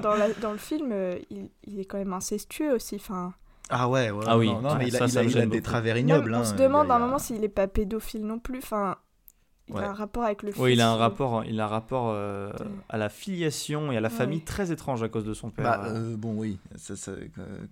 Dans, 0.00 0.14
la- 0.14 0.32
dans 0.34 0.52
le 0.52 0.58
film, 0.58 0.90
euh, 0.92 1.18
il, 1.30 1.48
il 1.64 1.80
est 1.80 1.86
quand 1.86 1.96
même 1.96 2.12
incestueux 2.12 2.74
aussi. 2.74 2.96
Enfin, 2.96 3.32
Ah 3.70 3.88
ouais, 3.88 4.10
ouais. 4.10 4.24
Ah 4.28 4.36
oui, 4.36 4.48
non, 4.48 4.60
non, 4.60 4.68
ouais, 4.72 4.74
mais 4.80 4.88
il 4.88 4.96
a, 4.96 4.98
ça, 4.98 5.06
il 5.06 5.10
ça 5.10 5.20
a- 5.20 5.22
il 5.22 5.32
des 5.32 5.46
beaucoup. 5.46 5.60
travers 5.62 5.94
même, 5.94 6.04
ignobles. 6.08 6.34
on 6.34 6.38
hein, 6.40 6.44
se 6.44 6.54
demande 6.54 6.90
à 6.90 6.96
un 6.96 6.98
moment 6.98 7.18
s'il 7.18 7.42
est 7.42 7.48
pas 7.48 7.66
pédophile 7.66 8.26
non 8.26 8.38
plus. 8.38 8.58
Enfin, 8.58 8.96
il 9.68 9.74
Ouais. 9.74 9.82
a 9.82 9.90
un 9.90 9.94
rapport 9.94 10.22
avec 10.22 10.42
le 10.44 10.52
fils. 10.52 10.62
Oui, 10.62 10.74
il 10.74 10.80
a 10.80 10.90
un 10.90 10.96
rapport, 10.96 11.44
il 11.44 11.58
a 11.60 11.64
un 11.64 11.68
rapport 11.68 12.10
euh, 12.10 12.52
à 12.88 12.96
la 12.98 13.08
filiation 13.08 13.90
et 13.90 13.96
à 13.96 14.00
la 14.00 14.08
Ouais. 14.08 14.14
famille 14.14 14.40
très 14.42 14.70
étrange 14.70 15.02
à 15.02 15.08
cause 15.08 15.24
de 15.24 15.34
son 15.34 15.50
père. 15.50 15.64
Bah, 15.64 15.84
euh. 15.86 16.12
euh, 16.12 16.16
bon, 16.16 16.34
oui. 16.36 16.58
Ça, 16.76 16.94
ça, 16.94 17.12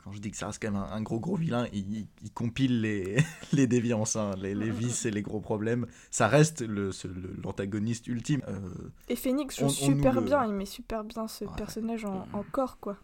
quand 0.02 0.10
je 0.12 0.18
dis 0.20 0.30
que 0.32 0.36
ça 0.36 0.46
reste 0.46 0.60
quand 0.60 0.72
même 0.72 0.82
un, 0.82 0.90
un 0.90 1.02
gros, 1.02 1.20
gros 1.20 1.36
vilain, 1.36 1.66
il, 1.72 1.98
il- 1.98 2.06
il 2.24 2.32
compile 2.32 2.80
les, 2.80 3.16
les 3.52 3.66
déviances, 3.68 4.16
hein, 4.16 4.32
les, 4.38 4.54
les 4.54 4.70
vices 4.70 5.06
et 5.06 5.10
les 5.12 5.22
gros 5.22 5.40
problèmes. 5.40 5.86
Ça 6.10 6.26
reste 6.26 6.62
le- 6.62 6.90
ce- 6.90 7.06
le- 7.06 7.36
l'antagoniste 7.44 8.08
ultime. 8.08 8.42
Euh, 8.48 8.58
Et 9.08 9.14
Phoenix 9.16 9.56
joue 9.58 9.66
on- 9.66 9.68
on 9.68 9.90
nous 9.90 9.96
super 9.96 10.14
le- 10.14 10.20
bien. 10.22 10.44
Il 10.46 10.52
met 10.54 10.66
super 10.66 11.04
bien 11.04 11.28
ce 11.28 11.44
Ouais. 11.44 11.50
personnage 11.56 12.04
en, 12.04 12.26
en 12.32 12.42
corps, 12.50 12.78
quoi. 12.80 12.96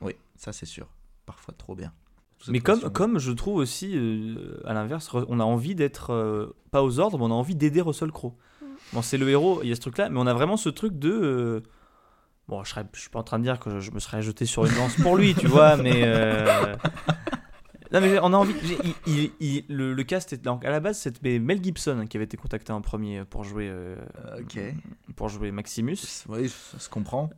oui, 0.00 0.14
ça 0.36 0.52
c'est 0.52 0.66
sûr. 0.66 0.88
Parfois 1.26 1.54
trop 1.56 1.76
bien. 1.76 1.92
Mais 2.48 2.60
comme, 2.60 2.80
comme 2.90 3.18
je 3.18 3.32
trouve 3.32 3.56
aussi, 3.56 3.92
euh, 3.94 4.60
à 4.64 4.74
l'inverse, 4.74 5.10
on 5.28 5.38
a 5.40 5.44
envie 5.44 5.74
d'être 5.74 6.10
euh, 6.12 6.46
pas 6.70 6.82
aux 6.82 6.98
ordres, 6.98 7.18
mais 7.18 7.24
on 7.24 7.30
a 7.30 7.34
envie 7.34 7.54
d'aider 7.54 7.80
Russell 7.80 8.10
Crowe. 8.10 8.34
Bon, 8.92 9.02
c'est 9.02 9.18
le 9.18 9.28
héros, 9.30 9.60
il 9.62 9.68
y 9.68 9.72
a 9.72 9.74
ce 9.76 9.80
truc-là, 9.80 10.08
mais 10.08 10.18
on 10.18 10.26
a 10.26 10.34
vraiment 10.34 10.56
ce 10.56 10.68
truc 10.68 10.98
de. 10.98 11.10
euh, 11.10 11.60
Bon, 12.48 12.64
je, 12.64 12.70
serais, 12.70 12.84
je 12.92 13.00
suis 13.00 13.08
pas 13.10 13.20
en 13.20 13.22
train 13.22 13.38
de 13.38 13.44
dire 13.44 13.60
que 13.60 13.78
je 13.80 13.92
me 13.92 14.00
serais 14.00 14.20
jeté 14.20 14.44
sur 14.46 14.64
une 14.66 14.74
lance 14.74 14.96
pour 14.96 15.16
lui, 15.16 15.34
tu 15.34 15.46
vois, 15.46 15.76
mais. 15.82 16.02
euh, 16.04 16.74
Non, 17.92 18.00
mais 18.00 18.18
on 18.20 18.32
a 18.32 18.36
envie. 18.36 18.54
j'ai- 18.64 18.78
il- 19.06 19.12
il- 19.14 19.30
il- 19.40 19.64
le, 19.68 19.92
le 19.92 20.02
cast, 20.02 20.32
est, 20.32 20.42
donc, 20.42 20.64
à 20.64 20.70
la 20.70 20.80
base, 20.80 20.98
c'était 20.98 21.38
Mel 21.38 21.62
Gibson 21.62 22.06
qui 22.08 22.16
avait 22.16 22.24
été 22.24 22.36
contacté 22.36 22.72
en 22.72 22.80
premier 22.80 23.24
pour 23.24 23.44
jouer, 23.44 23.68
euh, 23.70 23.96
Ok. 24.40 24.58
pour 25.14 25.28
jouer 25.28 25.50
Maximus. 25.52 25.98
Oui, 26.28 26.48
ça 26.48 26.78
se 26.78 26.88
comprend. 26.88 27.30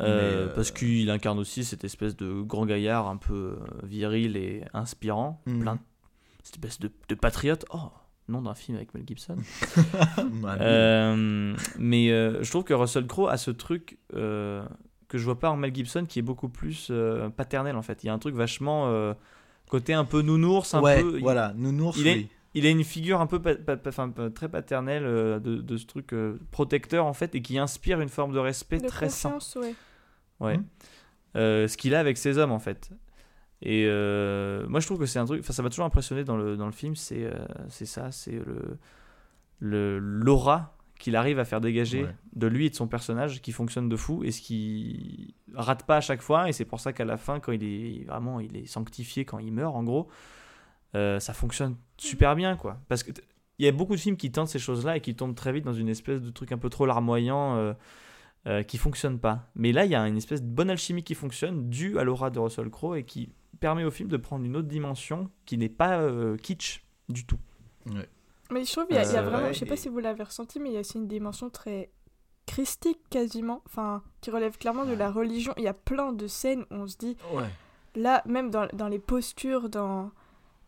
Euh, 0.00 0.46
euh, 0.48 0.54
Parce 0.54 0.70
qu'il 0.70 1.10
incarne 1.10 1.38
aussi 1.38 1.64
cette 1.64 1.82
espèce 1.84 2.16
de 2.16 2.40
grand 2.42 2.66
gaillard 2.66 3.08
un 3.08 3.16
peu 3.16 3.34
euh, 3.34 3.56
viril 3.84 4.36
et 4.36 4.62
inspirant, 4.74 5.42
Mhm. 5.46 5.60
plein 5.60 5.78
cette 6.44 6.54
espèce 6.56 6.78
de, 6.80 6.90
de 7.08 7.14
patriote. 7.14 7.64
Oh, 7.74 7.90
nom 8.28 8.40
d'un 8.42 8.54
film 8.54 8.76
avec 8.76 8.94
Mel 8.94 9.04
Gibson. 9.06 9.36
Euh, 10.60 11.54
mais 11.78 12.10
euh, 12.10 12.42
je 12.42 12.50
trouve 12.50 12.64
que 12.64 12.74
Russell 12.74 13.06
Crowe 13.06 13.28
a 13.28 13.36
ce 13.36 13.50
truc 13.50 13.98
euh, 14.14 14.62
que 15.08 15.18
je 15.18 15.24
vois 15.24 15.38
pas 15.38 15.50
en 15.50 15.56
Mel 15.56 15.74
Gibson 15.74 16.04
qui 16.06 16.18
est 16.18 16.22
beaucoup 16.22 16.48
plus 16.48 16.88
euh, 16.90 17.28
paternel 17.30 17.76
en 17.76 17.82
fait. 17.82 18.04
Il 18.04 18.06
y 18.06 18.10
a 18.10 18.12
un 18.12 18.18
truc 18.18 18.34
vachement 18.34 18.88
euh, 18.88 19.14
côté 19.68 19.92
un 19.94 20.04
peu 20.04 20.22
nounours, 20.22 20.74
un 20.74 20.80
ouais, 20.82 21.02
peu. 21.02 21.18
voilà, 21.20 21.52
nounours, 21.56 21.98
il 21.98 22.06
est-. 22.06 22.26
Il 22.54 22.64
a 22.66 22.70
une 22.70 22.82
figure 22.82 23.20
un 23.20 23.26
peu 23.26 23.40
pa- 23.40 23.54
très 24.30 24.48
paternelle 24.48 25.04
euh, 25.04 25.38
de, 25.38 25.56
de 25.56 25.76
ce 25.76 25.84
truc 25.84 26.12
euh, 26.14 26.38
protecteur 26.50 27.04
en 27.04 27.12
fait 27.12 27.34
et 27.34 27.42
qui 27.42 27.58
inspire 27.58 28.00
une 28.00 28.08
forme 28.08 28.32
de 28.32 28.38
respect 28.38 28.78
De 28.78 28.86
très 28.88 29.10
sain. 29.10 29.38
ouais. 29.56 29.74
Ouais. 30.40 30.56
Mhm. 30.58 30.64
Euh, 31.36 31.68
ce 31.68 31.76
qu'il 31.76 31.94
a 31.94 32.00
avec 32.00 32.16
ses 32.16 32.38
hommes 32.38 32.52
en 32.52 32.58
fait. 32.58 32.90
Et 33.60 33.84
euh, 33.86 34.66
moi 34.68 34.80
je 34.80 34.86
trouve 34.86 34.98
que 34.98 35.06
c'est 35.06 35.18
un 35.18 35.24
truc, 35.24 35.40
enfin 35.40 35.52
ça 35.52 35.62
m'a 35.62 35.68
toujours 35.68 35.84
impressionné 35.84 36.22
dans 36.24 36.36
le, 36.36 36.56
dans 36.56 36.66
le 36.66 36.72
film, 36.72 36.94
c'est 36.96 37.24
euh, 37.24 37.32
c'est 37.68 37.86
ça, 37.86 38.10
c'est 38.12 38.32
le 38.32 38.78
le- 39.60 39.98
l'aura 39.98 40.76
qu'il 41.00 41.16
arrive 41.16 41.38
à 41.38 41.44
faire 41.44 41.60
dégager 41.60 42.04
Ouais. 42.04 42.14
de 42.34 42.46
lui 42.46 42.66
et 42.66 42.70
de 42.70 42.74
son 42.74 42.86
personnage 42.88 43.40
qui 43.42 43.52
fonctionne 43.52 43.88
de 43.88 43.96
fou 43.96 44.22
et 44.24 44.30
ce 44.32 44.40
qui 44.40 45.34
rate 45.54 45.84
pas 45.86 45.96
à 45.96 46.00
chaque 46.00 46.22
fois 46.22 46.48
et 46.48 46.52
c'est 46.52 46.64
pour 46.64 46.80
ça 46.80 46.92
qu'à 46.92 47.04
la 47.04 47.16
fin 47.16 47.40
quand 47.40 47.52
il 47.52 47.62
est 47.64 48.04
vraiment 48.04 48.40
il 48.40 48.56
est 48.56 48.66
sanctifié 48.66 49.24
quand 49.24 49.38
il 49.38 49.52
meurt 49.52 49.74
en 49.76 49.82
gros 49.84 50.08
ça 50.94 51.32
fonctionne 51.34 51.76
super 51.98 52.34
bien 52.34 52.56
quoi 52.56 52.80
parce 52.88 53.02
que 53.04 53.12
il 53.60 53.64
y 53.64 53.68
a 53.68 53.72
beaucoup 53.72 53.94
de 53.94 54.00
films 54.00 54.16
qui 54.16 54.30
tentent 54.32 54.48
ces 54.48 54.58
choses 54.60 54.84
là 54.84 54.96
et 54.96 55.00
qui 55.00 55.14
tombent 55.16 55.34
très 55.34 55.52
vite 55.52 55.64
dans 55.64 55.72
une 55.74 55.88
espèce 55.88 56.20
de 56.22 56.30
truc 56.30 56.50
un 56.52 56.58
peu 56.58 56.68
trop 56.70 56.86
larmoyant 56.86 57.74
euh, 58.46 58.62
qui 58.62 58.78
fonctionne 58.78 59.18
pas 59.18 59.48
mais 59.54 59.72
là 59.72 59.84
il 59.84 59.90
y 59.90 59.94
a 59.94 60.06
une 60.06 60.16
espèce 60.16 60.42
de 60.42 60.46
bonne 60.48 60.70
alchimie 60.70 61.02
qui 61.02 61.14
fonctionne 61.14 61.68
due 61.68 61.98
à 61.98 62.04
l'aura 62.04 62.30
de 62.30 62.38
Russell 62.38 62.70
Crowe 62.70 62.96
et 62.96 63.04
qui 63.04 63.30
permet 63.60 63.84
au 63.84 63.90
film 63.90 64.08
de 64.08 64.16
prendre 64.16 64.44
une 64.44 64.56
autre 64.56 64.68
dimension 64.68 65.30
qui 65.44 65.58
n'est 65.58 65.68
pas 65.68 65.98
euh, 66.00 66.36
kitsch 66.36 66.84
du 67.08 67.26
tout 67.26 67.38
Ouais. 67.86 68.08
Mais 68.50 68.64
je 68.64 68.72
trouve 68.72 68.86
qu'il 68.86 68.96
y, 68.96 68.98
a- 68.98 69.04
il 69.04 69.12
y 69.12 69.16
a 69.16 69.20
Euh, 69.20 69.28
vraiment, 69.28 69.44
ouais, 69.46 69.52
je 69.54 69.58
sais 69.58 69.66
pas 69.66 69.74
et- 69.74 69.78
si 69.78 69.88
vous 69.88 69.98
l'avez 69.98 70.22
ressenti, 70.22 70.58
mais 70.60 70.70
il 70.70 70.74
y 70.74 70.76
a 70.76 70.80
aussi 70.80 70.96
une 70.98 71.08
dimension 71.08 71.50
très 71.50 71.90
christique 72.46 72.98
quasiment, 73.10 73.62
enfin, 73.66 74.02
qui 74.20 74.30
relève 74.30 74.56
clairement 74.56 74.84
de 74.86 74.92
la 74.94 75.10
religion. 75.10 75.52
Il 75.58 75.64
y 75.64 75.68
a 75.68 75.74
plein 75.74 76.12
de 76.12 76.26
scènes 76.26 76.62
où 76.70 76.74
on 76.76 76.86
se 76.86 76.96
dit, 76.96 77.16
Ouais. 77.34 77.44
là, 77.94 78.22
même 78.26 78.50
dans, 78.50 78.66
dans 78.72 78.88
les 78.88 78.98
postures, 78.98 79.68
dans... 79.68 80.10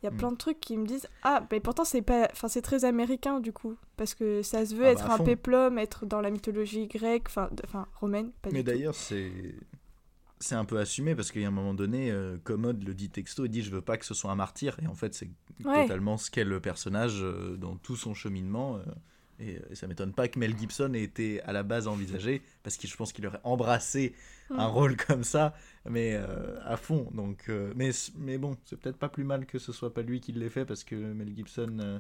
Il 0.03 0.07
y 0.07 0.09
a 0.09 0.13
Mm. 0.13 0.17
plein 0.17 0.33
de 0.33 0.37
trucs 0.37 0.61
qui 0.61 0.77
me 0.79 0.87
disent 0.87 1.07
ah 1.23 1.47
mais 1.51 1.61
pourtant 1.61 1.85
c'est 1.85 2.01
pas 2.03 2.29
enfin 2.33 2.49
c'est 2.49 2.63
très 2.63 2.85
américain 2.87 3.39
du 3.41 3.53
coup 3.53 3.77
parce 3.97 4.15
que 4.15 4.41
ça 4.43 4.65
se 4.65 4.75
veut 4.75 4.87
Ah 4.87 4.95
bah, 4.95 5.01
être 5.01 5.11
à 5.11 5.15
un 5.15 5.17
fond. 5.19 5.25
péplum 5.25 5.79
être 5.79 6.07
dans 6.07 6.21
la 6.23 6.31
mythologie 6.31 6.87
grecque 6.87 7.25
enfin 7.29 7.51
enfin 7.65 7.87
romaine 8.01 8.31
pas 8.43 8.51
Mais 8.53 8.63
d'ailleurs, 8.63 8.95
c'est 8.95 9.31
c'est 10.43 10.55
un 10.55 10.65
peu 10.65 10.79
assumé 10.79 11.15
parce 11.15 11.31
qu'il 11.31 11.43
y 11.43 11.45
a 11.45 11.49
un 11.49 11.51
moment 11.51 11.75
donné, 11.75 12.11
euh, 12.11 12.39
Commode 12.45 12.83
le 12.83 12.95
dit 12.95 13.11
texto, 13.11 13.45
il 13.45 13.51
dit 13.51 13.63
je 13.63 13.71
veux 13.71 13.83
pas 13.83 13.99
que 13.99 14.07
ce 14.07 14.15
soit 14.15 14.31
un 14.31 14.37
martyr 14.37 14.75
et 14.83 14.87
en 14.87 14.95
fait 14.95 15.13
c'est 15.15 15.29
Ouais. 15.67 15.83
totalement 15.83 16.17
ce 16.17 16.31
qu'est 16.31 16.45
le 16.45 16.61
personnage 16.61 17.19
euh, 17.23 17.57
dans 17.59 17.77
tout 17.77 17.97
son 17.97 18.15
cheminement 18.15 18.77
euh, 18.77 18.83
et, 19.41 19.61
et 19.71 19.75
ça 19.75 19.87
m'étonne 19.87 20.13
pas 20.13 20.29
que 20.29 20.39
Mel 20.39 20.57
Gibson 20.57 20.93
ait 20.95 21.03
été 21.03 21.43
à 21.43 21.53
la 21.53 21.63
base 21.63 21.89
envisagé 21.89 22.43
parce 22.63 22.77
que 22.77 22.87
je 22.87 22.97
pense 22.97 23.13
qu'il 23.13 23.27
aurait 23.27 23.41
embrassé 23.45 24.15
un 24.51 24.67
rôle 24.67 24.97
comme 25.07 25.25
ça 25.25 25.55
mais 25.89 26.15
euh, 26.15 26.59
à 26.65 26.77
fond. 26.77 27.11
Donc 27.15 27.49
euh, 27.49 27.73
mais 27.77 27.91
mais 28.19 28.39
bon 28.39 28.57
c'est 28.65 28.79
peut-être 28.79 28.99
pas 28.99 29.09
plus 29.09 29.25
mal 29.25 29.47
que 29.47 29.59
ce 29.59 29.73
soit 29.73 29.93
pas 29.93 30.03
lui 30.03 30.21
qui 30.21 30.33
l'ait 30.33 30.49
fait 30.49 30.65
parce 30.65 30.85
que 30.85 30.95
Mel 30.95 31.35
Gibson 31.35 31.79
euh, 31.81 31.99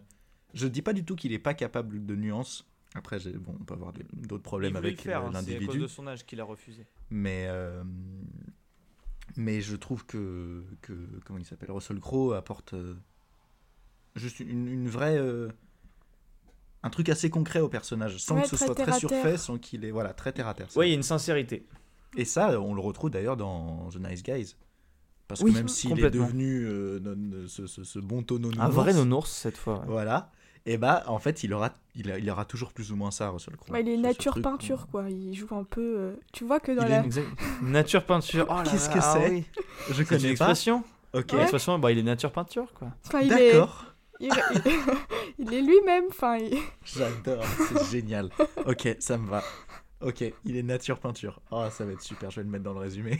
je 0.54 0.66
dis 0.66 0.82
pas 0.82 0.92
du 0.92 1.04
tout 1.04 1.16
qu'il 1.16 1.32
est 1.32 1.38
pas 1.38 1.54
capable 1.54 2.04
de 2.04 2.14
nuances. 2.14 2.66
Après 2.94 3.18
bon 3.18 3.56
on 3.60 3.64
peut 3.64 3.74
avoir 3.74 3.92
d'autres 4.12 4.42
problèmes 4.42 4.76
avec 4.76 5.06
euh, 5.06 5.14
hein, 5.14 5.14
c'est 5.14 5.14
à 5.14 5.20
cause 5.20 5.32
l'individu 5.32 5.78
de 5.78 5.86
son 5.86 6.06
âge 6.06 6.26
qu'il 6.26 6.40
a 6.40 6.44
refusé. 6.44 6.86
Mais 7.10 7.46
euh, 7.48 7.82
mais 9.36 9.60
je 9.60 9.76
trouve 9.76 10.06
que, 10.06 10.64
que 10.82 10.92
comment 11.24 11.38
il 11.38 11.44
s'appelle 11.44 11.70
Russell 11.70 12.00
Crowe 12.00 12.34
apporte 12.34 12.74
euh, 12.74 12.94
juste 14.16 14.40
une, 14.40 14.68
une 14.68 14.88
vraie 14.88 15.18
euh, 15.18 15.48
un 16.82 16.90
truc 16.90 17.08
assez 17.08 17.28
concret 17.30 17.60
au 17.60 17.68
personnage 17.68 18.16
sans 18.18 18.36
Ouais, 18.36 18.42
que 18.42 18.48
ce 18.48 18.56
soit 18.56 18.74
très 18.74 18.92
surfait 18.92 19.36
sans 19.36 19.58
qu'il 19.58 19.84
est 19.84 19.90
voilà 19.90 20.12
très 20.14 20.32
terre 20.32 20.48
à 20.48 20.54
terre 20.54 20.68
ouais 20.76 20.86
il 20.88 20.90
y 20.90 20.94
a 20.94 20.96
une 20.96 21.02
sincérité. 21.02 21.66
Et 22.16 22.24
ça 22.24 22.60
on 22.60 22.74
le 22.74 22.80
retrouve 22.80 23.10
d'ailleurs 23.10 23.36
dans 23.36 23.88
The 23.90 23.96
Nice 24.00 24.22
Guys. 24.22 24.56
Parce 25.28 25.42
Oui, 25.42 25.52
que 25.52 25.58
même 25.58 25.68
s'il 25.68 26.02
est 26.04 26.10
devenu 26.10 26.64
euh, 26.66 26.98
non- 27.00 27.46
ce, 27.46 27.66
ce- 27.66 27.84
ce 27.84 27.98
bon 28.00 28.22
tonneau 28.22 28.50
un 28.58 28.68
vrai 28.68 28.92
nounours 28.94 29.30
cette 29.30 29.56
fois 29.56 29.80
ouais. 29.80 29.86
voilà. 29.86 30.30
Et 30.66 30.76
bah 30.76 31.04
en 31.06 31.18
fait 31.18 31.42
il 31.44 31.54
aura 31.54 31.72
il, 31.94 32.10
a- 32.10 32.18
il 32.18 32.28
aura 32.30 32.44
toujours 32.44 32.72
plus 32.72 32.90
ou 32.92 32.96
moins 32.96 33.10
ça 33.10 33.30
Russell 33.30 33.56
Crowe. 33.56 33.72
Bah, 33.72 33.80
il 33.80 33.88
est 33.88 33.92
Ce- 33.96 34.02
ce 34.02 34.06
nature 34.06 34.32
truc, 34.32 34.44
peinture 34.44 34.86
quoi. 34.90 35.08
Il 35.08 35.34
joue 35.34 35.48
un 35.54 35.64
peu 35.64 35.80
euh, 35.98 36.12
tu 36.32 36.44
vois 36.44 36.60
que 36.60 36.72
dans 36.72 36.82
Il 36.84 36.90
la 36.90 37.02
est 37.02 37.06
Exact- 37.06 37.28
nature 37.62 38.04
peinture. 38.04 38.46
Oh 38.50 38.62
Qu'est-ce 38.68 38.88
que 38.90 38.98
ah 38.98 39.16
c'est 39.18 39.30
oui. 39.30 39.44
je 39.88 39.92
c'est 39.94 40.00
une 40.00 40.06
connais 40.06 40.22
pas. 40.22 40.28
expression. 40.30 40.82
Ok. 41.14 41.32
Ouais. 41.32 41.38
l'expression 41.38 41.78
bah 41.78 41.92
il 41.92 41.98
est 41.98 42.02
nature 42.02 42.32
peinture 42.32 42.72
quoi. 42.74 42.88
Enfin, 43.06 43.20
il 43.20 43.32
est 43.32 43.52
d'accord 43.52 43.86
il, 45.38 45.54
est 45.54 45.62
lui-même 45.62 46.04
enfin 46.10 46.36
il- 46.38 46.58
J'adore, 46.84 47.42
c'est 47.68 47.90
génial. 47.90 48.30
Ok, 48.66 48.96
ça 48.98 49.16
me 49.16 49.28
va. 49.28 49.42
Ok, 50.02 50.22
il 50.44 50.56
est 50.56 50.62
nature 50.62 50.98
peinture. 50.98 51.40
Oh, 51.50 51.66
ça 51.70 51.84
va 51.84 51.92
être 51.92 52.02
super, 52.02 52.30
je 52.30 52.36
vais 52.36 52.44
le 52.44 52.50
mettre 52.50 52.64
dans 52.64 52.72
le 52.74 52.80
résumé. 52.80 53.18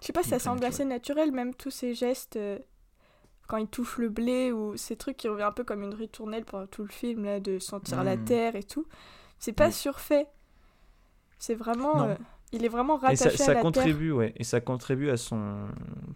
je 0.00 0.06
sais 0.06 0.12
pas 0.12 0.22
ça 0.22 0.38
semble 0.38 0.64
assez 0.64 0.84
naturel 0.84 1.32
même 1.32 1.54
tous 1.54 1.70
ces 1.70 1.94
gestes 1.94 2.36
euh, 2.36 2.58
quand 3.48 3.56
il 3.56 3.66
touche 3.68 3.98
le 3.98 4.08
blé 4.08 4.52
ou 4.52 4.76
ces 4.76 4.96
trucs 4.96 5.16
qui 5.16 5.28
reviennent 5.28 5.48
un 5.48 5.52
peu 5.52 5.64
comme 5.64 5.82
une 5.82 5.94
ritournelle 5.94 6.44
pendant 6.44 6.66
tout 6.66 6.82
le 6.82 6.88
film 6.90 7.24
là 7.24 7.40
de 7.40 7.58
sentir 7.58 8.02
la 8.04 8.16
Mm. 8.16 8.24
terre 8.24 8.56
et 8.56 8.62
tout 8.64 8.86
c'est 9.38 9.52
pas 9.52 9.68
Mm. 9.68 9.72
surfait 9.72 10.26
c'est 11.38 11.54
vraiment 11.54 12.02
euh, 12.02 12.14
il 12.52 12.64
est 12.64 12.68
vraiment 12.68 12.96
et 13.10 13.16
ça, 13.16 13.24
rattaché 13.26 13.36
ça 13.38 13.44
à 13.44 13.46
la 13.48 13.54
terre 13.54 13.62
contribue 13.62 14.12
ouais 14.12 14.32
et 14.36 14.44
ça 14.44 14.60
contribue 14.60 15.10
à 15.10 15.16
son 15.16 15.56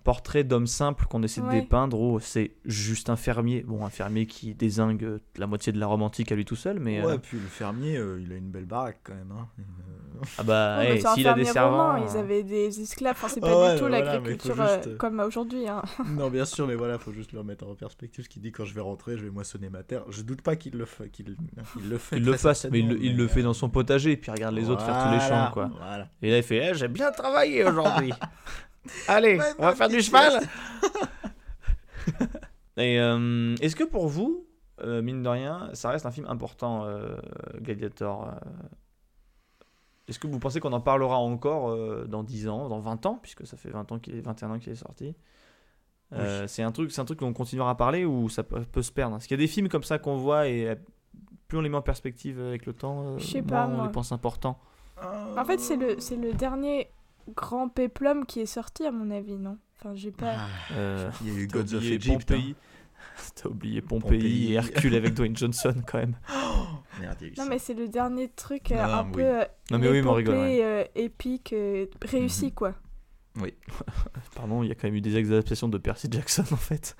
portrait 0.05 0.45
d'homme 0.45 0.67
simple 0.67 1.07
qu'on 1.07 1.23
essaie 1.23 1.41
de 1.41 1.49
dépeindre 1.51 2.01
où 2.01 2.21
c'est 2.21 2.53
juste 2.65 3.11
un 3.11 3.17
fermier 3.17 3.63
bon 3.67 3.85
un 3.85 3.91
fermier 3.91 4.27
qui 4.27 4.55
désingue 4.55 5.19
la 5.37 5.47
moitié 5.47 5.73
de 5.73 5.79
la 5.81 5.87
romantique 5.87 6.31
à 6.33 6.37
lui 6.37 6.45
tout 6.45 6.57
seul 6.57 6.79
mais 6.81 7.03
ouais, 7.05 7.13
euh, 7.15 7.19
puis 7.19 7.39
le 7.39 7.47
fermier, 7.47 7.97
euh, 7.97 8.21
il 8.23 8.33
a 8.33 8.37
une 8.37 8.51
belle 8.51 8.67
baraque 8.67 9.01
quand 9.05 9.15
même. 9.15 9.33
hein. 9.33 9.49
Euh, 9.59 9.63
Ah 10.39 10.43
bah, 10.43 10.79
Ouais, 10.81 11.05
un 11.05 11.15
s'il 11.15 11.27
a 11.27 11.33
des 11.33 11.45
fermier 11.45 11.71
romain, 11.77 11.97
servants. 11.99 12.13
ils 12.15 12.19
avaient 12.19 12.43
des 12.43 12.81
esclaves, 12.81 13.17
enfin 13.17 13.29
c'est 13.29 13.41
pas 13.41 13.59
ouais, 13.59 13.73
du 13.73 13.79
tout 13.81 13.87
voilà, 13.89 14.01
l'agriculture 14.05 14.55
juste, 14.55 14.87
euh, 14.89 14.97
comme 14.97 15.19
aujourd'hui. 15.21 15.67
Hein. 15.67 15.83
Non, 16.11 16.29
bien 16.29 16.45
sûr, 16.45 16.67
mais 16.67 16.75
voilà, 16.75 16.99
faut 16.99 17.13
juste 17.13 17.33
le 17.33 17.39
remettre 17.39 17.67
en 17.67 17.75
perspective. 17.75 18.25
Ce 18.25 18.29
qu'il 18.29 18.43
dit 18.43 18.53
quand 18.53 18.65
je 18.67 18.75
vais 18.75 18.83
rentrer, 18.83 19.17
je 19.17 19.25
vais 19.25 19.31
moissonner 19.31 19.71
ma 19.71 19.83
terre. 19.83 20.03
Je 20.11 20.21
doute 20.23 20.43
pas 20.43 20.57
qu'il 20.57 20.75
le, 20.77 20.85
fa- 20.85 21.09
qu'il, 21.09 21.37
il 21.81 21.89
le 21.89 21.97
fait. 21.99 22.19
Il 22.19 22.25
le 22.25 22.35
fasse, 22.37 22.67
mais 22.71 22.81
il, 22.81 22.83
le- 22.89 22.91
certainement, 22.93 23.11
il 23.13 23.17
le 23.17 23.29
fait 23.29 23.43
dans 23.43 23.55
son 23.55 23.71
potager, 23.71 24.17
puis 24.19 24.31
il 24.31 24.35
regarde 24.35 24.55
les 24.55 24.69
autres 24.69 24.85
faire 24.85 25.05
tous 25.07 25.13
les 25.15 25.21
champs, 25.21 25.51
quoi. 25.53 25.71
Voilà. 25.79 26.09
Et 26.23 26.31
là, 26.31 26.37
il 26.39 26.43
fait 26.43 26.71
Eh, 26.71 26.75
J'ai 26.75 26.89
bien 26.89 27.11
travaillé 27.13 27.65
aujourd'hui. 27.65 28.13
Allez, 29.09 29.39
on 29.59 29.63
va 29.63 29.75
faire 29.75 29.89
du 29.89 30.01
cheval. 30.01 30.41
Et 32.77 32.99
euh, 33.01 33.55
est-ce 33.61 33.77
que 33.77 33.85
pour 33.85 34.09
vous, 34.09 34.47
euh, 34.83 35.03
mine 35.03 35.23
de 35.23 35.29
rien, 35.29 35.71
ça 35.75 35.91
reste 35.91 36.07
un 36.07 36.11
film 36.11 36.27
important, 36.29 36.85
euh, 36.87 37.17
Gladiator 37.61 38.33
Est-ce 40.09 40.19
que 40.19 40.27
vous 40.27 40.39
pensez 40.39 40.61
qu'on 40.61 40.73
en 40.73 40.81
parlera 40.81 41.19
encore 41.19 41.71
euh, 41.71 42.07
dans 42.09 42.23
10 42.23 42.49
ans, 42.49 42.69
dans 42.69 42.81
20 42.81 43.05
ans, 43.07 43.19
puisque 43.21 43.47
ça 43.47 43.57
fait 43.57 43.71
20 43.71 43.93
ans 43.93 43.99
qu'il 43.99 44.17
est, 44.17 44.21
21 44.21 44.51
ans 44.53 44.59
qu'il 44.59 44.73
est 44.73 44.77
sorti 44.77 45.15
Euh, 46.15 46.47
C'est 46.47 46.63
un 46.63 46.73
truc, 46.73 46.91
c'est 46.91 47.01
un 47.01 47.05
truc 47.05 47.19
qu'on 47.19 47.35
continuera 47.35 47.71
à 47.71 47.75
parler 47.75 48.05
ou 48.07 48.29
ça 48.31 48.43
peut, 48.45 48.63
peut 48.63 48.83
se 48.83 48.93
perdre? 48.93 49.17
Parce 49.17 49.27
qu'il 49.27 49.37
y 49.39 49.41
a 49.41 49.45
des 49.45 49.51
films 49.51 49.69
comme 49.69 49.85
ça 49.85 49.99
qu'on 49.99 50.17
voit 50.17 50.49
et 50.49 50.75
plus 51.49 51.59
on 51.59 51.61
les 51.61 51.69
met 51.69 51.77
en 51.77 51.83
perspective 51.83 52.41
avec 52.41 52.65
le 52.65 52.73
temps, 52.73 53.03
euh, 53.09 53.19
Je 53.19 53.27
sais 53.27 53.43
moins 53.43 53.49
pas, 53.51 53.67
on 53.67 53.77
moi. 53.77 53.87
les 53.87 53.93
pense 53.93 54.11
importants. 54.13 54.59
En 55.37 55.45
fait, 55.45 55.59
c'est 55.61 55.77
le, 55.77 55.99
c'est 56.01 56.17
le 56.17 56.33
dernier 56.33 56.89
grand 57.35 57.69
péplum 57.69 58.27
qui 58.27 58.41
est 58.41 58.47
sorti, 58.47 58.85
à 58.87 58.91
mon 58.93 59.11
avis, 59.11 59.37
non? 59.37 59.59
Enfin, 59.79 59.95
j'ai 59.95 60.11
pas. 60.11 60.35
Euh, 60.73 61.11
Il 61.23 61.33
y 61.33 61.37
a 61.37 61.41
eu 61.41 61.47
Gods 61.47 61.75
of 61.75 61.85
Egypt. 61.85 62.27
Pompéi. 62.29 62.55
T'as 63.35 63.49
oublié 63.49 63.81
Pompéi, 63.81 64.19
Pompéi. 64.19 64.53
et 64.53 64.55
Hercule 64.57 64.95
avec 64.95 65.15
Dwayne 65.15 65.37
Johnson 65.37 65.75
quand 65.87 65.99
même. 65.99 66.17
hein. 66.29 66.67
Merde, 67.01 67.17
il 67.21 67.27
y 67.29 67.31
a 67.31 67.33
eu 67.33 67.35
Non, 67.39 67.45
ça. 67.45 67.49
mais 67.51 67.59
c'est 67.59 67.75
le 67.75 67.89
dernier 67.89 68.29
truc 68.29 68.73
euh, 68.73 68.77
Non, 68.77 68.83
un 68.93 69.05
oui. 69.07 69.13
peu. 69.13 69.33
Non, 69.71 69.79
mais 69.79 69.89
oui, 69.89 70.03
mais 70.03 70.09
on 70.09 70.13
rigole, 70.13 70.35
épopée, 70.35 70.65
euh, 70.65 70.85
épique, 70.95 71.53
euh, 71.55 71.87
réussi, 72.03 72.47
Mhm. 72.47 72.73
Quoi. 73.39 73.49
Pardon, 74.35 74.63
il 74.63 74.69
y 74.69 74.73
a 74.73 74.75
quand 74.75 74.85
même 74.89 74.95
eu 74.97 75.01
des 75.01 75.17
adaptations 75.33 75.69
de 75.69 75.79
Percy 75.79 76.09
Jackson 76.11 76.45
en 76.53 76.57
fait. 76.57 76.97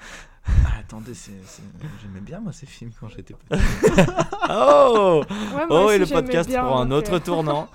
Ah, 0.47 0.79
attendez, 0.81 1.15
c'est, 1.15 1.33
c'est- 1.45 1.63
j'aimais 2.03 2.21
bien 2.21 2.41
moi 2.41 2.53
ces 2.53 2.67
films 2.67 2.93
quand 2.99 3.09
j'étais 3.09 3.35
petit. 3.35 3.61
Oh 4.49 5.23
Ouais, 5.29 5.65
Oh, 5.69 5.75
aussi, 5.85 5.95
et 5.95 5.99
le 5.99 6.07
podcast 6.07 6.49
bien, 6.49 6.63
prend 6.65 6.81
un 6.81 6.91
autre 6.91 7.15
euh, 7.15 7.19
tournant. 7.21 7.69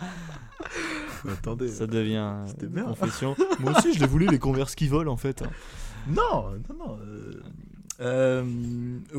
attendez. 1.31 1.67
Ça 1.69 1.87
devient 1.87 2.33
C'était 2.47 2.67
bien. 2.67 2.83
confession. 2.85 3.35
Moi 3.59 3.71
aussi, 3.77 3.93
je 3.93 3.99
l'ai 3.99 4.07
voulu, 4.07 4.27
les 4.27 4.39
converses 4.39 4.75
qui 4.75 4.87
volent 4.87 5.11
en 5.11 5.17
fait. 5.17 5.43
Non, 6.07 6.51
non, 6.69 6.75
non. 6.77 6.99
euh, 7.01 7.41
euh, 8.01 8.43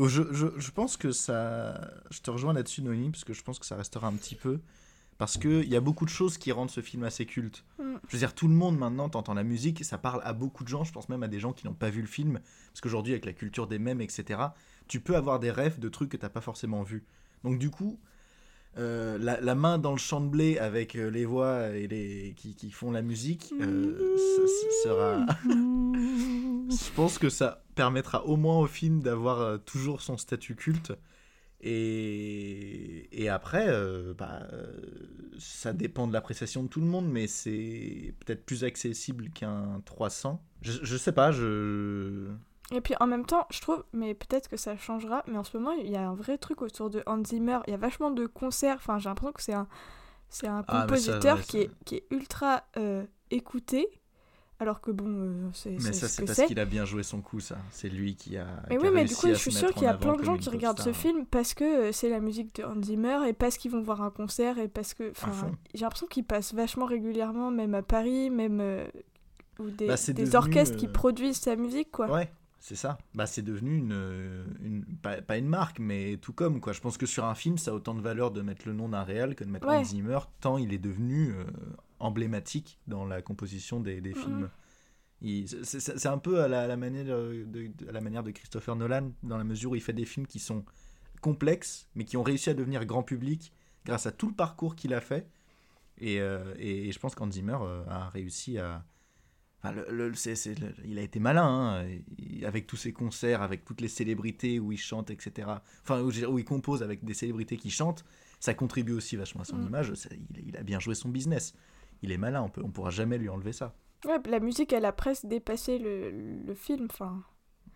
je, 0.07 0.23
je, 0.31 0.47
je 0.57 0.71
pense 0.71 0.97
que 0.97 1.11
ça. 1.11 1.81
Je 2.11 2.19
te 2.19 2.29
rejoins 2.31 2.53
là-dessus, 2.53 2.81
Noémie, 2.81 3.09
parce 3.09 3.23
que 3.23 3.33
je 3.33 3.41
pense 3.43 3.59
que 3.59 3.65
ça 3.65 3.75
restera 3.75 4.07
un 4.07 4.13
petit 4.13 4.35
peu. 4.35 4.59
Parce 5.17 5.37
qu'il 5.37 5.67
y 5.67 5.75
a 5.75 5.81
beaucoup 5.81 6.05
de 6.05 6.09
choses 6.09 6.37
qui 6.37 6.51
rendent 6.51 6.69
ce 6.69 6.81
film 6.81 7.03
assez 7.03 7.25
culte. 7.25 7.63
Mm. 7.79 7.95
Je 8.07 8.13
veux 8.13 8.19
dire, 8.19 8.35
tout 8.35 8.47
le 8.47 8.53
monde 8.53 8.77
maintenant, 8.77 9.09
t'entends 9.09 9.33
la 9.33 9.43
musique, 9.43 9.83
ça 9.83 9.97
parle 9.97 10.21
à 10.23 10.33
beaucoup 10.33 10.63
de 10.63 10.69
gens, 10.69 10.83
je 10.83 10.91
pense 10.91 11.09
même 11.09 11.23
à 11.23 11.27
des 11.27 11.39
gens 11.39 11.53
qui 11.53 11.65
n'ont 11.65 11.73
pas 11.73 11.89
vu 11.89 12.01
le 12.01 12.07
film. 12.07 12.39
Parce 12.67 12.81
qu'aujourd'hui, 12.81 13.13
avec 13.13 13.25
la 13.25 13.33
culture 13.33 13.67
des 13.67 13.79
mèmes, 13.79 14.01
etc., 14.01 14.39
tu 14.87 14.99
peux 14.99 15.15
avoir 15.15 15.39
des 15.39 15.51
rêves 15.51 15.79
de 15.79 15.89
trucs 15.89 16.09
que 16.09 16.17
t'as 16.17 16.29
pas 16.29 16.41
forcément 16.41 16.83
vus. 16.83 17.03
Donc, 17.43 17.57
du 17.57 17.69
coup, 17.69 17.99
euh, 18.77 19.17
la, 19.17 19.41
la 19.41 19.55
main 19.55 19.79
dans 19.79 19.91
le 19.91 19.97
champ 19.97 20.21
de 20.21 20.27
blé 20.27 20.59
avec 20.59 20.95
euh, 20.95 21.09
les 21.09 21.25
voix 21.25 21.69
et 21.69 21.87
les, 21.87 22.35
qui, 22.37 22.53
qui 22.53 22.69
font 22.69 22.91
la 22.91 23.01
musique, 23.01 23.51
euh, 23.59 24.15
ça, 24.17 24.41
ça 24.47 24.89
sera. 24.89 25.25
Je 26.69 26.93
pense 26.95 27.17
que 27.17 27.29
ça 27.29 27.63
permettra 27.73 28.25
au 28.25 28.37
moins 28.37 28.59
au 28.59 28.67
film 28.67 29.01
d'avoir 29.01 29.59
toujours 29.63 30.01
son 30.01 30.17
statut 30.17 30.55
culte. 30.55 30.93
Et, 31.61 33.07
et 33.23 33.29
après, 33.29 33.65
euh, 33.67 34.13
bah, 34.13 34.41
euh, 34.53 34.71
ça 35.39 35.73
dépend 35.73 36.07
de 36.07 36.13
l'appréciation 36.13 36.63
de 36.63 36.67
tout 36.67 36.81
le 36.81 36.85
monde, 36.87 37.09
mais 37.09 37.27
c'est 37.27 38.13
peut-être 38.19 38.45
plus 38.45 38.63
accessible 38.63 39.29
qu'un 39.29 39.81
300. 39.85 40.41
Je, 40.61 40.73
je 40.83 40.97
sais 40.97 41.11
pas, 41.11 41.31
je. 41.31 42.27
Et 42.71 42.81
puis 42.81 42.95
en 42.99 43.07
même 43.07 43.25
temps, 43.25 43.47
je 43.49 43.61
trouve, 43.61 43.83
mais 43.93 44.13
peut-être 44.13 44.49
que 44.49 44.57
ça 44.57 44.77
changera, 44.77 45.23
mais 45.27 45.37
en 45.37 45.43
ce 45.43 45.57
moment, 45.57 45.71
il 45.71 45.89
y 45.89 45.95
a 45.95 46.07
un 46.07 46.13
vrai 46.15 46.37
truc 46.37 46.61
autour 46.61 46.89
de 46.89 47.01
Hans 47.07 47.23
Zimmer. 47.23 47.59
Il 47.67 47.71
y 47.71 47.73
a 47.73 47.77
vachement 47.77 48.11
de 48.11 48.25
concerts. 48.27 48.75
Enfin, 48.75 48.99
j'ai 48.99 49.09
l'impression 49.09 49.31
que 49.31 49.41
c'est 49.41 49.53
un, 49.53 49.67
c'est 50.29 50.47
un 50.47 50.63
Ah, 50.67 50.81
ça, 50.81 50.81
compositeur 50.81 51.41
qui, 51.41 51.59
est, 51.59 51.71
qui 51.85 51.95
est 51.95 52.05
ultra 52.11 52.65
euh, 52.77 53.05
écouté. 53.31 53.87
Alors 54.59 54.81
que 54.81 54.89
bon, 54.89 55.05
euh, 55.07 55.49
c'est 55.53 55.69
Mais 55.69 55.93
ça, 55.93 56.07
ce 56.07 56.07
c'est 56.07 56.21
que 56.23 56.27
parce 56.27 56.41
qu'il 56.47 56.59
a 56.59 56.65
bien 56.65 56.83
joué 56.83 57.03
son 57.03 57.21
coup, 57.21 57.39
ça. 57.39 57.57
C'est 57.69 57.89
lui 57.89 58.15
qui 58.15 58.37
a. 58.37 58.47
Mais 58.69 58.77
qui 58.77 58.81
oui, 58.81 58.87
a 58.87 58.91
mais 58.91 59.05
du 59.05 59.15
coup, 59.15 59.27
je 59.27 59.33
suis 59.35 59.51
sûre 59.51 59.71
qu'il 59.73 59.83
y 59.83 59.87
a 59.87 59.93
plein 59.93 60.15
de 60.15 60.23
gens 60.23 60.37
qui 60.37 60.49
regardent 60.49 60.79
ce 60.79 60.93
film 60.93 61.25
parce 61.27 61.53
que 61.53 61.63
euh, 61.63 61.91
c'est 61.91 62.09
la 62.09 62.19
musique 62.19 62.55
de 62.55 62.63
Hans 62.63 62.81
Zimmer 62.81 63.19
et 63.27 63.33
parce 63.33 63.57
qu'ils 63.57 63.69
vont 63.71 63.81
voir 63.81 64.01
un 64.01 64.09
concert 64.09 64.57
et 64.57 64.67
parce 64.67 64.93
que. 64.95 65.11
Enfin, 65.11 65.51
j'ai 65.75 65.81
l'impression 65.81 66.07
qu'il 66.07 66.23
passe 66.23 66.53
vachement 66.55 66.85
régulièrement, 66.85 67.51
même 67.51 67.75
à 67.75 67.83
Paris, 67.83 68.29
même. 68.31 68.59
euh, 68.61 68.87
ou 69.59 69.69
des, 69.69 69.87
Bah, 69.87 69.97
c'est 69.97 70.13
des 70.13 70.23
devenu, 70.23 70.37
orchestres 70.37 70.75
qui 70.77 70.87
produisent 70.87 71.37
sa 71.39 71.55
musique, 71.55 71.91
quoi. 71.91 72.09
Ouais, 72.11 72.31
c'est 72.59 72.75
ça. 72.75 72.97
Bah, 73.13 73.25
c'est 73.27 73.41
devenu 73.43 73.75
une, 73.77 74.45
une 74.61 74.85
pas, 75.01 75.21
pas 75.21 75.37
une 75.37 75.47
marque, 75.47 75.79
mais 75.79 76.17
tout 76.17 76.33
comme 76.33 76.61
quoi. 76.61 76.73
Je 76.73 76.81
pense 76.81 76.97
que 76.97 77.05
sur 77.05 77.25
un 77.25 77.35
film, 77.35 77.57
ça 77.59 77.71
a 77.71 77.73
autant 77.75 77.93
de 77.93 78.01
valeur 78.01 78.31
de 78.31 78.41
mettre 78.41 78.67
le 78.67 78.73
nom 78.73 78.89
d'un 78.89 79.03
réel 79.03 79.35
que 79.35 79.43
de 79.43 79.49
mettre 79.49 79.67
Ouais. 79.67 79.77
Hans 79.77 79.83
Zimmer, 79.83 80.19
tant 80.41 80.57
il 80.57 80.73
est 80.73 80.77
devenu 80.79 81.33
emblématique 81.99 82.79
dans 82.87 83.05
la 83.05 83.21
composition 83.21 83.79
des, 83.79 84.01
des 84.01 84.13
films. 84.13 84.49
Il- 85.21 85.47
c'est- 85.65 86.05
un 86.05 86.17
peu 86.19 86.41
à 86.41 86.47
la, 86.47 86.61
à 86.63 86.67
la 86.67 86.77
manière 86.77 87.05
de, 87.05 87.45
de- 87.47 87.89
à 87.89 87.91
la 87.91 88.01
manière 88.01 88.23
de 88.23 88.31
Christopher 88.31 88.75
Nolan, 88.75 89.11
dans 89.23 89.37
la 89.37 89.43
mesure 89.43 89.71
où 89.71 89.75
il 89.75 89.81
fait 89.81 89.93
des 89.93 90.05
films 90.05 90.27
qui 90.27 90.39
sont 90.39 90.63
complexes, 91.21 91.87
mais 91.95 92.05
qui 92.05 92.17
ont 92.17 92.23
réussi 92.23 92.49
à 92.49 92.53
devenir 92.53 92.85
grand 92.85 93.03
public 93.03 93.51
grâce 93.85 94.05
à 94.05 94.11
tout 94.11 94.27
le 94.27 94.33
parcours 94.35 94.75
qu'il 94.75 94.93
a 94.93 95.01
fait. 95.01 95.27
Et, 95.99 96.19
euh, 96.21 96.53
et, 96.59 96.87
et 96.87 96.91
je 96.91 96.99
pense 96.99 97.15
qu'Hans 97.15 97.31
Zimmer 97.31 97.57
euh, 97.61 97.83
a 97.87 98.09
réussi 98.09 98.57
à, 98.59 98.85
Enfin, 99.63 99.71
le- 99.71 100.13
il 100.85 100.99
a 100.99 101.01
été 101.01 101.19
malin, 101.19 101.47
hein, 101.81 101.87
il- 102.19 102.45
avec 102.45 102.67
tous 102.67 102.77
ses 102.77 102.93
concerts, 102.93 103.41
avec 103.41 103.65
toutes 103.65 103.81
les 103.81 103.87
célébrités 103.87 104.59
où 104.59 104.71
il 104.71 104.77
chante, 104.77 105.09
etc. 105.09 105.47
Enfin, 105.81 105.99
où, 106.03 106.37
il 106.37 106.45
compose 106.45 106.83
avec 106.83 107.03
des 107.03 107.15
célébrités 107.15 107.57
qui 107.57 107.71
chantent, 107.71 108.05
ça 108.39 108.53
contribue 108.53 108.91
aussi 108.93 109.15
vachement 109.15 109.41
à 109.41 109.45
son 109.45 109.57
Mm. 109.57 109.65
image. 109.67 109.93
ça- 109.95 110.09
il, 110.13 110.49
il 110.49 110.57
a 110.57 110.61
bien 110.61 110.79
joué 110.79 110.93
son 110.93 111.09
business. 111.09 111.55
Il 112.03 112.11
est 112.11 112.17
malin, 112.17 112.41
on 112.43 112.49
peut, 112.49 112.61
on 112.63 112.69
pourra 112.69 112.89
jamais 112.89 113.17
lui 113.17 113.29
enlever 113.29 113.53
ça. 113.53 113.73
Ouais, 114.05 114.19
la 114.29 114.39
musique, 114.39 114.71
elle 114.73 114.85
a 114.85 114.91
presque 114.91 115.25
dépassé 115.25 115.79
le, 115.79 116.11
le 116.45 116.53
film, 116.53 116.87
enfin, 116.91 117.23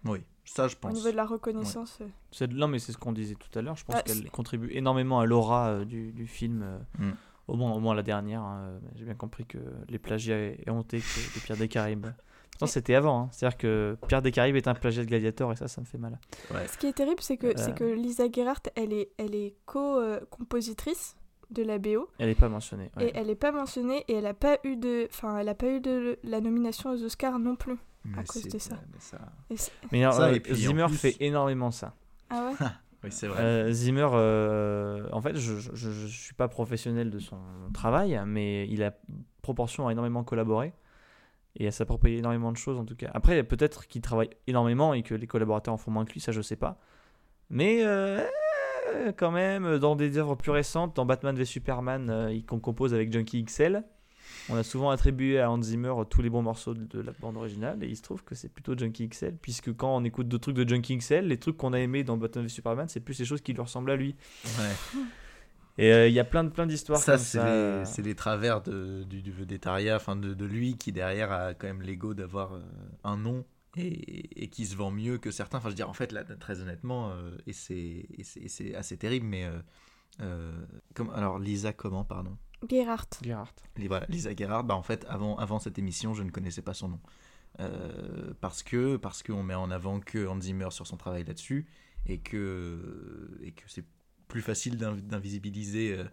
Oui, 0.05 0.19
ça 0.45 0.67
je 0.67 0.75
au 0.75 0.79
pense. 0.79 0.93
niveau 0.93 1.09
de 1.11 1.15
la 1.15 1.25
reconnaissance. 1.25 1.97
euh. 2.01 2.07
C'est 2.31 2.47
de- 2.47 2.55
Non, 2.55 2.67
mais 2.67 2.77
c'est 2.79 2.91
ce 2.91 2.97
qu'on 2.97 3.11
disait 3.11 3.35
tout 3.35 3.57
à 3.57 3.61
l'heure. 3.63 3.75
Je 3.75 3.85
pense 3.85 3.95
Ah, 3.97 4.03
qu'elle 4.03 4.29
contribue 4.29 4.69
énormément 4.71 5.19
à 5.19 5.25
l'aura 5.25 5.69
euh, 5.69 5.85
du, 5.85 6.11
du 6.11 6.27
film. 6.27 6.61
euh, 6.63 6.77
Mm. 6.99 7.11
au, 7.47 7.55
moins, 7.55 7.73
au 7.73 7.79
moins 7.79 7.95
la 7.95 8.03
dernière. 8.03 8.41
hein. 8.43 8.79
J'ai 8.95 9.05
bien 9.05 9.15
compris 9.15 9.45
que 9.45 9.57
les 9.89 9.97
plagiats 9.99 10.37
éhontés 10.65 10.99
que- 10.99 11.39
de 11.39 11.43
Pierre 11.43 11.57
des 11.57 11.67
Caraïbes. 11.67 12.05
Pourtant, 12.51 12.67
c'était 12.67 12.93
avant. 12.93 13.21
hein. 13.23 13.29
C'est-à-dire 13.31 13.57
que 13.57 13.97
Pierre 14.07 14.21
des 14.21 14.31
Caraïbes 14.31 14.55
est 14.57 14.67
un 14.67 14.75
plagiat 14.75 15.03
de 15.03 15.07
Gladiator 15.09 15.51
et 15.51 15.55
ça, 15.55 15.67
ça 15.67 15.81
me 15.81 15.85
fait 15.87 15.97
mal. 15.97 16.19
Ouais. 16.53 16.67
Ce 16.67 16.77
qui 16.77 16.85
est 16.85 16.93
terrible, 16.93 17.21
c'est 17.21 17.37
que, 17.37 17.47
Euh. 17.47 17.53
c'est 17.57 17.73
que 17.75 17.83
Lisa 17.83 18.25
Gerhardt, 18.31 18.69
elle 18.75 18.93
est, 18.93 19.09
elle 19.17 19.33
est 19.33 19.55
co-compositrice 19.65 21.15
de 21.51 21.63
la 21.63 21.77
BO. 21.79 22.07
Elle 22.17 22.29
n'est 22.29 22.35
pas 22.35 22.49
mentionnée. 22.49 22.89
ouais. 22.97 23.07
Et 23.09 23.11
elle 23.15 23.27
n'est 23.27 23.35
pas 23.35 23.51
mentionnée 23.51 24.03
et 24.07 24.13
elle 24.15 24.23
n'a 24.23 24.33
pas 24.33 24.57
eu 24.63 24.75
de, 24.77 25.07
enfin, 25.09 25.37
elle 25.37 25.49
a 25.49 25.55
pas 25.55 25.67
eu 25.67 25.79
de 25.81 26.17
la 26.23 26.41
nomination 26.41 26.91
aux 26.91 27.03
Oscars 27.03 27.37
non 27.39 27.55
plus 27.55 27.77
Mais 28.05 28.19
à 28.19 28.23
cause 28.23 28.43
de 28.43 28.57
ça. 28.59 28.75
mais 28.93 28.99
ça- 28.99 29.19
Et 29.49 29.57
c'est- 29.57 29.71
Mais 29.91 30.01
alors, 30.03 30.15
Ça, 30.15 30.27
euh, 30.29 30.33
et 30.35 30.39
puis, 30.39 30.53
en 30.53 30.55
Zimmer 30.55 30.85
plus- 30.87 30.97
fait 30.97 31.15
énormément 31.19 31.71
ça. 31.71 31.95
Ah 32.29 32.49
ouais? 32.59 32.67
Oui, 33.03 33.11
c'est 33.11 33.27
vrai. 33.27 33.41
Euh, 33.41 33.71
Zimmer, 33.71 34.07
euh, 34.13 35.09
en 35.11 35.21
fait, 35.21 35.35
je, 35.35 35.57
je, 35.57 35.71
je- 35.73 36.07
suis 36.07 36.35
pas 36.35 36.47
professionnel 36.47 37.09
de 37.09 37.17
son 37.19 37.39
travail, 37.73 38.19
mais 38.27 38.67
il 38.69 38.83
a 38.83 38.93
proportion 39.41 39.87
à 39.87 39.91
énormément 39.91 40.23
collaborer 40.23 40.73
et 41.55 41.67
à 41.67 41.71
s'approprier 41.71 42.19
énormément 42.19 42.51
de 42.51 42.57
choses 42.57 42.77
en 42.77 42.85
tout 42.85 42.95
cas. 42.95 43.09
Après, 43.15 43.41
peut-être 43.43 43.87
qu'il 43.87 44.01
travaille 44.01 44.29
énormément 44.45 44.93
et 44.93 45.01
que 45.01 45.15
les 45.15 45.25
collaborateurs 45.27 45.73
en 45.73 45.77
font 45.77 45.89
moins 45.91 46.05
que 46.05 46.13
lui, 46.13 46.19
ça 46.19 46.31
je 46.31 46.41
sais 46.41 46.55
pas. 46.55 46.79
Mais 47.49 47.81
euh, 47.83 48.23
quand 49.17 49.31
même, 49.31 49.77
dans 49.79 49.95
des 49.95 50.17
œuvres 50.17 50.35
plus 50.35 50.51
récentes, 50.51 50.95
dans 50.95 51.05
Batman 51.05 51.35
v 51.35 51.45
Superman, 51.45 52.09
euh, 52.09 52.39
qu'on 52.47 52.59
compose 52.59 52.93
avec 52.93 53.11
Junkie 53.11 53.43
XL, 53.43 53.83
on 54.49 54.55
a 54.55 54.63
souvent 54.63 54.89
attribué 54.89 55.39
à 55.39 55.51
Hans 55.51 55.61
Zimmer 55.61 55.93
tous 56.09 56.21
les 56.21 56.29
bons 56.29 56.41
morceaux 56.41 56.73
de 56.73 56.99
la 56.99 57.11
bande 57.19 57.37
originale 57.37 57.83
et 57.83 57.87
il 57.87 57.95
se 57.95 58.01
trouve 58.01 58.23
que 58.23 58.33
c'est 58.35 58.49
plutôt 58.49 58.77
Junkie 58.77 59.07
XL 59.07 59.35
puisque 59.41 59.75
quand 59.75 59.95
on 59.95 60.03
écoute 60.03 60.27
d'autres 60.27 60.51
trucs 60.51 60.55
de 60.55 60.67
Junkie 60.67 60.97
XL, 60.97 61.27
les 61.27 61.37
trucs 61.37 61.57
qu'on 61.57 61.73
a 61.73 61.79
aimés 61.79 62.03
dans 62.03 62.17
Batman 62.17 62.43
v 62.45 62.49
Superman, 62.49 62.87
c'est 62.89 62.99
plus 62.99 63.17
les 63.19 63.25
choses 63.25 63.41
qui 63.41 63.53
lui 63.53 63.61
ressemblent 63.61 63.91
à 63.91 63.95
lui. 63.95 64.15
Ouais. 64.57 65.01
Et 65.77 65.93
euh, 65.93 66.07
il 66.07 66.13
y 66.13 66.19
a 66.19 66.23
plein 66.23 66.43
de 66.43 66.49
plein 66.49 66.65
d'histoires 66.65 66.99
Ça, 66.99 67.13
comme 67.13 67.21
c'est 67.21 67.37
ça. 67.37 67.45
les, 67.45 67.51
euh, 67.51 67.85
c'est 67.85 68.01
les 68.01 68.15
travers 68.15 68.61
de, 68.61 69.03
du, 69.03 69.21
du 69.21 69.33
enfin 69.93 70.15
de, 70.15 70.33
de 70.33 70.45
lui 70.45 70.75
qui 70.77 70.91
derrière 70.91 71.31
a 71.31 71.53
quand 71.53 71.67
même 71.67 71.81
l'ego 71.81 72.13
d'avoir 72.13 72.53
euh, 72.53 72.61
un 73.03 73.17
nom 73.17 73.45
et, 73.77 74.43
et 74.43 74.47
qui 74.49 74.65
se 74.65 74.75
vend 74.75 74.91
mieux 74.91 75.17
que 75.17 75.31
certains. 75.31 75.57
Enfin, 75.57 75.69
je 75.69 75.73
veux 75.73 75.75
dire, 75.77 75.89
en 75.89 75.93
fait, 75.93 76.11
là, 76.11 76.23
très 76.23 76.61
honnêtement, 76.61 77.11
euh, 77.11 77.37
et 77.47 77.53
c'est 77.53 78.75
assez 78.75 78.97
terrible, 78.97 79.25
mais. 79.25 79.45
euh, 79.45 79.59
euh, 80.19 80.65
comme, 80.93 81.09
alors, 81.11 81.39
Lisa, 81.39 81.71
comment, 81.73 82.03
pardon? 82.03 82.37
Gerhardt. 82.69 83.07
Gerhardt. 83.23 83.55
Voilà, 83.87 84.05
Lisa 84.07 84.35
Gerhardt, 84.35 84.67
bah, 84.67 84.75
en 84.75 84.83
fait, 84.83 85.05
avant, 85.09 85.37
avant 85.37 85.57
cette 85.57 85.79
émission, 85.79 86.13
je 86.13 86.23
ne 86.23 86.29
connaissais 86.29 86.61
pas 86.61 86.73
son 86.73 86.89
nom. 86.89 86.99
Euh, 87.59 88.33
parce 88.39 88.63
que 88.63 88.95
parce 88.95 89.23
qu'on 89.23 89.43
met 89.43 89.55
en 89.55 89.71
avant 89.71 89.99
que 89.99 90.25
Hans 90.25 90.39
Zimmer 90.39 90.69
sur 90.71 90.87
son 90.87 90.95
travail 90.95 91.25
là-dessus 91.25 91.65
et 92.05 92.19
que, 92.19 93.37
et 93.41 93.51
que 93.51 93.63
c'est 93.67 93.85
plus 94.29 94.41
facile 94.41 94.77
d'in- 94.77 94.95
d'invisibiliser 94.95 95.97
euh, 95.97 96.05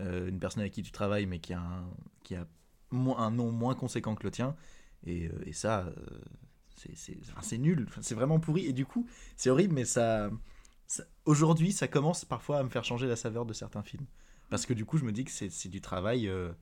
euh, 0.00 0.28
une 0.28 0.38
personne 0.38 0.60
avec 0.60 0.72
qui 0.72 0.82
tu 0.82 0.92
travailles, 0.92 1.26
mais 1.26 1.40
qui 1.40 1.52
a 1.52 1.60
un, 1.60 1.90
qui 2.22 2.36
a 2.36 2.46
moins, 2.90 3.18
un 3.18 3.32
nom 3.32 3.50
moins 3.50 3.74
conséquent 3.74 4.14
que 4.14 4.22
le 4.24 4.30
tien. 4.30 4.54
Et, 5.04 5.30
et 5.46 5.52
ça, 5.52 5.86
euh, 5.86 5.92
c'est- 6.94 7.58
nul. 7.58 7.86
C'est 8.00 8.14
vraiment 8.14 8.38
pourri. 8.40 8.66
Et 8.66 8.72
du 8.72 8.86
coup, 8.86 9.06
c'est 9.36 9.50
horrible, 9.50 9.74
mais 9.74 9.84
ça, 9.84 10.30
ça- 10.86 11.04
aujourd'hui, 11.24 11.72
ça 11.72 11.88
commence 11.88 12.24
parfois 12.24 12.58
à 12.58 12.62
me 12.62 12.68
faire 12.68 12.84
changer 12.84 13.06
la 13.06 13.16
saveur 13.16 13.46
de 13.46 13.52
certains 13.52 13.82
films. 13.82 14.06
Parce 14.50 14.66
que 14.66 14.74
du 14.74 14.84
coup, 14.84 14.98
je 14.98 15.04
me 15.04 15.12
dis 15.12 15.24
que 15.24 15.30
c'est 15.30 15.68
du 15.68 15.80
travail. 15.80 16.28
euh, 16.28 16.52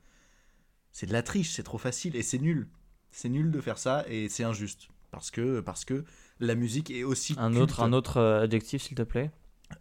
c'est 0.92 1.06
de 1.06 1.12
la 1.12 1.22
triche, 1.22 1.50
c'est 1.52 1.62
trop 1.62 1.78
facile 1.78 2.16
et 2.16 2.22
c'est 2.22 2.38
nul. 2.38 2.68
C'est 3.10 3.28
nul 3.28 3.50
de 3.50 3.60
faire 3.60 3.78
ça 3.78 4.04
et 4.08 4.28
c'est 4.28 4.44
injuste. 4.44 4.88
Parce 5.10 5.30
que, 5.30 5.60
parce 5.60 5.84
que 5.84 6.04
la 6.40 6.54
musique 6.54 6.90
est 6.90 7.02
aussi. 7.04 7.34
Un 7.38 7.50
culte. 7.50 7.62
autre, 7.62 7.82
un 7.82 7.92
autre 7.92 8.16
euh, 8.18 8.42
adjectif, 8.44 8.82
s'il 8.82 8.96
te 8.96 9.02
plaît? 9.02 9.30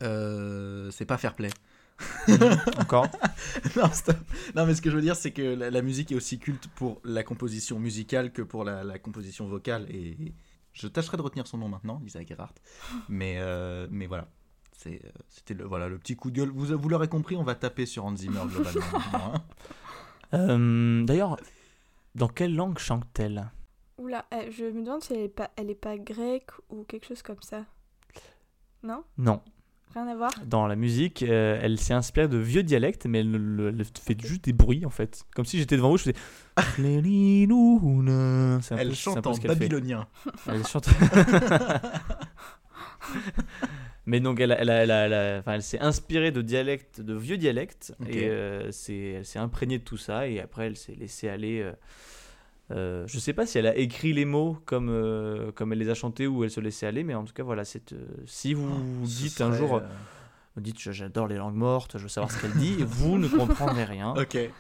Euh, 0.04 0.90
c'est 0.92 1.06
pas 1.06 1.18
fair 1.18 1.36
play. 1.36 1.50
Encore 2.78 3.08
non, 3.76 3.92
stop. 3.92 4.18
Non, 4.56 4.66
mais 4.66 4.76
ce 4.76 4.82
que 4.82 4.90
je 4.90 4.96
veux 4.96 5.02
dire, 5.02 5.16
c'est 5.16 5.32
que 5.32 5.42
la, 5.42 5.70
la 5.70 5.82
musique 5.82 6.12
est 6.12 6.16
aussi 6.16 6.40
culte 6.40 6.68
pour 6.76 7.02
la 7.04 7.24
composition 7.24 7.80
musicale 7.80 8.32
que 8.32 8.42
pour 8.42 8.64
la, 8.64 8.84
la 8.84 9.00
composition 9.00 9.48
vocale. 9.48 9.86
Et 9.90 10.34
je 10.74 10.88
tâcherai 10.88 11.18
de 11.18 11.22
retenir 11.22 11.48
son 11.48 11.58
nom 11.58 11.68
maintenant, 11.68 12.00
Lisa 12.04 12.24
Gerhardt. 12.26 12.56
Mais, 13.10 13.36
euh, 13.40 13.88
mais 13.92 14.08
voilà. 14.08 14.28
Euh, 14.88 14.98
C'était 15.30 15.54
le, 15.54 15.66
voilà, 15.66 15.88
le 15.88 15.98
petit 15.98 16.16
coup 16.16 16.32
de 16.32 16.38
gueule. 16.38 16.50
Vous, 16.50 16.78
vous 16.78 16.90
l'aurez 16.90 17.08
compris, 17.08 17.36
on 17.36 17.44
va 17.44 17.56
taper 17.56 17.86
sur 17.86 18.06
Hans 18.06 18.16
Zimmer 18.16 18.42
globalement. 18.48 18.86
hein. 19.14 19.34
Euh, 20.34 21.04
D'ailleurs, 21.04 21.38
dans 22.16 22.28
quelle 22.28 22.56
langue 22.56 22.80
chante-t-elle? 22.80 23.52
Oula, 23.98 24.26
je 24.50 24.66
me 24.66 24.84
demande 24.84 25.04
si 25.04 25.14
elle 25.14 25.20
est 25.22 25.30
pas, 25.30 25.52
elle 25.56 25.70
est 25.70 25.76
pas 25.76 25.98
grecque 25.98 26.52
ou 26.70 26.84
quelque 26.84 27.06
chose 27.06 27.22
comme 27.22 27.42
ça. 27.42 27.66
Non? 28.82 29.04
Non. 29.18 29.42
Rien 29.94 30.08
à 30.08 30.16
voir 30.16 30.32
Dans 30.46 30.68
la 30.68 30.76
musique, 30.76 31.22
euh, 31.24 31.60
elle 31.62 31.78
s'est 31.78 31.94
inspirée 31.94 32.28
de 32.30 32.38
vieux 32.38 32.64
dialectes, 32.64 33.06
mais 33.08 33.20
elle, 33.20 33.36
elle- 33.36 33.76
elle 33.80 33.86
fait 33.86 34.18
juste 34.26 34.46
des 34.46 34.54
bruits 34.54 34.86
en 34.86 34.90
fait. 34.90 35.24
Comme 35.36 35.46
si 35.46 35.58
j'étais 35.60 35.76
devant 35.76 35.90
vous, 35.90 35.98
je 35.98 36.04
faisais. 36.04 36.16
Lélilouna. 36.78 38.60
C'est 38.62 38.76
un 38.76 38.78
Elle 38.78 38.96
chante 38.96 39.22
peu 39.22 39.30
en 39.30 39.34
ce 39.34 39.42
qu'elle 39.42 39.52
fait. 39.52 39.60
babylonien. 39.60 40.08
Elle 40.48 40.66
chante. 40.66 40.88
Mais 44.06 44.20
donc 44.20 44.40
elle, 44.40 44.52
a- 44.52 44.60
elle, 44.60 44.70
a- 44.70 44.84
elle, 44.84 44.92
a- 44.92 45.06
elle 45.06 45.14
a- 45.14 45.40
enfin, 45.40 45.54
elle 45.54 45.62
s'est 45.64 45.80
inspirée 45.80 46.32
de 46.32 46.42
dialectes, 46.42 47.02
de 47.02 47.14
vieux 47.14 47.38
dialectes, 47.38 47.94
Ok. 48.02 48.08
et 48.10 48.30
euh, 48.30 48.72
c'est- 48.72 49.12
elle 49.18 49.26
s'est 49.26 49.40
imprégnée 49.40 49.78
de 49.80 49.84
tout 49.84 49.98
ça, 49.98 50.28
et 50.28 50.40
après 50.40 50.66
elle 50.68 50.76
s'est 50.78 50.96
laissée 50.96 51.30
aller. 51.30 51.62
euh, 51.62 51.72
euh, 52.72 53.04
je 53.08 53.20
sais 53.20 53.34
pas 53.34 53.46
si 53.46 53.58
elle 53.58 53.68
a 53.68 53.76
écrit 53.76 54.14
les 54.14 54.26
mots 54.26 54.58
comme, 54.66 54.90
euh, 54.90 55.52
comme 55.52 55.74
elle 55.74 55.80
les 55.80 55.90
a 55.90 55.94
chantés 55.94 56.28
ou 56.28 56.44
elle 56.44 56.52
se 56.52 56.60
laissait 56.60 56.88
aller, 56.88 57.04
mais 57.04 57.16
en 57.16 57.24
tout 57.24 57.34
cas 57.34 57.44
voilà, 57.44 57.66
c'est, 57.66 57.94
euh, 57.94 58.06
si 58.26 58.54
vous 58.54 58.70
Oh, 58.72 59.06
Ce 59.06 59.24
dites 59.24 59.42
un 59.42 59.52
jour, 59.52 59.82
vous 60.56 60.62
dites 60.62 60.80
j'adore 60.80 61.28
les 61.28 61.36
langues 61.36 61.56
mortes, 61.56 61.98
je 61.98 62.04
veux 62.04 62.10
savoir 62.10 62.32
ce 62.32 62.40
qu'elle 62.40 62.54
dit, 62.54 62.78
vous 62.80 63.18
ne 63.18 63.28
comprendrez 63.28 63.84
rien. 63.84 64.14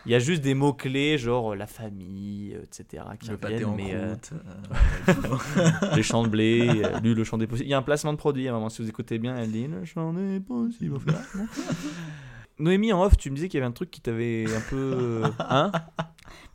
Il 0.05 0.11
y 0.11 0.15
a 0.15 0.19
juste 0.19 0.41
des 0.41 0.53
mots 0.53 0.73
clés 0.73 1.17
genre 1.17 1.55
la 1.55 1.67
famille, 1.67 2.57
etc. 2.61 3.03
qui 3.19 3.29
Le 3.29 3.37
pâté 3.37 3.63
reviennent, 3.63 3.69
en 3.69 3.75
mais, 3.75 5.13
croûte. 5.13 5.93
les 5.95 6.03
champs 6.03 6.23
de 6.23 6.29
blé, 6.29 6.83
lui 7.01 7.13
le 7.13 7.23
chant 7.23 7.37
des 7.37 7.47
possibles. 7.47 7.67
Il 7.67 7.71
y 7.71 7.75
a 7.75 7.77
un 7.77 7.83
placement 7.83 8.13
de 8.13 8.17
produit 8.17 8.47
à 8.47 8.51
un 8.51 8.55
moment, 8.55 8.69
si 8.69 8.81
vous 8.81 8.89
écoutez 8.89 9.19
bien, 9.19 9.37
elle 9.37 9.51
dit 9.51 9.67
le 9.67 9.85
chant 9.85 10.11
des 10.13 10.39
possibles. 10.39 10.99
Noémie, 12.59 12.93
en 12.93 13.03
off, 13.03 13.17
tu 13.17 13.31
me 13.31 13.35
disais 13.35 13.47
qu'il 13.47 13.59
y 13.59 13.61
avait 13.63 13.69
un 13.69 13.73
truc 13.73 13.89
qui 13.89 14.01
t'avait 14.01 14.45
un 14.53 14.61
peu. 14.69 15.23
Hein? 15.39 15.71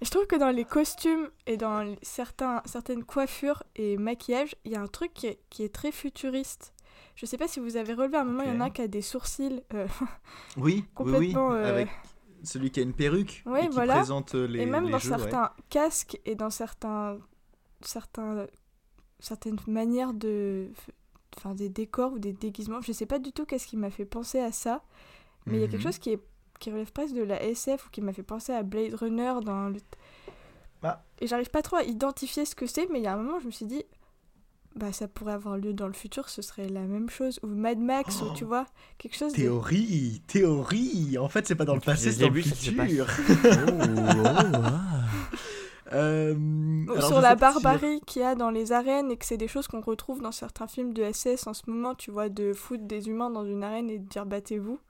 Je 0.03 0.11
trouve 0.11 0.27
que 0.27 0.37
dans 0.37 0.51
les 0.51 0.65
costumes 0.65 1.29
et 1.47 1.57
dans 1.57 1.95
certains, 2.03 2.63
certaines 2.67 3.05
coiffures 3.05 3.63
et 3.77 3.97
maquillages, 3.97 4.55
il 4.65 4.73
y 4.73 4.77
a 4.77 4.81
un 4.81 4.87
truc 4.87 5.13
qui 5.15 5.27
est, 5.29 5.39
qui 5.51 5.63
est 5.65 5.75
très 5.75 5.93
futuriste. 5.93 6.73
Je 7.15 7.25
sais 7.27 7.39
pas 7.39 7.49
si 7.49 7.61
vous 7.61 7.77
avez 7.77 7.95
relevé 7.95 8.17
à 8.19 8.21
un 8.21 8.25
moment, 8.25 8.43
il 8.43 8.49
y 8.49 8.53
en 8.53 8.61
a 8.61 8.71
qui 8.71 8.83
a 8.83 8.89
des 8.89 9.03
sourcils. 9.03 9.63
euh, 9.75 9.87
Oui, 10.57 10.63
oui, 10.65 10.75
oui. 10.77 10.85
Complètement, 10.95 11.53
euh, 11.53 11.65
Avec 11.69 11.89
celui 12.43 12.71
qui 12.71 12.81
a 12.81 12.83
une 12.83 12.93
perruque 12.93 13.43
et 13.59 13.61
qui 13.63 13.69
voilà. 13.69 13.95
présente 13.95 14.35
euh, 14.35 14.47
les 14.47 14.61
et 14.61 14.67
même 14.67 14.85
les 14.85 14.93
dans 14.93 14.99
jeux, 14.99 15.13
ouais. 15.13 15.19
certains 15.19 15.51
casques 15.71 16.21
et 16.27 16.35
dans 16.35 16.51
certains, 16.51 17.19
certains, 17.81 18.47
certaines 19.19 19.57
manières 19.67 20.13
de. 20.15 20.69
Enfin, 21.39 21.55
des 21.55 21.69
décors 21.69 22.13
ou 22.15 22.19
des 22.19 22.33
déguisements. 22.33 22.81
Je 22.81 22.93
sais 22.93 23.05
pas 23.05 23.19
du 23.19 23.31
tout 23.33 23.45
qu'est-ce 23.45 23.67
qui 23.67 23.77
m'a 23.77 23.91
fait 23.91 24.07
penser 24.07 24.41
à 24.41 24.53
ça. 24.53 24.83
Mais 25.47 25.59
il 25.59 25.61
y 25.61 25.65
a 25.65 25.69
quelque 25.69 25.81
Mhm. 25.81 25.83
chose 25.93 25.99
qui, 25.99 26.11
est, 26.13 26.21
qui 26.59 26.71
relève 26.71 26.93
presque 26.93 27.15
de 27.15 27.23
la 27.23 27.43
SF 27.43 27.87
ou 27.87 27.91
qui 27.91 28.01
m'a 28.01 28.13
fait 28.13 28.23
penser 28.23 28.53
à 28.53 28.63
Blade 28.63 28.95
Runner 28.95 29.35
dans 29.45 29.69
le. 29.69 29.79
Ah. 30.83 31.03
Et 31.21 31.27
j'arrive 31.27 31.51
pas 31.51 31.63
trop 31.63 31.77
à 31.77 31.83
identifier 31.83 32.45
ce 32.45 32.55
que 32.55 32.67
c'est, 32.67 32.89
mais 32.91 33.01
il 33.01 33.05
y 33.05 33.07
a 33.07 33.15
un 33.15 33.17
moment, 33.17 33.39
je 33.41 33.47
me 33.47 33.51
suis 33.51 33.67
dit. 33.67 33.85
Bah, 34.77 34.93
ça 34.93 35.09
pourrait 35.09 35.33
avoir 35.33 35.57
lieu 35.57 35.73
dans 35.73 35.87
le 35.87 35.95
futur, 35.95 36.29
ce 36.29 36.43
serait 36.43 36.69
la 36.69 36.83
même 36.83 37.09
chose. 37.09 37.41
Ou 37.43 37.47
Mad 37.47 37.79
Max, 37.79 38.21
ou 38.21 38.35
tu 38.35 38.45
vois, 38.45 38.67
quelque 38.99 39.17
chose 39.17 39.33
de. 39.33 39.39
Théorie, 39.39 40.21
théorie. 40.27 41.17
En 41.17 41.31
fait, 41.31 41.47
c'est 41.47 41.55
pas 41.55 41.65
dans 41.65 41.75
le 41.75 41.81
passé, 41.81 42.13
c'est 42.13 42.21
dans 42.21 42.29
le 42.29 42.35
début, 42.35 42.47
ça 42.47 42.55
se 42.55 42.71
passe. 42.73 42.91
futur. 42.91 43.07
Euh, 45.93 46.35
sur 47.01 47.21
la 47.21 47.37
barbarie 47.37 48.01
qu'il 48.07 48.23
y 48.23 48.25
a 48.25 48.35
dans 48.35 48.51
les 48.51 48.73
arènes 48.73 49.11
et 49.11 49.17
que 49.17 49.25
c'est 49.25 49.37
des 49.37 49.47
choses 49.47 49.69
qu'on 49.69 49.81
retrouve 49.81 50.21
dans 50.21 50.33
certains 50.33 50.67
films 50.67 50.93
de 50.93 51.05
SS 51.13 51.47
en 51.47 51.55
ce 51.55 51.63
moment, 51.69 51.95
tu 51.95 52.11
vois, 52.11 52.29
de 52.29 52.53
foutre 52.53 52.85
des 52.85 53.09
humains 53.09 53.31
dans 53.31 53.45
une 53.45 53.63
arène 53.63 53.89
et 53.89 53.99
de 53.99 54.09
dire 54.09 54.27
battez-vous. 54.27 54.81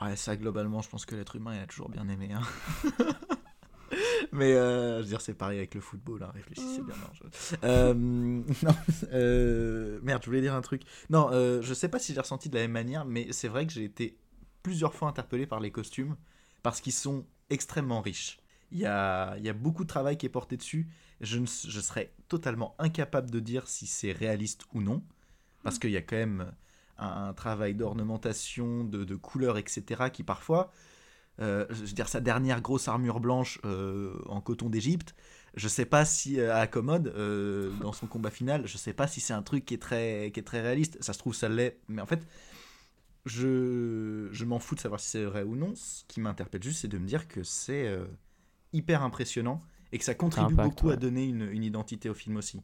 Ouais, 0.00 0.14
ça, 0.16 0.36
globalement, 0.36 0.80
je 0.82 0.88
pense 0.88 1.04
que 1.06 1.14
l'être 1.16 1.36
humain, 1.36 1.54
il 1.54 1.60
a 1.60 1.66
toujours 1.66 1.88
bien 1.88 2.08
aimé. 2.08 2.30
hein. 2.32 2.42
Mais 4.32 4.52
euh, 4.54 4.98
je 4.98 5.02
veux 5.02 5.08
dire, 5.08 5.20
c'est 5.20 5.34
pareil 5.34 5.58
avec 5.58 5.74
le 5.74 5.80
football, 5.80 6.22
hein, 6.22 6.30
réfléchissez 6.34 6.82
bien. 6.82 6.94
non, 6.96 7.08
je- 7.14 7.56
Euh, 7.64 7.94
non, 8.62 8.74
euh, 9.12 9.98
merde, 10.02 10.22
je 10.22 10.26
voulais 10.26 10.40
dire 10.42 10.54
un 10.54 10.60
truc. 10.60 10.82
Non, 11.10 11.30
euh, 11.32 11.62
je 11.62 11.72
sais 11.74 11.88
pas 11.88 11.98
si 11.98 12.12
j'ai 12.14 12.20
ressenti 12.20 12.48
de 12.48 12.54
la 12.56 12.62
même 12.62 12.72
manière, 12.72 13.04
mais 13.06 13.32
c'est 13.32 13.48
vrai 13.48 13.66
que 13.66 13.72
j'ai 13.72 13.84
été 13.84 14.18
plusieurs 14.62 14.94
fois 14.94 15.08
interpellé 15.08 15.46
par 15.46 15.60
les 15.60 15.70
costumes 15.70 16.16
parce 16.62 16.80
qu'ils 16.80 16.92
sont 16.92 17.26
extrêmement 17.50 18.00
riches. 18.02 18.38
Il 18.70 18.78
y 18.78 18.86
a, 18.86 19.36
il 19.38 19.44
y 19.44 19.48
a 19.48 19.54
beaucoup 19.54 19.84
de 19.84 19.88
travail 19.88 20.18
qui 20.18 20.26
est 20.26 20.30
porté 20.30 20.58
dessus. 20.58 20.88
Je, 21.22 21.38
ne, 21.38 21.46
je 21.46 21.80
serais 21.80 22.12
totalement 22.28 22.74
incapable 22.78 23.30
de 23.30 23.40
dire 23.40 23.66
si 23.66 23.86
c'est 23.86 24.12
réaliste 24.12 24.64
ou 24.74 24.82
non, 24.82 25.02
parce 25.62 25.78
qu'il 25.78 25.90
y 25.90 25.96
a 25.96 26.02
quand 26.02 26.16
même 26.16 26.52
un, 26.98 27.32
travail 27.32 27.74
d'ornementation, 27.74 28.84
de, 28.84 29.04
de 29.04 29.16
couleurs, 29.16 29.58
etc., 29.58 30.10
qui 30.12 30.22
parfois, 30.22 30.70
euh, 31.40 31.66
je 31.70 31.84
veux 31.84 31.92
dire, 31.92 32.08
sa 32.08 32.20
dernière 32.20 32.60
grosse 32.60 32.88
armure 32.88 33.20
blanche 33.20 33.60
euh, 33.64 34.20
en 34.26 34.40
coton 34.40 34.68
d'Égypte, 34.68 35.14
je 35.54 35.68
sais 35.68 35.84
pas 35.84 36.04
si 36.04 36.40
à 36.40 36.66
Commode, 36.66 37.08
euh, 37.16 37.70
dans 37.80 37.92
son 37.92 38.06
combat 38.06 38.30
final, 38.30 38.66
je 38.66 38.76
sais 38.76 38.92
pas 38.92 39.06
si 39.06 39.20
c'est 39.20 39.32
un 39.32 39.42
truc 39.42 39.64
qui 39.64 39.74
est 39.74 39.82
très, 39.82 40.30
qui 40.32 40.40
est 40.40 40.44
très 40.44 40.60
réaliste. 40.60 40.98
Ça 41.00 41.12
se 41.12 41.18
trouve, 41.18 41.34
ça 41.34 41.48
l'est, 41.48 41.78
mais 41.88 42.02
en 42.02 42.06
fait, 42.06 42.26
je, 43.24 44.28
je 44.30 44.44
m'en 44.44 44.58
fous 44.58 44.74
de 44.74 44.80
savoir 44.80 45.00
si 45.00 45.08
c'est 45.08 45.24
vrai 45.24 45.42
ou 45.42 45.56
non. 45.56 45.74
Ce 45.74 46.04
qui 46.06 46.20
m'interpelle 46.20 46.62
juste, 46.62 46.80
c'est 46.80 46.88
de 46.88 46.98
me 46.98 47.06
dire 47.06 47.28
que 47.28 47.42
c'est 47.42 47.98
hyper 48.72 49.02
impressionnant 49.02 49.62
et 49.90 49.98
que 49.98 50.04
ça 50.04 50.14
contribue 50.14 50.52
impact, 50.52 50.68
beaucoup 50.68 50.90
à 50.90 50.96
donner 50.96 51.24
une, 51.24 51.48
une 51.50 51.64
identité 51.64 52.10
au 52.10 52.14
film 52.14 52.36
aussi. 52.36 52.60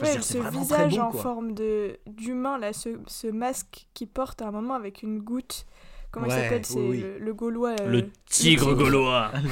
Enfin, 0.00 0.14
Ouais, 0.14 0.22
ce 0.22 0.38
visage 0.58 0.94
beau, 0.96 1.02
en 1.02 1.10
quoi. 1.10 1.20
forme 1.22 1.52
de 1.54 1.98
d'humain, 2.06 2.58
là, 2.58 2.72
ce, 2.72 2.90
ce 3.06 3.26
masque 3.26 3.86
qu'il 3.94 4.08
porte 4.08 4.40
à 4.42 4.48
un 4.48 4.50
moment 4.52 4.74
avec 4.74 5.02
une 5.02 5.20
goutte. 5.20 5.66
Comment 6.10 6.26
il 6.26 6.32
Ouais, 6.32 6.42
s'appelle 6.42 6.58
oui, 6.60 6.64
C'est 6.64 6.88
oui. 6.88 7.00
le, 7.00 7.18
le 7.18 7.34
gaulois. 7.34 7.74
euh, 7.80 7.88
Le 7.88 8.10
tigre 8.26 8.74
gaulois. 8.74 9.30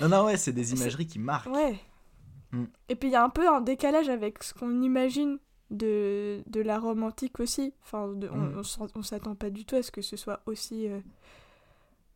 Non, 0.00 0.08
non, 0.08 0.24
ouais, 0.24 0.36
c'est 0.38 0.52
des 0.52 0.72
imageries 0.72 1.06
qui 1.06 1.18
marquent. 1.18 1.52
Ouais. 1.52 1.78
Mm. 2.52 2.64
Et 2.88 2.96
puis 2.96 3.08
il 3.10 3.12
y 3.12 3.16
a 3.16 3.22
un 3.22 3.28
peu 3.28 3.46
un 3.48 3.60
décalage 3.60 4.08
avec 4.08 4.42
ce 4.42 4.54
qu'on 4.54 4.80
imagine 4.80 5.38
de, 5.70 6.42
de 6.46 6.60
la 6.62 6.78
Rome 6.78 7.02
antique 7.02 7.38
aussi. 7.38 7.74
Enfin, 7.82 8.08
de- 8.08 8.28
on, 8.32 8.36
Mm. 8.38 8.62
on 8.80 8.86
on 8.94 9.02
s'attend 9.02 9.34
pas 9.34 9.50
du 9.50 9.64
tout 9.66 9.76
à 9.76 9.82
ce 9.82 9.90
que 9.90 10.00
ce 10.00 10.16
soit 10.16 10.40
aussi, 10.46 10.88
euh, 10.88 11.00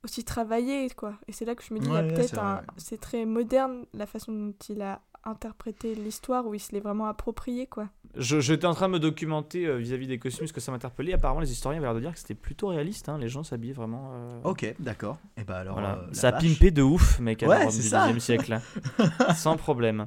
aussi 0.03 0.25
travaillé, 0.25 0.89
quoi. 0.91 1.15
Et 1.29 1.33
c'est 1.33 1.45
là 1.45 1.55
que 1.55 1.63
je 1.63 1.75
me 1.75 1.79
dis, 1.79 1.87
il 1.87 1.93
y 1.93 1.97
a 1.97 2.01
Ouais, 2.03 2.09
peut-être. 2.15 2.41
C'est 2.79 2.99
très 3.01 3.27
moderne 3.27 3.85
la 3.93 4.07
façon 4.07 4.33
dont 4.33 4.55
il 4.71 4.81
a 4.81 5.03
interprété 5.27 5.95
l'histoire, 5.95 6.47
où 6.47 6.55
il 6.55 6.61
se 6.61 6.72
l'est 6.72 6.81
vraiment 6.81 7.07
approprié, 7.07 7.66
quoi. 7.66 7.89
Je- 8.16 8.39
J'étais 8.39 8.66
en 8.66 8.75
train 8.75 8.87
de 8.89 8.93
me 8.93 8.99
documenter 9.01 9.66
euh, 9.66 9.77
vis-à-vis 9.77 10.07
des 10.07 10.18
costumes, 10.18 10.47
ce 10.47 10.53
que 10.53 10.61
ça 10.61 10.70
m'interpellait. 10.70 11.14
Apparemment, 11.14 11.41
les 11.41 11.51
historiens 11.51 11.79
avaient 11.79 11.87
l'air 11.89 11.95
de 11.97 12.01
dire 12.01 12.12
que 12.12 12.18
c'était 12.18 12.35
plutôt 12.35 12.68
réaliste. 12.68 13.09
hein, 13.09 13.18
Les 13.18 13.29
gens 13.29 13.43
s'habillaient 13.43 13.72
vraiment. 13.72 14.12
euh, 14.14 14.41
Ok, 14.45 14.72
d'accord. 14.79 15.18
Et 15.37 15.43
bah 15.45 15.57
alors, 15.59 15.75
Voilà. 15.75 15.99
euh, 15.99 16.09
ça 16.12 16.29
a 16.29 16.33
pimpé 16.33 16.70
de 16.70 16.83
ouf, 16.83 17.18
mec, 17.18 17.43
à 17.43 17.49
Ouais, 17.49 17.66
du 17.66 17.72
ça. 17.83 18.12
10 18.12 18.20
siècle. 18.20 18.53
hein. 18.53 18.62
Sans 19.35 19.57
problème. 19.57 20.07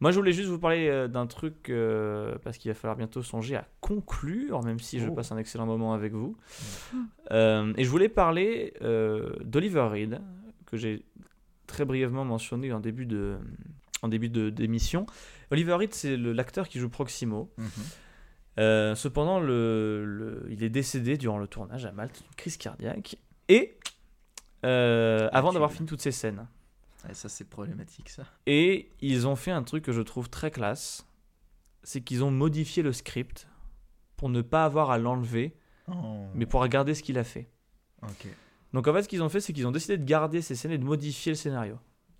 Moi, 0.00 0.12
je 0.12 0.16
voulais 0.18 0.32
juste 0.32 0.48
vous 0.48 0.60
parler 0.60 0.88
euh, 0.88 1.08
d'un 1.08 1.26
truc, 1.26 1.68
euh, 1.70 2.36
parce 2.44 2.58
qu'il 2.58 2.70
va 2.70 2.74
falloir 2.76 2.96
bientôt 2.96 3.22
songer 3.22 3.56
à 3.56 3.66
conclure, 3.80 4.62
même 4.62 4.78
si 4.78 5.00
je 5.00 5.08
Oh. 5.08 5.12
passe 5.12 5.32
un 5.32 5.38
excellent 5.38 5.66
moment 5.66 5.94
avec 5.94 6.12
vous. 6.12 6.36
Euh, 7.32 7.72
et 7.76 7.84
je 7.84 7.90
voulais 7.90 8.08
parler 8.08 8.74
euh, 8.82 9.30
d'Oliver 9.44 9.80
Reed, 9.90 10.20
que 10.66 10.76
j'ai 10.76 11.04
très 11.66 11.84
brièvement 11.84 12.24
mentionné 12.24 12.72
en 12.72 12.80
début 12.80 13.06
de 13.06 13.36
en 14.02 14.08
début 14.08 14.28
de- 14.28 14.50
d'émission. 14.50 15.06
Oliver 15.50 15.74
Reed, 15.74 15.94
c'est 15.94 16.16
l'acteur 16.16 16.68
qui 16.68 16.78
joue 16.78 16.88
Proximo. 16.88 17.50
Mhm. 17.58 17.68
Euh, 18.58 18.94
cependant, 18.94 19.38
le, 19.40 20.04
le- 20.04 20.46
il 20.50 20.62
est 20.64 20.68
décédé 20.70 21.16
durant 21.16 21.38
le 21.38 21.46
tournage 21.46 21.84
à 21.84 21.92
Malte, 21.92 22.20
une 22.20 22.34
crise 22.36 22.56
cardiaque. 22.56 23.16
Et 23.48 23.78
euh, 24.64 25.28
avant 25.32 25.52
d'avoir 25.52 25.72
fini 25.72 25.86
toutes 25.88 26.00
ces 26.00 26.12
scènes. 26.12 26.46
Ouais, 27.06 27.14
ça, 27.14 27.28
c'est 27.28 27.44
problématique, 27.48 28.08
ça. 28.08 28.24
Et 28.46 28.90
ils 29.00 29.26
ont 29.28 29.36
fait 29.36 29.52
un 29.52 29.62
truc 29.62 29.84
que 29.84 29.92
je 29.92 30.02
trouve 30.02 30.28
très 30.28 30.50
classe. 30.50 31.06
C'est 31.84 32.00
qu'ils 32.00 32.24
ont 32.24 32.32
modifié 32.32 32.82
le 32.82 32.92
script 32.92 33.46
pour 34.16 34.28
ne 34.28 34.42
pas 34.42 34.64
avoir 34.64 34.90
à 34.90 34.98
l'enlever, 34.98 35.54
Oh. 35.90 36.26
mais 36.34 36.44
pour 36.44 36.66
garder 36.68 36.92
ce 36.94 37.02
qu'il 37.02 37.16
a 37.18 37.24
fait. 37.24 37.48
Donc 38.74 38.86
en 38.88 38.92
fait, 38.92 39.04
ce 39.04 39.08
qu'ils 39.08 39.22
ont 39.22 39.28
fait, 39.30 39.40
c'est 39.40 39.52
qu'ils 39.54 39.66
ont 39.66 39.70
décidé 39.72 39.96
de 39.96 40.04
garder 40.04 40.42
ces 40.42 40.54
scènes 40.54 40.72
et 40.72 40.76
de 40.78 40.84
modifier 40.84 41.32
le 41.32 41.36
scénario. 41.36 41.78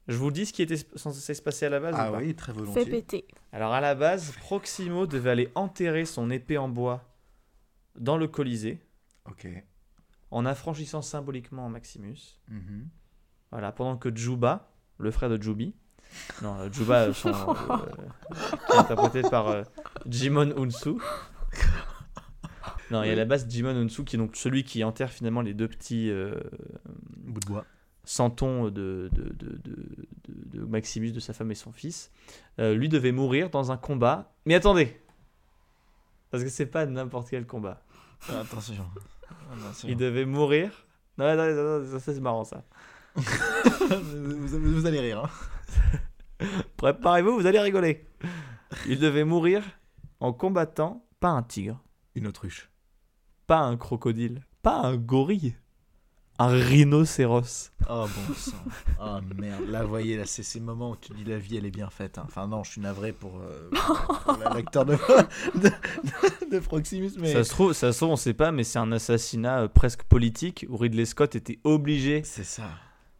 Je 0.09 0.16
vous 0.16 0.30
dis 0.30 0.46
ce 0.46 0.52
qui 0.54 0.62
était 0.62 0.76
censé 0.96 1.34
se 1.34 1.42
passer 1.42 1.66
à 1.66 1.68
la 1.70 1.80
base. 1.80 1.94
Ah 1.98 2.09
ou 2.09 2.12
pas 2.14 2.18
oui, 2.20 2.34
très 2.34 2.52
volontiers. 2.52 2.86
péter. 2.86 3.26
Alors 3.52 3.72
à 3.74 3.80
la 3.80 3.94
base, 3.94 4.32
Proximo 4.40 5.06
devait 5.06 5.30
aller 5.30 5.52
enterrer 5.54 6.04
son 6.06 6.30
épée 6.30 6.56
en 6.59 6.68
bois 6.68 7.04
dans 7.98 8.16
le 8.16 8.26
Colisée 8.26 8.80
Ok. 9.26 9.46
en 10.30 10.46
affranchissant 10.46 11.02
symboliquement 11.02 11.68
Maximus. 11.68 12.38
Mhm. 12.48 12.88
Voilà, 13.50 13.70
pendant 13.72 13.96
que 13.96 14.14
Juba, 14.14 14.70
le 14.98 15.11
frère 15.11 15.28
de 15.30 15.40
Jubi, 15.42 15.74
non, 16.42 16.54
euh, 16.59 16.72
Juba, 16.72 17.09
euh, 17.09 17.12
son, 17.12 17.28
euh, 17.28 17.32
qui 18.66 18.72
est 18.72 18.76
interprété 18.78 19.22
par 19.22 19.48
euh, 19.48 19.62
Jimon 20.06 20.54
Unsu. 20.56 20.94
Non, 22.90 23.02
il 23.02 23.09
y 23.09 23.11
a 23.11 23.12
à 23.12 23.16
la 23.16 23.24
base 23.26 23.46
Jimon 23.48 23.76
Unsu 23.76 24.04
qui 24.04 24.16
est 24.16 24.18
donc 24.18 24.34
celui 24.36 24.64
qui 24.64 24.82
enterre 24.84 25.11
finalement 25.11 25.42
les 25.42 25.52
deux 25.52 25.68
petits 25.68 26.11
euh, 26.11 26.34
Bout 27.18 27.40
de 27.40 27.46
bois. 27.46 27.66
Santons 28.09 28.70
de, 28.70 29.11
de, 29.12 29.34
de, 29.38 30.64
Maximus, 30.64 31.12
de 31.12 31.20
sa 31.20 31.34
femme 31.34 31.50
et 31.50 31.54
son 31.54 31.72
fils. 31.72 32.11
Euh, 32.59 32.74
lui 32.74 32.88
devait 32.88 33.12
mourir 33.12 33.50
dans 33.50 33.70
un 33.70 33.76
combat. 33.76 34.32
Mais 34.46 34.54
attendez 34.54 34.98
Parce 36.30 36.42
que 36.42 36.48
c'est 36.48 36.66
pas 36.66 36.86
n'importe 36.86 37.28
quel 37.28 37.46
combat. 37.46 37.82
Ah, 38.30 38.40
Attention. 38.40 38.86
Attention. 39.52 39.88
Il 39.88 39.96
devait 39.96 40.24
mourir. 40.24 40.86
Non, 41.18 41.36
non, 41.36 41.54
non, 41.54 41.80
non, 41.80 41.98
ça 41.98 42.14
c'est 42.14 42.20
marrant 42.20 42.44
ça. 42.44 42.64
vous, 43.16 44.46
vous 44.74 44.86
allez 44.86 45.00
rire. 45.00 45.24
hein. 45.24 46.46
Préparez-vous, 46.76 47.34
vous 47.34 47.46
allez 47.46 47.61
rigoler. 47.61 48.06
Il 48.86 48.98
devait 49.00 49.24
mourir 49.24 49.62
en 50.20 50.32
combattant 50.32 51.04
pas 51.20 51.28
un 51.28 51.42
tigre, 51.42 51.82
Une 52.14 52.26
autruche. 52.26 52.70
pas 53.46 53.59
un 53.61 53.76
crocodile, 53.76 54.44
pas 54.62 54.76
un 54.76 54.96
gorille, 54.96 55.56
un 56.39 56.49
rhinocéros. 56.49 57.70
Oh 57.91 58.07
bon 58.07 58.34
sang. 58.34 58.53
Oh 59.01 59.18
merde. 59.36 59.64
Là, 59.68 59.82
vous 59.82 59.89
voyez, 59.89 60.16
là, 60.16 60.24
c'est 60.26 60.43
ces 60.43 60.61
moments 60.61 60.91
où 60.93 60.97
tu 60.97 61.12
dis 61.14 61.24
la 61.24 61.39
vie, 61.39 61.57
elle 61.57 61.66
est 61.66 61.70
bien 61.70 61.91
faite. 61.91 62.18
hein. 62.18 62.24
Enfin, 62.26 62.47
non, 62.47 62.62
je 62.64 62.70
suis 62.72 62.80
navré 62.80 63.12
pour, 63.12 63.39
euh, 63.41 63.70
pour 64.24 64.36
la- 64.39 64.51
l'acteur 64.55 64.84
de, 64.84 64.97
de, 65.57 65.70
de 66.51 66.59
Proximus, 66.61 67.11
mais. 67.18 67.32
Ça 67.32 67.45
se 67.45 67.51
trouve, 67.51 67.72
ça 67.72 67.93
se 67.93 67.99
trouve, 67.99 68.11
on 68.11 68.16
sait 68.16 68.34
pas, 68.34 68.53
mais 68.53 68.62
c'est 68.64 68.78
un 68.78 68.93
assassinat 68.93 69.62
euh, 69.62 69.68
presque 69.68 70.03
politique 70.05 70.64
où 70.68 70.76
Ridley 70.76 71.07
Scott 71.07 71.34
était 71.34 71.59
obligé. 71.64 72.22
C'est 72.24 72.45
ça. 72.45 72.70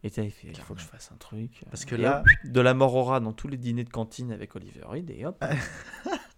Et 0.01 0.07
il 0.07 0.13
fait, 0.31 0.47
il 0.47 0.55
faut 0.55 0.75
que 0.75 0.79
je 0.79 0.85
fasse 0.85 1.09
un 1.13 1.17
truc. 1.17 1.61
Parce 1.69 1.83
que 1.83 1.95
Et 1.95 1.97
là- 1.97 2.21
hop, 2.21 2.49
de 2.51 2.61
la 2.61 2.73
mort 2.73 2.95
au 2.95 3.03
rat 3.03 3.19
dans 3.19 3.33
tous 3.33 3.49
les 3.49 3.57
dîners 3.57 3.83
de 3.83 3.89
cantine 3.89 4.31
avec 4.31 4.55
Oliver 4.55 4.81
Reed 4.87 5.09
et 5.09 5.25
hop. 5.25 5.43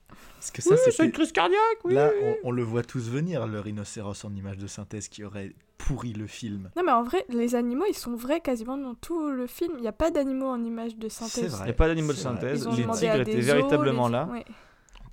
Parce 0.42 0.50
que 0.50 0.62
ça, 0.64 0.72
Oui, 0.74 0.80
c'est 0.92 1.06
une 1.06 1.12
crise 1.12 1.32
cardiaque, 1.32 1.60
oui. 1.84 1.94
Là, 1.94 2.10
on, 2.24 2.50
on 2.50 2.52
le 2.52 2.64
voit 2.64 2.82
tous 2.82 3.08
venir, 3.12 3.46
le 3.46 3.60
rhinocéros 3.60 4.26
en 4.26 4.36
image 4.36 4.58
de 4.58 4.66
synthèse 4.66 5.08
qui 5.08 5.24
aurait 5.24 5.54
pourri 5.78 6.14
le 6.14 6.26
film. 6.26 6.72
Non, 6.76 6.82
mais 6.84 6.92
en 6.92 7.04
vrai, 7.04 7.24
les 7.30 7.54
animaux, 7.54 7.86
ils 7.88 7.94
sont 7.96 8.16
vrais 8.16 8.40
quasiment 8.42 8.76
dans 8.76 8.96
tout 8.96 9.30
le 9.30 9.46
film. 9.46 9.74
Il 9.78 9.82
n'y 9.82 9.88
a 9.88 9.92
pas 9.92 10.10
d'animaux 10.10 10.48
en 10.48 10.64
image 10.64 10.96
de 10.98 11.10
C'est 11.10 11.26
synthèse. 11.26 11.58
Il 11.60 11.66
n'y 11.66 11.70
a 11.70 11.74
pas 11.74 11.88
d'animaux 11.88 12.14
de 12.14 12.18
synthèse. 12.18 12.68
Les 12.68 12.74
tigres 12.74 13.22
étaient 13.22 13.40
véritablement 13.40 14.08
les- 14.08 14.14
là. 14.14 14.28
ouais. 14.32 14.44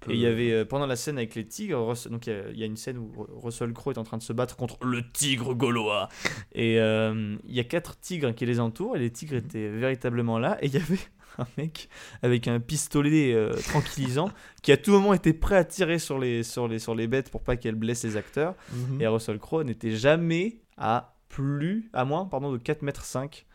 Et 0.09 0.14
il 0.14 0.20
y 0.20 0.26
avait 0.26 0.53
euh, 0.53 0.64
pendant 0.64 0.87
la 0.87 0.97
scène 0.97 1.18
avec 1.18 1.35
les 1.35 1.45
tigres, 1.47 1.93
donc 2.09 2.26
il 2.26 2.33
y 2.33 2.37
a- 2.37 2.49
il 2.51 2.59
y, 2.59 2.62
a 2.62 2.66
une 2.66 2.76
scène 2.79 2.97
où 2.97 3.12
Russell 3.43 3.72
Crowe 3.74 3.93
est 3.93 3.99
en 3.99 4.05
train 4.05 4.16
de 4.16 4.22
se 4.22 4.33
battre 4.33 4.57
contre 4.57 4.79
le 4.87 5.03
tigre 5.12 5.53
gaulois. 5.55 6.09
Et 6.53 6.81
euh, 6.81 7.37
il 7.47 7.55
y 7.55 7.61
a 7.61 7.64
quatre 7.64 7.99
tigres 8.01 8.35
qui 8.35 8.47
les 8.47 8.61
entourent 8.61 8.97
et 8.97 9.01
les 9.01 9.11
tigres 9.11 9.35
étaient 9.37 9.68
véritablement 9.68 10.39
là. 10.39 10.57
Et 10.62 10.66
il 10.68 10.72
y 10.72 10.76
avait 10.79 10.99
un 11.39 11.47
mec 11.57 11.89
avec 12.22 12.49
un 12.49 12.61
pistolet 12.61 13.32
euh, 13.34 13.55
tranquillisant 13.68 14.30
qui 14.62 14.72
à 14.72 14.76
tout 14.76 14.91
moment 14.93 15.14
était 15.14 15.32
prêt 15.32 15.57
à 15.57 15.64
tirer 15.64 15.99
sur 15.99 16.18
les, 16.18 16.43
sur 16.43 16.68
les, 16.68 16.78
sur 16.78 16.95
les 16.95 17.07
bêtes 17.07 17.30
pour 17.30 17.43
pas 17.43 17.57
qu'elles 17.57 17.74
blessent 17.74 18.05
les 18.05 18.16
acteurs. 18.16 18.55
Mhm. 18.72 19.01
Et 19.01 19.07
Russell 19.07 19.39
Crowe 19.39 19.64
n'était 19.64 19.97
jamais 19.97 20.59
à 20.76 21.14
plus, 21.28 21.91
à 21.93 22.05
moins 22.05 22.24
pardon, 22.24 22.53
de 22.53 22.59
4 22.59 22.82
mètres 22.82 23.05
5 23.05 23.47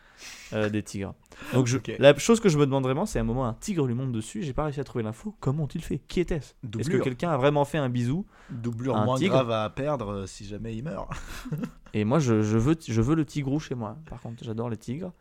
euh, 0.52 0.68
des 0.68 0.82
tigres. 0.82 1.14
Donc 1.52 1.66
je, 1.66 1.78
la 1.98 2.16
chose 2.16 2.40
que 2.40 2.48
je 2.48 2.56
me 2.58 2.66
demande 2.66 2.84
vraiment, 2.84 3.06
c'est 3.06 3.18
à 3.18 3.22
un 3.22 3.24
moment 3.24 3.46
un 3.46 3.54
tigre 3.54 3.86
lui 3.86 3.94
monte 3.94 4.12
dessus, 4.12 4.42
j'ai 4.42 4.52
pas 4.52 4.64
réussi 4.64 4.80
à 4.80 4.84
trouver 4.84 5.02
l'info. 5.02 5.34
Comment 5.40 5.64
ont-ils 5.64 5.82
fait? 5.82 5.98
Qui 5.98 6.20
était-ce? 6.20 6.54
Est-ce 6.78 6.88
que 6.88 6.98
quelqu'un 6.98 7.30
a 7.30 7.36
vraiment 7.36 7.64
fait 7.64 7.78
un 7.78 7.88
bisou? 7.88 8.24
Doublure 8.50 8.96
Un 8.96 9.04
moins 9.04 9.18
tigre? 9.18 9.32
grave 9.34 9.50
à 9.50 9.68
perdre 9.70 10.12
euh, 10.12 10.26
si 10.26 10.46
jamais 10.46 10.76
il 10.76 10.84
meurt. 10.84 11.10
Et 11.94 12.04
moi, 12.04 12.18
je, 12.18 12.42
je 12.42 12.58
veux, 12.58 12.76
je 12.86 13.00
veux 13.00 13.14
le 13.14 13.24
tigrou 13.24 13.58
chez 13.60 13.74
moi. 13.74 13.96
Par 14.08 14.20
contre, 14.20 14.44
j'adore 14.44 14.70
les 14.70 14.76
tigres. 14.76 15.12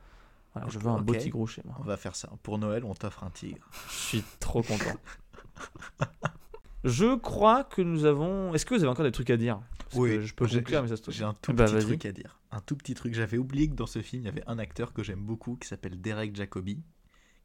Voilà, 0.54 0.70
je 0.70 0.78
veux 0.80 0.88
un 0.88 1.00
beau 1.02 1.14
Ok. 1.14 1.20
tigrou 1.20 1.48
chez 1.48 1.62
moi. 1.66 1.76
On 1.80 1.84
va 1.84 1.98
faire 1.98 2.16
ça. 2.16 2.30
Pour 2.44 2.58
Noël, 2.60 2.84
on 2.86 2.94
t'offre 2.94 3.24
un 3.24 3.30
tigre. 3.32 3.68
Je 3.90 3.94
suis 3.96 4.24
trop 4.40 4.62
content. 4.62 4.96
je 6.84 7.16
crois 7.16 7.64
que 7.64 7.82
nous 7.82 8.06
avons. 8.06 8.54
Est-ce 8.54 8.66
que 8.66 8.76
vous 8.76 8.82
avez 8.82 8.90
encore 8.92 9.06
des 9.06 9.12
trucs 9.12 9.30
à 9.30 9.38
dire? 9.38 9.60
Parce 9.90 10.06
que 10.06 10.22
je 10.22 10.34
peux 10.34 10.48
j'ai- 10.48 10.60
conclure, 10.60 10.82
mais 10.84 10.88
ça 10.90 10.98
se 10.98 11.02
trouve. 11.02 11.14
J'ai 11.14 11.24
un 11.24 11.34
tout 11.34 11.54
Bah, 11.54 11.66
petit 11.66 11.74
vas-y. 11.76 11.86
truc 11.86 12.06
à 12.06 12.12
dire. 12.12 12.40
Un 12.52 12.60
tout 12.62 12.76
petit 12.76 12.94
truc. 12.94 13.14
J'avais 13.14 13.38
oublié 13.38 13.68
que 13.70 13.74
dans 13.76 13.86
ce 13.88 14.02
film, 14.02 14.24
il 14.24 14.26
y 14.26 14.30
avait 14.30 14.44
un 14.48 14.60
acteur 14.60 14.94
que 14.94 15.02
j'aime 15.04 15.22
beaucoup 15.22 15.56
qui 15.56 15.68
s'appelle 15.68 16.00
Derek 16.02 16.36
Jacobi, 16.36 16.82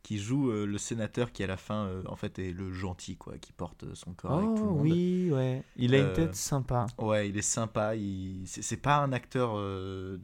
qui 0.02 0.18
joue 0.18 0.50
euh, 0.50 0.66
le 0.66 0.78
sénateur 0.78 1.32
qui 1.32 1.42
à 1.44 1.46
la 1.46 1.56
fin, 1.56 1.86
euh, 1.86 2.02
en 2.06 2.16
fait, 2.16 2.38
est 2.38 2.52
le 2.52 2.72
gentil, 2.72 3.16
quoi, 3.16 3.38
qui 3.38 3.52
porte 3.52 3.84
euh, 3.84 3.94
son 3.94 4.14
corps 4.14 4.36
avec 4.36 4.54
tout 4.54 4.64
le 4.66 4.70
Oh 4.70 4.74
monde. 4.74 4.80
oui, 4.82 5.30
ouais. 5.32 5.64
Il 5.76 5.94
a 5.94 5.98
une 5.98 6.10
Euh, 6.10 6.12
tête 6.12 6.34
sympa. 6.34 6.86
Ouais, 6.98 7.28
il 7.28 7.36
est 7.38 7.42
sympa. 7.42 7.94
Il... 7.96 8.42
C'est 8.46 8.76
pas 8.76 8.96
un 8.98 9.12
acteur 9.12 9.54
de, 9.56 10.16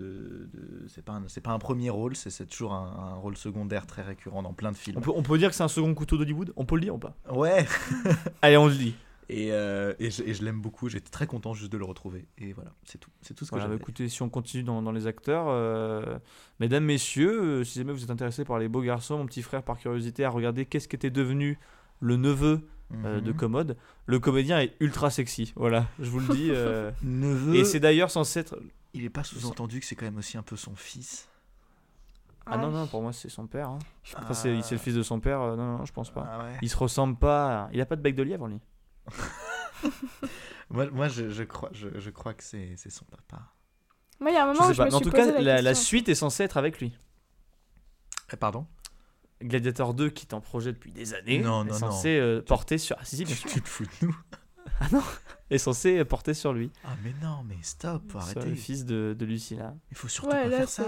de- 0.53 0.87
c'est 0.89 1.03
pas 1.05 1.13
un... 1.15 1.25
c'est 1.29 1.41
pas 1.41 1.53
un 1.53 1.59
premier 1.59 1.91
rôle. 1.91 2.17
C'est 2.17 2.31
c'est 2.31 2.47
toujours 2.47 2.73
un, 2.75 3.13
un 3.13 3.15
rôle 3.15 3.37
secondaire 3.37 3.87
très 3.87 4.03
récurrent 4.03 4.43
dans 4.43 4.53
plein 4.55 4.73
de 4.73 4.77
films. 4.77 4.99
On 4.99 5.01
peut, 5.01 5.13
on 5.15 5.23
peut 5.23 5.39
dire 5.39 5.51
que 5.51 5.57
c'est 5.57 5.63
un 5.63 5.69
second 5.69 5.95
couteau 5.95 6.17
d'Hollywood 6.17 6.53
On 6.57 6.65
peut 6.67 6.75
le 6.77 6.81
dire 6.83 6.95
ou 6.95 6.99
pas? 6.99 7.15
Ouais. 7.31 7.67
Allez, 8.43 8.57
on 8.57 8.67
le 8.67 8.75
dit. 8.75 8.95
Et, 9.31 9.53
euh, 9.53 9.95
et 9.99 10.11
je, 10.11 10.23
je 10.33 10.43
l'aime 10.45 10.61
beaucoup. 10.61 10.89
J'étais 10.89 11.09
très 11.11 11.27
content 11.27 11.55
juste 11.55 11.73
de 11.73 11.79
le 11.79 11.85
retrouver. 11.85 12.27
Et 12.39 12.53
voilà, 12.53 12.73
c'est 12.85 12.99
tout. 12.99 13.11
C'est 13.23 13.33
tout 13.35 13.45
ce 13.45 13.51
que 13.51 13.55
Voilà, 13.57 13.67
bah, 13.67 13.73
j'avais. 13.73 13.83
écoutez, 13.83 14.09
si 14.09 14.21
on 14.23 14.29
continue 14.29 14.63
dans, 14.63 14.83
dans 14.83 14.93
les 14.93 15.07
acteurs, 15.07 15.47
euh, 15.49 16.19
mesdames, 16.61 16.85
messieurs, 16.85 17.43
euh, 17.61 17.65
si 17.65 17.79
jamais 17.79 17.93
vous 17.93 18.03
êtes 18.05 18.11
intéressés 18.11 18.45
par 18.45 18.59
les 18.59 18.69
beaux 18.69 18.83
garçons, 18.83 19.17
mon 19.19 19.27
petit 19.27 19.43
frère, 19.43 19.63
par 19.63 19.79
curiosité, 19.79 20.25
à 20.25 20.31
regarder 20.31 20.67
qu'est-ce 20.67 20.89
qu'était 20.89 21.11
devenu 21.11 21.59
le 22.01 22.17
neveu 22.17 22.69
euh, 23.05 23.21
de 23.23 23.31
Mhm. 23.33 23.37
Commode, 23.37 23.77
le 24.07 24.19
comédien 24.21 24.61
est 24.61 24.75
ultra 24.79 25.09
sexy. 25.11 25.53
Voilà, 25.57 25.87
je 25.99 26.11
vous 26.11 26.21
le 26.21 26.29
dis. 26.35 26.49
euh, 26.51 26.91
Neveu. 27.03 27.55
Et 27.57 27.65
c'est 27.65 27.81
d'ailleurs 27.81 28.11
censé 28.11 28.41
être. 28.41 28.59
Il 28.93 29.05
est 29.05 29.11
pas 29.11 29.25
sous-entendu 29.25 29.81
que 29.81 29.87
c'est 29.87 29.97
quand 29.97 30.05
même 30.05 30.19
aussi 30.19 30.37
un 30.37 30.43
peu 30.43 30.55
son 30.57 30.75
fils. 30.77 31.29
Ah 32.47 32.59
non, 32.59 32.71
non, 32.71 32.87
pour 32.87 33.01
moi, 33.01 33.13
c'est 33.15 33.31
son 33.31 33.47
père. 33.47 33.71
hein. 33.71 33.79
Enfin, 34.19 34.35
c'est 34.35 34.61
c'est 34.61 34.75
le 34.75 34.81
fils 34.81 34.95
de 34.95 35.03
son 35.03 35.19
père. 35.19 35.41
euh, 35.41 35.57
non, 35.57 35.79
non, 35.79 35.85
je 35.87 35.93
pense 35.95 36.11
pas. 36.11 36.29
Ah 36.31 36.39
ouais. 36.45 36.59
Il 36.61 36.69
se 36.69 36.77
ressemble 36.77 37.17
pas. 37.17 37.71
Il 37.73 37.81
a 37.81 37.87
pas 37.87 37.97
de 37.97 38.03
bec 38.03 38.15
de 38.15 38.23
lièvre, 38.23 38.47
lui. 38.47 38.61
Moi, 40.71 40.87
moi 40.91 41.09
je, 41.09 41.29
je 41.31 41.43
crois, 41.43 41.69
je, 41.73 41.89
je 42.01 42.11
crois 42.11 42.33
que 42.35 42.43
c'est 42.43 42.75
c'est 42.77 42.91
son 42.91 43.05
papa. 43.05 43.43
Moi, 44.19 44.31
il 44.31 44.35
y 44.35 44.37
a 44.37 44.47
un 44.49 44.53
Je 44.55 44.59
moment 44.59 44.65
où 44.65 44.69
sais 44.69 44.75
je 44.75 44.79
pas. 44.79 44.85
me 44.87 44.89
Mais 44.91 44.95
en 44.95 44.99
suis 44.99 45.05
tout 45.05 45.11
posé 45.11 45.27
cas, 45.33 45.33
la, 45.33 45.41
la, 45.43 45.63
la 45.63 45.71
question. 45.71 45.85
suite 45.87 46.09
est 46.09 46.15
censée 46.15 46.43
être 46.45 46.57
avec 46.57 46.81
lui. 46.81 46.97
Eh, 48.33 48.37
pardon? 48.37 48.67
Gladiator 49.43 49.93
2, 49.93 50.09
qui 50.11 50.25
est 50.27 50.33
en 50.35 50.41
projet 50.41 50.73
depuis 50.73 50.91
des 50.93 51.13
années, 51.13 51.41
Non, 51.41 51.65
est 51.67 51.71
non, 51.71 51.79
censé 51.79 52.17
euh, 52.19 52.41
porter 52.41 52.79
sur. 52.79 52.97
Ah, 52.99 53.05
si, 53.05 53.17
si, 53.17 53.25
bien 53.25 53.35
sûr. 53.35 53.51
Tu 53.51 53.61
te 53.61 53.69
fous 53.69 53.85
de 53.85 54.07
nous 54.07 54.17
Ah 54.81 54.87
non 54.91 55.03
Est 55.51 55.59
censé 55.59 55.99
euh, 55.99 56.05
porter 56.07 56.33
sur 56.33 56.53
lui. 56.55 56.71
Ah 56.85 56.97
mais 57.05 57.13
non, 57.23 57.45
mais 57.45 57.59
stop, 57.61 58.03
faut 58.11 58.21
Sur 58.23 58.45
le 58.45 58.55
fils 58.55 58.85
de, 58.87 59.15
de 59.19 59.25
Lucilla. 59.27 59.75
Il 59.91 59.97
faut 59.97 60.09
surtout 60.09 60.31
Ouais, 60.31 60.45
pas 60.45 60.49
là, 60.49 60.57
faire 60.59 60.69
ça. 60.71 60.87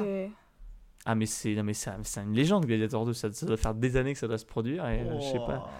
Ah, 1.04 1.14
mais 1.14 1.26
c'est 1.26 1.54
non, 1.54 1.62
mais 1.64 1.74
c'est 1.74 1.90
un- 1.90 2.02
c'est 2.02 2.20
une 2.22 2.32
légende, 2.32 2.64
Gladiator 2.64 3.04
2. 3.04 3.12
Ça, 3.12 3.30
ça 3.32 3.44
doit 3.46 3.56
faire 3.58 3.74
des 3.74 3.96
années 3.96 4.14
que 4.14 4.18
ça 4.18 4.26
doit 4.26 4.38
se 4.38 4.46
produire 4.46 4.86
et 4.88 5.00
euh, 5.02 5.20
je 5.20 5.32
sais 5.32 5.38
pas. 5.38 5.70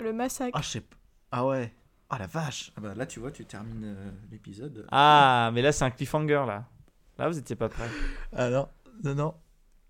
Le 0.00 0.12
massacre. 0.14 0.52
Ah, 0.58 0.62
je 0.62 0.68
sais 0.68 0.80
pas. 0.80 0.96
Ah 1.32 1.46
ouais. 1.46 1.72
Ah 2.10 2.18
la 2.18 2.26
vache. 2.26 2.72
Ah 2.76 2.80
bah, 2.82 2.94
là, 2.94 3.06
tu 3.06 3.20
vois, 3.20 3.30
tu 3.30 3.44
termines 3.46 3.84
euh, 3.84 4.10
l'épisode. 4.30 4.86
Ah, 4.92 5.50
mais 5.54 5.62
là, 5.62 5.72
c'est 5.72 5.84
un 5.84 5.90
cliffhanger, 5.90 6.44
là. 6.46 6.68
Là, 7.18 7.28
vous 7.28 7.38
étiez 7.38 7.56
pas 7.56 7.68
prêt. 7.68 7.88
Ah 8.34 8.48
non, 8.50 8.68
non, 9.04 9.14
non. 9.14 9.34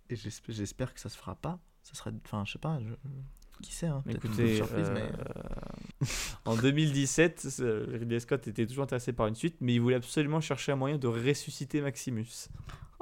Et 0.09 0.17
j'espère, 0.17 0.95
que 0.95 1.01
ça 1.01 1.09
se 1.09 1.17
fera 1.17 1.35
pas. 1.35 1.59
Ça 1.83 1.95
serait, 1.95 2.13
enfin, 2.25 2.45
je 2.47 2.53
sais 2.53 2.59
pas. 2.59 2.79
je- 2.81 2.95
Qui 3.63 3.73
sait, 3.73 3.87
hein. 3.87 4.03
une 4.07 4.17
Écoutez, 4.17 4.57
surprise, 4.57 4.89
euh, 4.89 5.11
mais. 6.01 6.07
en 6.45 6.57
2017, 6.57 7.49
euh, 7.61 7.87
Ridley 7.99 8.21
Scott 8.21 8.47
était 8.47 8.67
toujours 8.67 8.85
intéressé 8.85 9.13
par 9.13 9.27
une 9.27 9.35
suite, 9.35 9.57
mais 9.61 9.75
il 9.75 9.81
voulait 9.81 9.97
absolument 9.97 10.41
chercher 10.41 10.73
un 10.73 10.77
moyen 10.77 10.99
de 10.99 11.07
ressusciter 11.09 11.81
Maximus. 11.81 12.49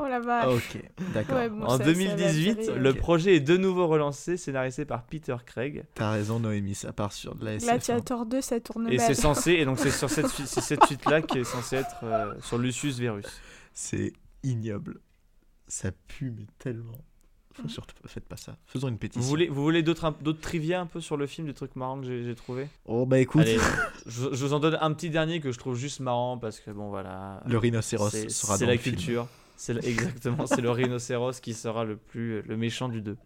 Oh 0.02 0.08
la 0.08 0.20
vache. 0.20 0.44
Ah, 0.46 0.50
ok, 0.50 0.82
d'accord. 1.12 1.36
Ouais, 1.36 1.48
bon, 1.50 1.64
en 1.64 1.70
ça- 1.70 1.78
ça 1.78 1.84
va 1.84 1.92
2018, 1.92 2.50
atterrir. 2.50 2.76
le 2.80 2.94
projet 2.94 3.36
est 3.36 3.40
de 3.40 3.56
nouveau 3.58 3.86
relancé, 3.86 4.38
scénarisé 4.38 4.86
par 4.86 5.04
Peter 5.04 5.36
Craig. 5.44 5.84
T'as 5.94 6.12
raison, 6.12 6.40
Noémie, 6.40 6.74
ça 6.74 6.92
part 6.92 7.12
sur 7.12 7.34
de 7.34 7.44
la 7.44 7.54
SF. 7.54 7.68
Gladiator 7.68 8.24
2, 8.24 8.40
ça 8.40 8.60
tourne 8.60 8.90
Et 8.90 8.98
c'est 8.98 9.14
censé, 9.14 9.52
et 9.52 9.64
donc 9.66 9.78
c'est 9.78 9.90
sur 9.90 10.08
cette, 10.10 10.28
suite-là 10.86 11.20
qui 11.20 11.38
est 11.38 11.44
censée 11.44 11.76
être 11.76 12.04
euh, 12.04 12.34
sur 12.40 12.56
Lucius 12.56 12.98
Verus. 12.98 13.26
C'est 13.74 14.12
ignoble. 14.42 15.00
Ça 15.68 15.90
pue, 16.08 16.32
mais 16.36 16.46
tellement. 16.58 17.04
Faut 17.52 17.68
surtout 17.68 17.94
faites 18.06 18.26
pas 18.26 18.36
ça. 18.36 18.56
Faisons 18.64 18.88
une 18.88 18.96
pétition. 18.96 19.20
Vous 19.20 19.28
voulez, 19.28 19.48
vous 19.48 19.62
voulez 19.62 19.82
d'autres, 19.82 20.14
d'autres 20.22 20.40
trivia 20.40 20.80
un 20.80 20.86
peu 20.86 21.00
sur 21.00 21.16
le 21.16 21.26
film, 21.26 21.46
des 21.46 21.54
trucs 21.54 21.76
marrants 21.76 22.00
que 22.00 22.06
j'ai, 22.06 22.34
trouvé? 22.34 22.68
Oh 22.86 23.06
bah 23.06 23.18
écoute, 23.18 23.42
Allez, 23.42 23.58
je, 24.06 24.32
je 24.32 24.46
vous 24.46 24.52
en 24.54 24.60
donne 24.60 24.78
un 24.80 24.92
petit 24.94 25.10
dernier 25.10 25.40
que 25.40 25.52
je 25.52 25.58
trouve 25.58 25.76
juste 25.76 26.00
marrant 26.00 26.38
parce 26.38 26.60
que 26.60 26.70
bon 26.70 26.88
voilà. 26.88 27.42
le 27.46 27.58
rhinocéros 27.58 28.10
sera 28.28 28.56
dans 28.56 28.66
la 28.66 28.72
le 28.74 28.78
film. 28.78 29.26
C'est 29.60 29.74
le- 29.74 29.84
exactement, 29.84 30.46
c'est 30.46 30.62
le 30.62 30.70
rhinocéros 30.70 31.38
qui 31.42 31.52
sera 31.52 31.84
le 31.84 31.98
plus 31.98 32.40
le 32.40 32.56
méchant 32.56 32.88
du 32.88 33.02
deux. 33.02 33.18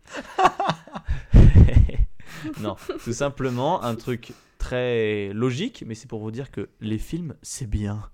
non, 2.60 2.74
tout 3.04 3.12
simplement 3.12 3.84
un 3.84 3.94
truc 3.94 4.32
très 4.58 5.32
logique, 5.32 5.84
mais 5.86 5.94
c'est 5.94 6.08
pour 6.08 6.18
vous 6.18 6.32
dire 6.32 6.50
que 6.50 6.70
les 6.80 6.98
films 6.98 7.36
c'est 7.42 7.70
bien. 7.70 8.10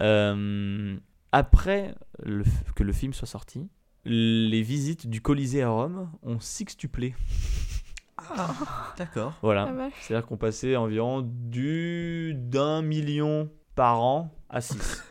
Euh, 0.00 0.96
après 1.32 1.96
le 2.22 2.44
que 2.76 2.84
le 2.84 2.92
film 2.92 3.12
soit 3.12 3.26
sorti, 3.26 3.68
les 4.04 4.62
visites 4.62 5.08
du 5.08 5.20
Colisée 5.20 5.62
à 5.64 5.70
Rome 5.70 6.12
ont 6.22 6.38
sextuplé. 6.38 7.16
D'accord. 8.96 9.32
Voilà. 9.42 9.74
Ah. 9.76 9.88
C'est-à-dire 10.00 10.24
qu'on 10.24 10.36
passait 10.36 10.76
environ 10.76 11.22
du 11.24 12.32
d'un 12.36 12.80
million 12.80 13.50
par 13.74 14.00
an 14.00 14.32
à 14.50 14.60
6. 14.60 15.02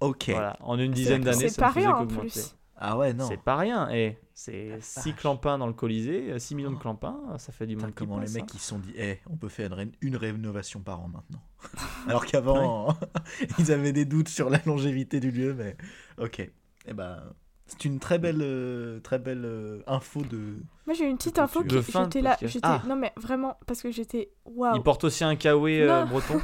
Ok. 0.00 0.30
Voilà. 0.30 0.56
En 0.60 0.78
une 0.78 0.92
dizaine 0.92 1.22
d'années, 1.22 1.48
c'est 1.48 1.48
ça 1.50 1.62
pas 1.62 1.68
ne 1.68 1.72
faisait 1.74 1.86
rien, 1.86 1.94
en 1.96 1.98
qu'augmenter. 2.00 2.20
plus. 2.28 2.54
Ah 2.78 2.98
ouais, 2.98 3.14
non. 3.14 3.26
C'est 3.26 3.40
pas 3.42 3.56
rien. 3.56 3.88
Et 3.90 4.18
c'est 4.34 4.76
6 4.80 5.10
vache. 5.12 5.16
clampins 5.20 5.56
dans 5.56 5.66
le 5.66 5.72
Colisée, 5.72 6.38
6 6.38 6.54
millions 6.56 6.72
de 6.72 6.76
clampins, 6.78 7.18
ça 7.38 7.50
fait 7.52 7.66
du 7.66 7.74
Putain, 7.74 7.86
monde 7.86 7.94
qui 7.94 7.98
comment 8.04 8.18
les 8.18 8.30
mecs 8.30 8.42
hein. 8.42 8.46
ils 8.52 8.58
se 8.60 8.68
sont 8.68 8.78
dit, 8.78 8.92
eh, 8.96 9.18
on 9.30 9.36
peut 9.36 9.48
faire 9.48 9.68
une, 9.68 9.72
ré- 9.72 9.92
une 10.02 10.16
rénovation 10.16 10.80
par 10.80 11.00
an 11.00 11.08
maintenant. 11.08 11.40
Alors 12.06 12.26
qu'avant, 12.26 12.94
ils 13.58 13.72
avaient 13.72 13.92
des 13.94 14.04
doutes 14.04 14.28
sur 14.28 14.50
la 14.50 14.58
longévité 14.66 15.20
du 15.20 15.30
lieu, 15.30 15.54
mais 15.54 15.74
ok. 16.18 16.50
Eh 16.88 16.92
ben, 16.92 17.22
c'est 17.66 17.86
une 17.86 17.98
très 17.98 18.18
belle, 18.18 18.42
euh, 18.42 19.00
très 19.00 19.18
belle 19.18 19.44
euh, 19.46 19.82
info 19.86 20.20
de. 20.20 20.56
Moi 20.86 20.94
j'ai 20.94 21.06
une 21.06 21.16
petite 21.16 21.36
De 21.36 21.40
info 21.40 21.64
qui 21.64 21.76
j'étais 21.82 22.20
là, 22.20 22.36
j'étais 22.42 22.60
Ah. 22.62 22.82
non 22.86 22.94
mais 22.94 23.12
vraiment 23.16 23.58
parce 23.66 23.80
que 23.80 23.90
j'étais 23.90 24.30
waouh. 24.44 24.76
Il 24.76 24.82
porte 24.82 25.02
aussi 25.04 25.24
un 25.24 25.34
kawaii 25.34 25.80
euh, 25.80 26.04
breton. 26.04 26.40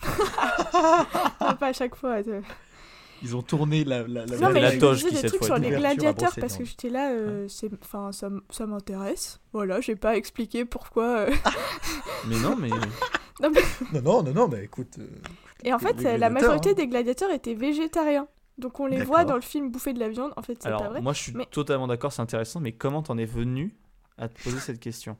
Non, 1.40 1.54
pas 1.56 1.66
à 1.68 1.72
chaque 1.72 1.94
fois. 1.96 2.18
Ils 3.22 3.36
ont 3.36 3.42
tourné 3.42 3.84
la. 3.84 4.02
la, 4.06 4.26
la 4.26 4.36
Non 4.38 4.50
mais 4.50 4.60
la 4.60 4.72
je 4.72 4.78
toge 4.80 5.04
qui, 5.04 5.10
des 5.10 5.16
cette 5.16 5.26
trucs 5.28 5.38
fois, 5.44 5.46
sur 5.46 5.56
les 5.58 5.74
à 5.74 5.78
gladiateurs 5.78 6.32
parce 6.40 6.56
que 6.56 6.64
j'étais 6.64 6.88
là, 6.88 7.10
euh, 7.12 7.46
enfin 7.82 8.10
ça, 8.12 8.28
ça 8.50 8.66
m'intéresse. 8.66 9.40
Voilà, 9.52 9.80
j'ai 9.80 9.96
pas 9.96 10.16
expliqué 10.16 10.64
pourquoi. 10.64 11.04
euh. 11.04 11.30
Mais 12.28 12.38
non, 12.38 12.56
mais 12.56 12.68
Non, 13.40 13.50
mais- 13.50 14.00
Non, 14.00 14.02
non, 14.02 14.22
non, 14.22 14.32
non, 14.32 14.48
mais 14.48 14.64
écoute. 14.64 14.94
euh, 14.98 15.06
Et 15.64 15.72
en 15.72 15.78
fait, 15.78 16.00
la 16.02 16.30
majorité 16.30 16.70
hein. 16.70 16.74
des 16.74 16.86
gladiateurs 16.86 17.30
étaient 17.30 17.54
végétariens. 17.54 18.28
Donc 18.58 18.78
on 18.80 18.86
les 18.86 19.02
voit 19.02 19.24
dans 19.24 19.34
le 19.36 19.40
film 19.40 19.70
bouffer 19.70 19.92
de 19.92 19.98
la 20.00 20.08
viande. 20.08 20.32
En 20.36 20.42
fait, 20.42 20.54
c'est 20.60 20.68
pas 20.68 20.76
alors 20.76 20.90
vrai. 20.90 21.00
moi 21.00 21.12
je 21.14 21.22
suis 21.22 21.32
Mais- 21.32 21.46
totalement 21.46 21.86
d'accord, 21.88 22.12
c'est 22.12 22.22
intéressant, 22.22 22.60
mais 22.60 22.72
comment 22.72 23.02
t'en 23.02 23.16
es 23.18 23.24
venu 23.24 23.74
à 24.18 24.28
te 24.28 24.40
poser 24.42 24.58
cette 24.60 24.78
question? 24.78 25.16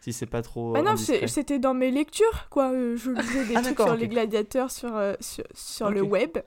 Si 0.00 0.12
c'est 0.12 0.26
pas 0.26 0.42
trop. 0.42 0.72
Bah 0.72 0.82
non, 0.82 0.94
c'était 0.96 1.58
dans 1.58 1.74
mes 1.74 1.90
lectures, 1.90 2.46
quoi. 2.50 2.70
Je 2.72 3.10
lisais 3.10 3.44
des 3.44 3.56
Ah, 3.56 3.60
trucs 3.60 3.76
d'accord, 3.76 3.86
sur 3.88 3.96
les 3.96 4.08
gladiateurs 4.08 4.70
sur, 4.70 4.92
sur, 5.20 5.90
le 5.90 6.02
web. 6.02 6.38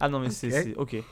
Ah 0.00 0.08
non, 0.08 0.18
mais 0.20 0.30
c'est. 0.30 0.48
Ok. 0.48 0.54
c'est- 0.64 0.76
Ok. 0.98 1.04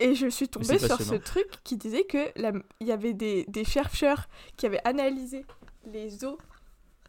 Et 0.00 0.14
je 0.16 0.26
suis 0.26 0.48
tombée 0.48 0.78
sur 0.78 1.00
ce 1.00 1.14
truc 1.14 1.46
qui 1.62 1.76
disait 1.76 2.02
que 2.04 2.18
la- 2.36 2.52
il 2.80 2.86
y 2.86 2.92
avait 2.92 3.12
des, 3.14 3.44
des 3.48 3.64
chercheurs 3.64 4.26
qui 4.56 4.66
avaient 4.66 4.80
analysé 4.84 5.44
les 5.92 6.24
os 6.24 6.36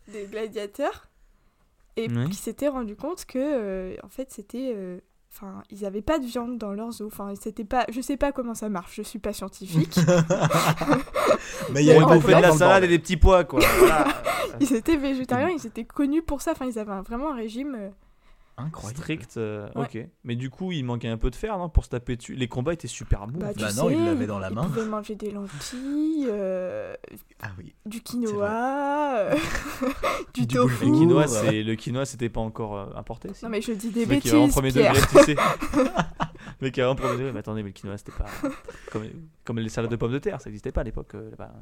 des 0.08 0.26
gladiateurs 0.26 1.08
et 1.98 2.08
Oui. 2.10 2.30
qui 2.30 2.36
s'étaient 2.36 2.68
rendu 2.68 2.96
compte 2.96 3.26
que 3.26 3.40
euh, 3.40 3.96
en 4.04 4.10
fait 4.10 4.32
c'était 4.32 4.72
euh, 4.76 5.00
enfin 5.34 5.64
ils 5.72 5.84
avaient 5.84 6.04
pas 6.04 6.20
de 6.20 6.26
viande 6.26 6.60
dans 6.60 6.74
leurs 6.74 7.02
os 7.02 7.08
enfin 7.08 7.34
c'était 7.42 7.64
pas 7.66 7.86
je 7.90 8.02
sais 8.02 8.18
pas 8.18 8.32
comment 8.32 8.54
ça 8.54 8.70
marche 8.70 8.96
je 8.98 9.02
suis 9.02 9.18
pas 9.20 9.34
scientifique 9.34 9.96
Mais 11.72 11.82
il 11.84 11.88
y 11.88 11.92
a 11.92 11.94
Mais 11.94 12.00
une 12.00 12.04
en 12.04 12.08
On 12.08 12.10
bonne 12.12 12.22
fait 12.22 12.36
de 12.36 12.42
la 12.42 12.52
salade 12.52 12.84
et 12.84 12.88
des 12.88 13.00
petits 13.00 13.18
pois, 13.18 13.44
quoi. 13.46 13.62
voilà. 13.80 14.06
ils 14.60 14.74
étaient 14.74 14.98
végétariens 14.98 15.50
ils 15.50 15.66
étaient 15.66 15.86
connus 15.86 16.22
pour 16.22 16.42
ça 16.42 16.52
enfin 16.52 16.66
ils 16.66 16.78
avaient 16.78 16.92
un- 16.92 17.02
vraiment 17.02 17.32
un 17.32 17.36
régime 17.36 17.76
euh, 17.80 17.90
Incroyable. 18.58 18.98
Strict, 18.98 19.38
euh, 19.38 19.68
Ouais. 19.76 19.84
ok. 19.84 20.08
Mais 20.24 20.36
du 20.38 20.50
coup, 20.50 20.72
il 20.72 20.84
manquait 20.86 21.10
un 21.10 21.18
peu 21.18 21.30
de 21.30 21.36
fer, 21.36 21.58
non 21.58 21.68
Pour 21.68 21.84
se 21.84 21.90
taper 21.90 22.16
dessus. 22.16 22.36
Les 22.36 22.48
combats 22.48 22.72
étaient 22.74 22.88
super 22.88 23.28
mous. 23.28 23.38
bah. 23.40 23.48
Bah 23.58 23.68
non, 23.76 23.90
sais, 23.90 23.96
ils 23.96 24.06
l'avaient 24.06 24.28
dans 24.28 24.40
la 24.40 24.50
main. 24.50 24.64
pouvaient 24.64 24.86
manger 24.86 25.16
des 25.16 25.32
lentilles 25.32 26.28
euh, 26.30 26.96
Ah 27.42 27.50
oui. 27.58 27.74
du 27.86 28.02
quinoa 28.02 29.18
euh, 29.18 29.36
du, 30.34 30.46
Du 30.46 30.56
tofu 30.56 30.86
Le 30.86 30.92
quinoa, 30.92 31.26
le 31.64 31.76
c'était 32.06 32.30
pas 32.30 32.40
encore 32.42 32.96
importé. 32.98 33.30
si 33.34 33.44
non 33.44 33.52
mais 33.52 33.62
je 33.62 33.74
dis 33.74 33.90
des 33.92 34.02
est 34.02 34.06
en 34.34 34.46
bêtises 34.46 34.52
premier 34.54 34.72
Pierre 34.72 34.94
degré, 34.94 35.08
tu 35.12 35.26
sais. 35.26 35.36
mec 36.62 36.74
qui 36.74 36.84
en 36.84 36.96
premier 36.96 37.14
degré. 37.18 37.32
Mais 37.32 37.40
attendez, 37.40 37.64
mais 37.64 37.70
le 37.70 37.74
quinoa, 37.74 37.98
c'était 37.98 38.12
pas 38.12 38.26
comme, 38.92 39.04
comme 39.44 39.60
les 39.60 39.70
salades 39.70 39.92
de 39.92 39.96
pommes 39.96 40.12
de 40.14 40.20
terre, 40.20 40.40
ça 40.42 40.50
n'existait 40.50 40.72
pas 40.72 40.82
à 40.82 40.84
l'époque. 40.84 41.16
euh, 41.16 41.30
là-bas. 41.32 41.54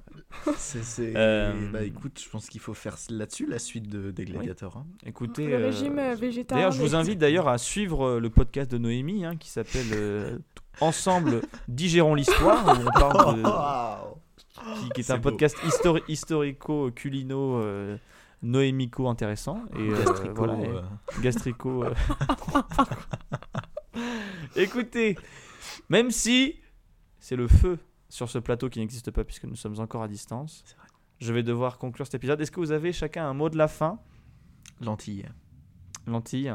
C'est, 0.57 1.13
Euh, 1.15 1.53
Bah 1.71 1.83
écoute, 1.83 2.19
je 2.23 2.29
pense 2.29 2.47
qu'il 2.47 2.61
faut 2.61 2.73
faire 2.73 2.95
là-dessus 3.09 3.45
la 3.47 3.59
suite 3.59 3.87
de, 3.89 4.11
des 4.11 4.25
gladiateurs. 4.25 4.77
hein. 4.77 4.85
Écoutez, 5.05 5.47
le 5.47 5.53
euh, 5.55 5.65
régime 5.67 5.95
végétarien 6.15 6.63
D'ailleurs, 6.65 6.71
je 6.71 6.81
vous 6.81 6.95
invite 6.95 7.19
d'ailleurs 7.19 7.47
à 7.47 7.57
suivre 7.57 8.19
le 8.19 8.29
podcast 8.29 8.69
de 8.71 8.77
Noémie 8.77 9.25
hein, 9.25 9.35
qui 9.37 9.49
s'appelle 9.49 9.87
euh, 9.93 10.37
Ensemble 10.81 11.41
digérons 11.67 12.15
l'histoire 12.15 12.65
où 12.65 12.81
on 12.87 12.91
parle 12.99 13.37
de, 13.37 13.41
Waouh. 13.43 14.15
qui, 14.81 14.89
qui 14.89 15.01
est, 15.01 15.03
C'est 15.03 15.13
un 15.13 15.17
beau. 15.17 15.29
podcast 15.29 15.55
histori- 15.65 16.01
historico-culino 16.07 17.57
euh, 17.61 17.97
noémico 18.41 19.07
intéressant 19.07 19.63
et 19.75 19.89
euh, 19.89 19.95
Gastrico, 20.03 20.33
voilà, 20.35 20.53
et 20.59 20.67
euh, 20.67 20.81
gastrico. 21.21 21.83
Écoutez, 24.55 25.17
même 25.89 26.11
si 26.11 26.59
c'est 27.19 27.35
le 27.35 27.47
feu 27.47 27.79
sur 28.09 28.29
ce 28.29 28.39
plateau 28.39 28.69
qui 28.69 28.79
n'existe 28.79 29.11
pas 29.11 29.23
puisque 29.23 29.45
nous 29.45 29.55
sommes 29.55 29.79
encore 29.79 30.03
à 30.03 30.07
distance, 30.07 30.63
vrai. 30.77 30.87
je 31.19 31.33
vais 31.33 31.43
devoir 31.43 31.77
conclure 31.77 32.05
cet 32.05 32.15
épisode. 32.15 32.39
Est-ce 32.41 32.51
que 32.51 32.59
vous 32.59 32.71
avez 32.71 32.91
chacun 32.93 33.27
un 33.27 33.33
mot 33.33 33.49
de 33.49 33.57
la 33.57 33.67
fin? 33.67 33.99
Lentilles. 34.81 35.29
Lentille. 36.07 36.53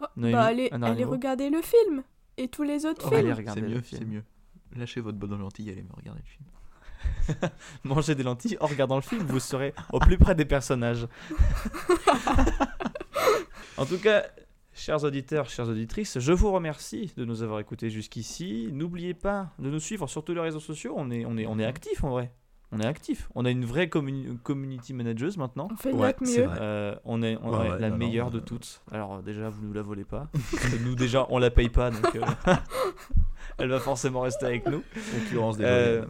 Oh, 0.00 0.04
bah 0.16 0.44
allez, 0.44 0.68
allez 0.70 1.04
regarder 1.04 1.50
le 1.50 1.62
film 1.62 2.02
et 2.36 2.48
tous 2.48 2.62
les 2.62 2.84
autres 2.84 3.06
Oh, 3.06 3.16
films. 3.16 3.34
C'est 3.46 3.62
mieux, 3.62 3.82
c'est 3.82 4.04
mieux. 4.04 4.22
Lâchez 4.76 5.00
votre 5.00 5.18
bonne 5.18 5.38
lentille 5.38 5.70
et 5.70 5.72
allez 5.72 5.82
me 5.82 5.92
regarder 5.94 6.20
le 6.20 6.28
film. 6.28 6.44
Mangez 7.84 8.14
des 8.14 8.22
lentilles 8.22 8.58
en 8.60 8.66
regardant 8.66 8.96
le 8.96 9.02
film, 9.02 9.22
vous 9.22 9.40
serez 9.40 9.74
au 9.92 9.98
plus 9.98 10.18
près 10.18 10.34
des 10.34 10.44
personnages. 10.44 11.08
en 13.76 13.86
tout 13.86 13.98
cas, 13.98 14.24
chers 14.76 15.02
auditeurs, 15.04 15.48
chères 15.48 15.68
auditrices, 15.68 16.18
je 16.20 16.32
vous 16.32 16.52
remercie 16.52 17.12
de 17.16 17.24
nous 17.24 17.42
avoir 17.42 17.58
écoutés 17.60 17.90
jusqu'ici. 17.90 18.68
N'oubliez 18.72 19.14
pas 19.14 19.50
de 19.58 19.70
nous 19.70 19.80
suivre 19.80 20.06
sur 20.08 20.22
tous 20.24 20.34
les 20.34 20.40
réseaux 20.40 20.60
sociaux. 20.60 20.94
On 20.96 21.10
est, 21.10 21.24
on 21.24 21.36
est, 21.36 21.46
on 21.46 21.58
est 21.58 21.64
actifs 21.64 22.04
en 22.04 22.10
vrai. 22.10 22.32
On 22.72 22.80
est 22.80 22.86
actifs. 22.86 23.28
On 23.36 23.44
a 23.44 23.50
une 23.50 23.64
vraie 23.64 23.86
communi- 23.86 24.36
community 24.42 24.92
manager 24.92 25.30
maintenant. 25.38 25.68
On 25.72 25.76
fait 25.76 25.92
Ouais, 25.92 26.14
mieux. 26.20 26.46
Euh, 26.60 26.94
on 27.04 27.22
est 27.22 27.36
on- 27.42 27.50
Ouais, 27.50 27.58
ouais, 27.58 27.70
ouais, 27.70 27.78
la 27.80 27.90
non, 27.90 27.96
meilleure 27.96 28.28
euh, 28.28 28.32
de 28.32 28.40
toutes. 28.40 28.82
Alors 28.90 29.22
déjà, 29.22 29.48
vous 29.48 29.64
nous 29.64 29.72
la 29.72 29.82
volez 29.82 30.04
pas. 30.04 30.28
Nous 30.84 30.94
déjà, 30.96 31.26
on 31.30 31.38
la 31.38 31.50
paye 31.50 31.68
pas, 31.68 31.90
donc 31.92 32.14
euh, 32.16 32.20
elle 33.58 33.68
va 33.68 33.78
forcément 33.80 34.20
rester 34.20 34.46
avec 34.46 34.66
nous. 34.66 34.82
Concurrence 35.14 35.56
des 35.58 35.64
Euh. 35.64 36.04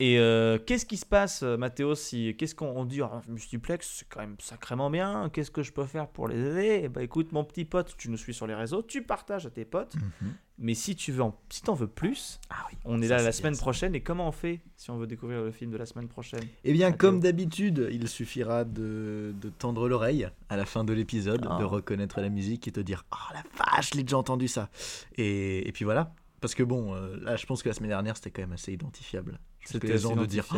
Et 0.00 0.18
euh, 0.18 0.58
qu'est-ce 0.58 0.86
qui 0.86 0.96
se 0.96 1.04
passe, 1.06 1.42
euh, 1.42 1.56
Mathéo 1.56 1.94
si 1.94 2.34
Qu'est-ce 2.36 2.54
qu'on 2.54 2.68
on 2.70 2.84
dit 2.84 3.02
ah, 3.02 3.20
Multiplex, 3.28 3.96
c'est 3.98 4.08
quand 4.08 4.20
même 4.20 4.36
sacrément 4.40 4.90
bien. 4.90 5.28
Qu'est-ce 5.32 5.50
que 5.50 5.62
je 5.62 5.72
peux 5.72 5.84
faire 5.84 6.08
pour 6.08 6.26
les 6.26 6.38
aider? 6.38 6.80
Eh 6.84 6.88
ben, 6.88 7.02
écoute, 7.02 7.32
mon 7.32 7.44
petit 7.44 7.64
pote, 7.66 7.94
tu 7.98 8.10
nous 8.10 8.16
suis 8.16 8.32
sur 8.34 8.46
les 8.46 8.54
réseaux, 8.54 8.82
tu 8.82 9.02
partages 9.02 9.44
à 9.46 9.50
tes 9.50 9.64
potes. 9.64 9.94
Mhm. 9.96 10.32
Mais 10.62 10.74
si 10.74 10.94
tu 10.96 11.12
veux, 11.12 11.22
en... 11.22 11.38
si 11.48 11.62
t'en 11.62 11.72
veux 11.74 11.86
plus, 11.86 12.38
Ah 12.50 12.66
oui. 12.70 12.76
on 12.84 13.00
est 13.00 13.08
là 13.08 13.22
la 13.22 13.32
semaine 13.32 13.52
bien, 13.54 13.60
prochaine. 13.62 13.94
Et 13.94 14.00
comment 14.02 14.28
on 14.28 14.32
fait 14.32 14.60
si 14.76 14.90
on 14.90 14.96
veut 14.98 15.06
découvrir 15.06 15.42
le 15.42 15.50
film 15.52 15.70
de 15.70 15.76
la 15.78 15.86
semaine 15.86 16.08
prochaine? 16.08 16.44
Eh 16.64 16.72
bien, 16.72 16.90
Mathéo. 16.90 16.98
comme 17.10 17.20
d'habitude, 17.20 17.88
il 17.90 18.08
suffira 18.08 18.64
de, 18.64 19.34
de 19.40 19.48
tendre 19.48 19.88
l'oreille 19.88 20.28
à 20.50 20.56
la 20.56 20.66
fin 20.66 20.84
de 20.84 20.92
l'épisode, 20.92 21.46
Ah. 21.48 21.58
de 21.58 21.64
reconnaître 21.64 22.20
la 22.20 22.28
musique 22.28 22.68
et 22.68 22.72
te 22.72 22.80
dire 22.80 23.04
Ah 23.10 23.32
la 23.34 23.42
vache, 23.58 23.90
j'ai 23.94 24.02
déjà 24.02 24.18
entendu 24.18 24.48
ça 24.48 24.68
Et, 25.16 25.66
et 25.68 25.72
puis 25.72 25.84
voilà. 25.84 26.12
Parce 26.42 26.54
que 26.54 26.62
bon, 26.62 26.94
euh, 26.94 27.16
là, 27.22 27.36
je 27.36 27.44
pense 27.46 27.62
que 27.62 27.68
la 27.68 27.74
semaine 27.74 27.90
dernière, 27.90 28.16
c'était 28.16 28.30
quand 28.30 28.42
même 28.42 28.52
assez 28.52 28.72
identifiable. 28.72 29.38
C'était 29.64 29.92
assez 29.92 30.14
de 30.14 30.26
dire. 30.26 30.44
Oh, 30.54 30.56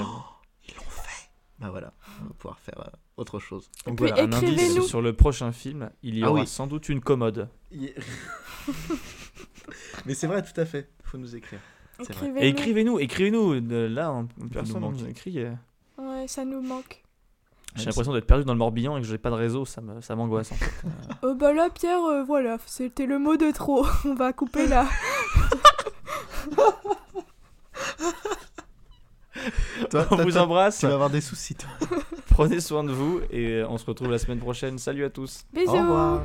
ils 0.69 0.75
l'ont 0.75 0.83
fait 0.83 1.29
Bah 1.59 1.71
voilà, 1.71 1.93
on 2.23 2.27
va 2.29 2.35
pouvoir 2.35 2.59
faire 2.59 2.81
euh, 2.81 2.91
autre 3.17 3.39
chose. 3.39 3.71
Donc 3.87 3.99
voilà. 3.99 4.23
Un 4.23 4.33
indice 4.33 4.81
sur 4.83 5.03
le 5.03 5.13
prochain 5.13 5.53
film, 5.53 5.91
il 6.03 6.17
y 6.19 6.25
Ah 6.25 6.31
aura 6.31 6.41
oui. 6.41 6.47
sans 6.47 6.67
doute 6.67 6.89
une 6.89 7.01
commode. 7.01 7.49
Mais 10.07 10.15
c'est 10.15 10.27
vrai, 10.27 10.43
tout 10.43 10.59
à 10.61 10.65
fait. 10.65 10.89
faut 11.05 11.19
nous 11.19 11.35
écrire. 11.37 11.61
Et 12.39 12.49
Écrivez-nous. 12.49 12.99
écrivez-nous, 12.99 13.61
Là, 13.89 14.13
on- 14.13 14.27
personne 14.49 14.81
nous 14.81 14.89
ne 14.89 14.93
nous 14.93 14.99
manquer. 14.99 15.11
écrit. 15.11 15.39
euh. 15.41 15.53
Ouais, 15.99 16.27
ça 16.27 16.45
nous 16.45 16.61
manque. 16.63 17.03
J'ai 17.77 17.87
l'impression 17.87 18.13
d'être 18.13 18.27
perdu 18.27 18.45
dans 18.45 18.53
le 18.55 18.59
Morbihan 18.59 18.97
et 18.99 19.01
que 19.01 19.07
j'ai 19.07 19.17
pas 19.19 19.31
de 19.31 19.35
réseau, 19.37 19.65
ça 19.65 19.81
me- 19.81 20.01
ça 20.01 20.15
m'angoisse 20.17 20.53
en 20.53 20.57
fait. 20.57 20.71
Oh 21.23 21.35
bah 21.35 21.53
là, 21.53 21.71
Pierre, 21.71 22.03
euh, 22.05 22.23
voilà, 22.25 22.59
c'était 22.67 23.07
le 23.07 23.19
mot 23.19 23.37
de 23.37 23.51
trop. 23.51 23.87
On 24.05 24.15
va 24.15 24.33
couper 24.33 24.67
là. 24.67 24.87
Toi, 29.91 30.07
on 30.11 30.17
toi, 30.17 30.25
vous 30.25 30.33
toi, 30.33 30.43
embrasse, 30.43 30.79
Tu 30.79 30.87
vas 30.87 30.95
avoir 30.95 31.11
des 31.11 31.21
soucis, 31.21 31.55
toi. 31.55 31.69
prenez 32.31 32.61
soin 32.61 32.85
de 32.85 32.93
vous 32.93 33.21
et 33.31 33.63
on 33.69 33.79
se 33.79 33.85
retrouve 33.87 34.11
la 34.11 34.19
semaine 34.19 34.39
prochaine. 34.39 34.79
Salut 34.79 35.05
à 35.05 35.11
tous. 35.11 35.45
Bisous. 35.53 35.71
Au 35.71 35.81
revoir. 35.81 36.23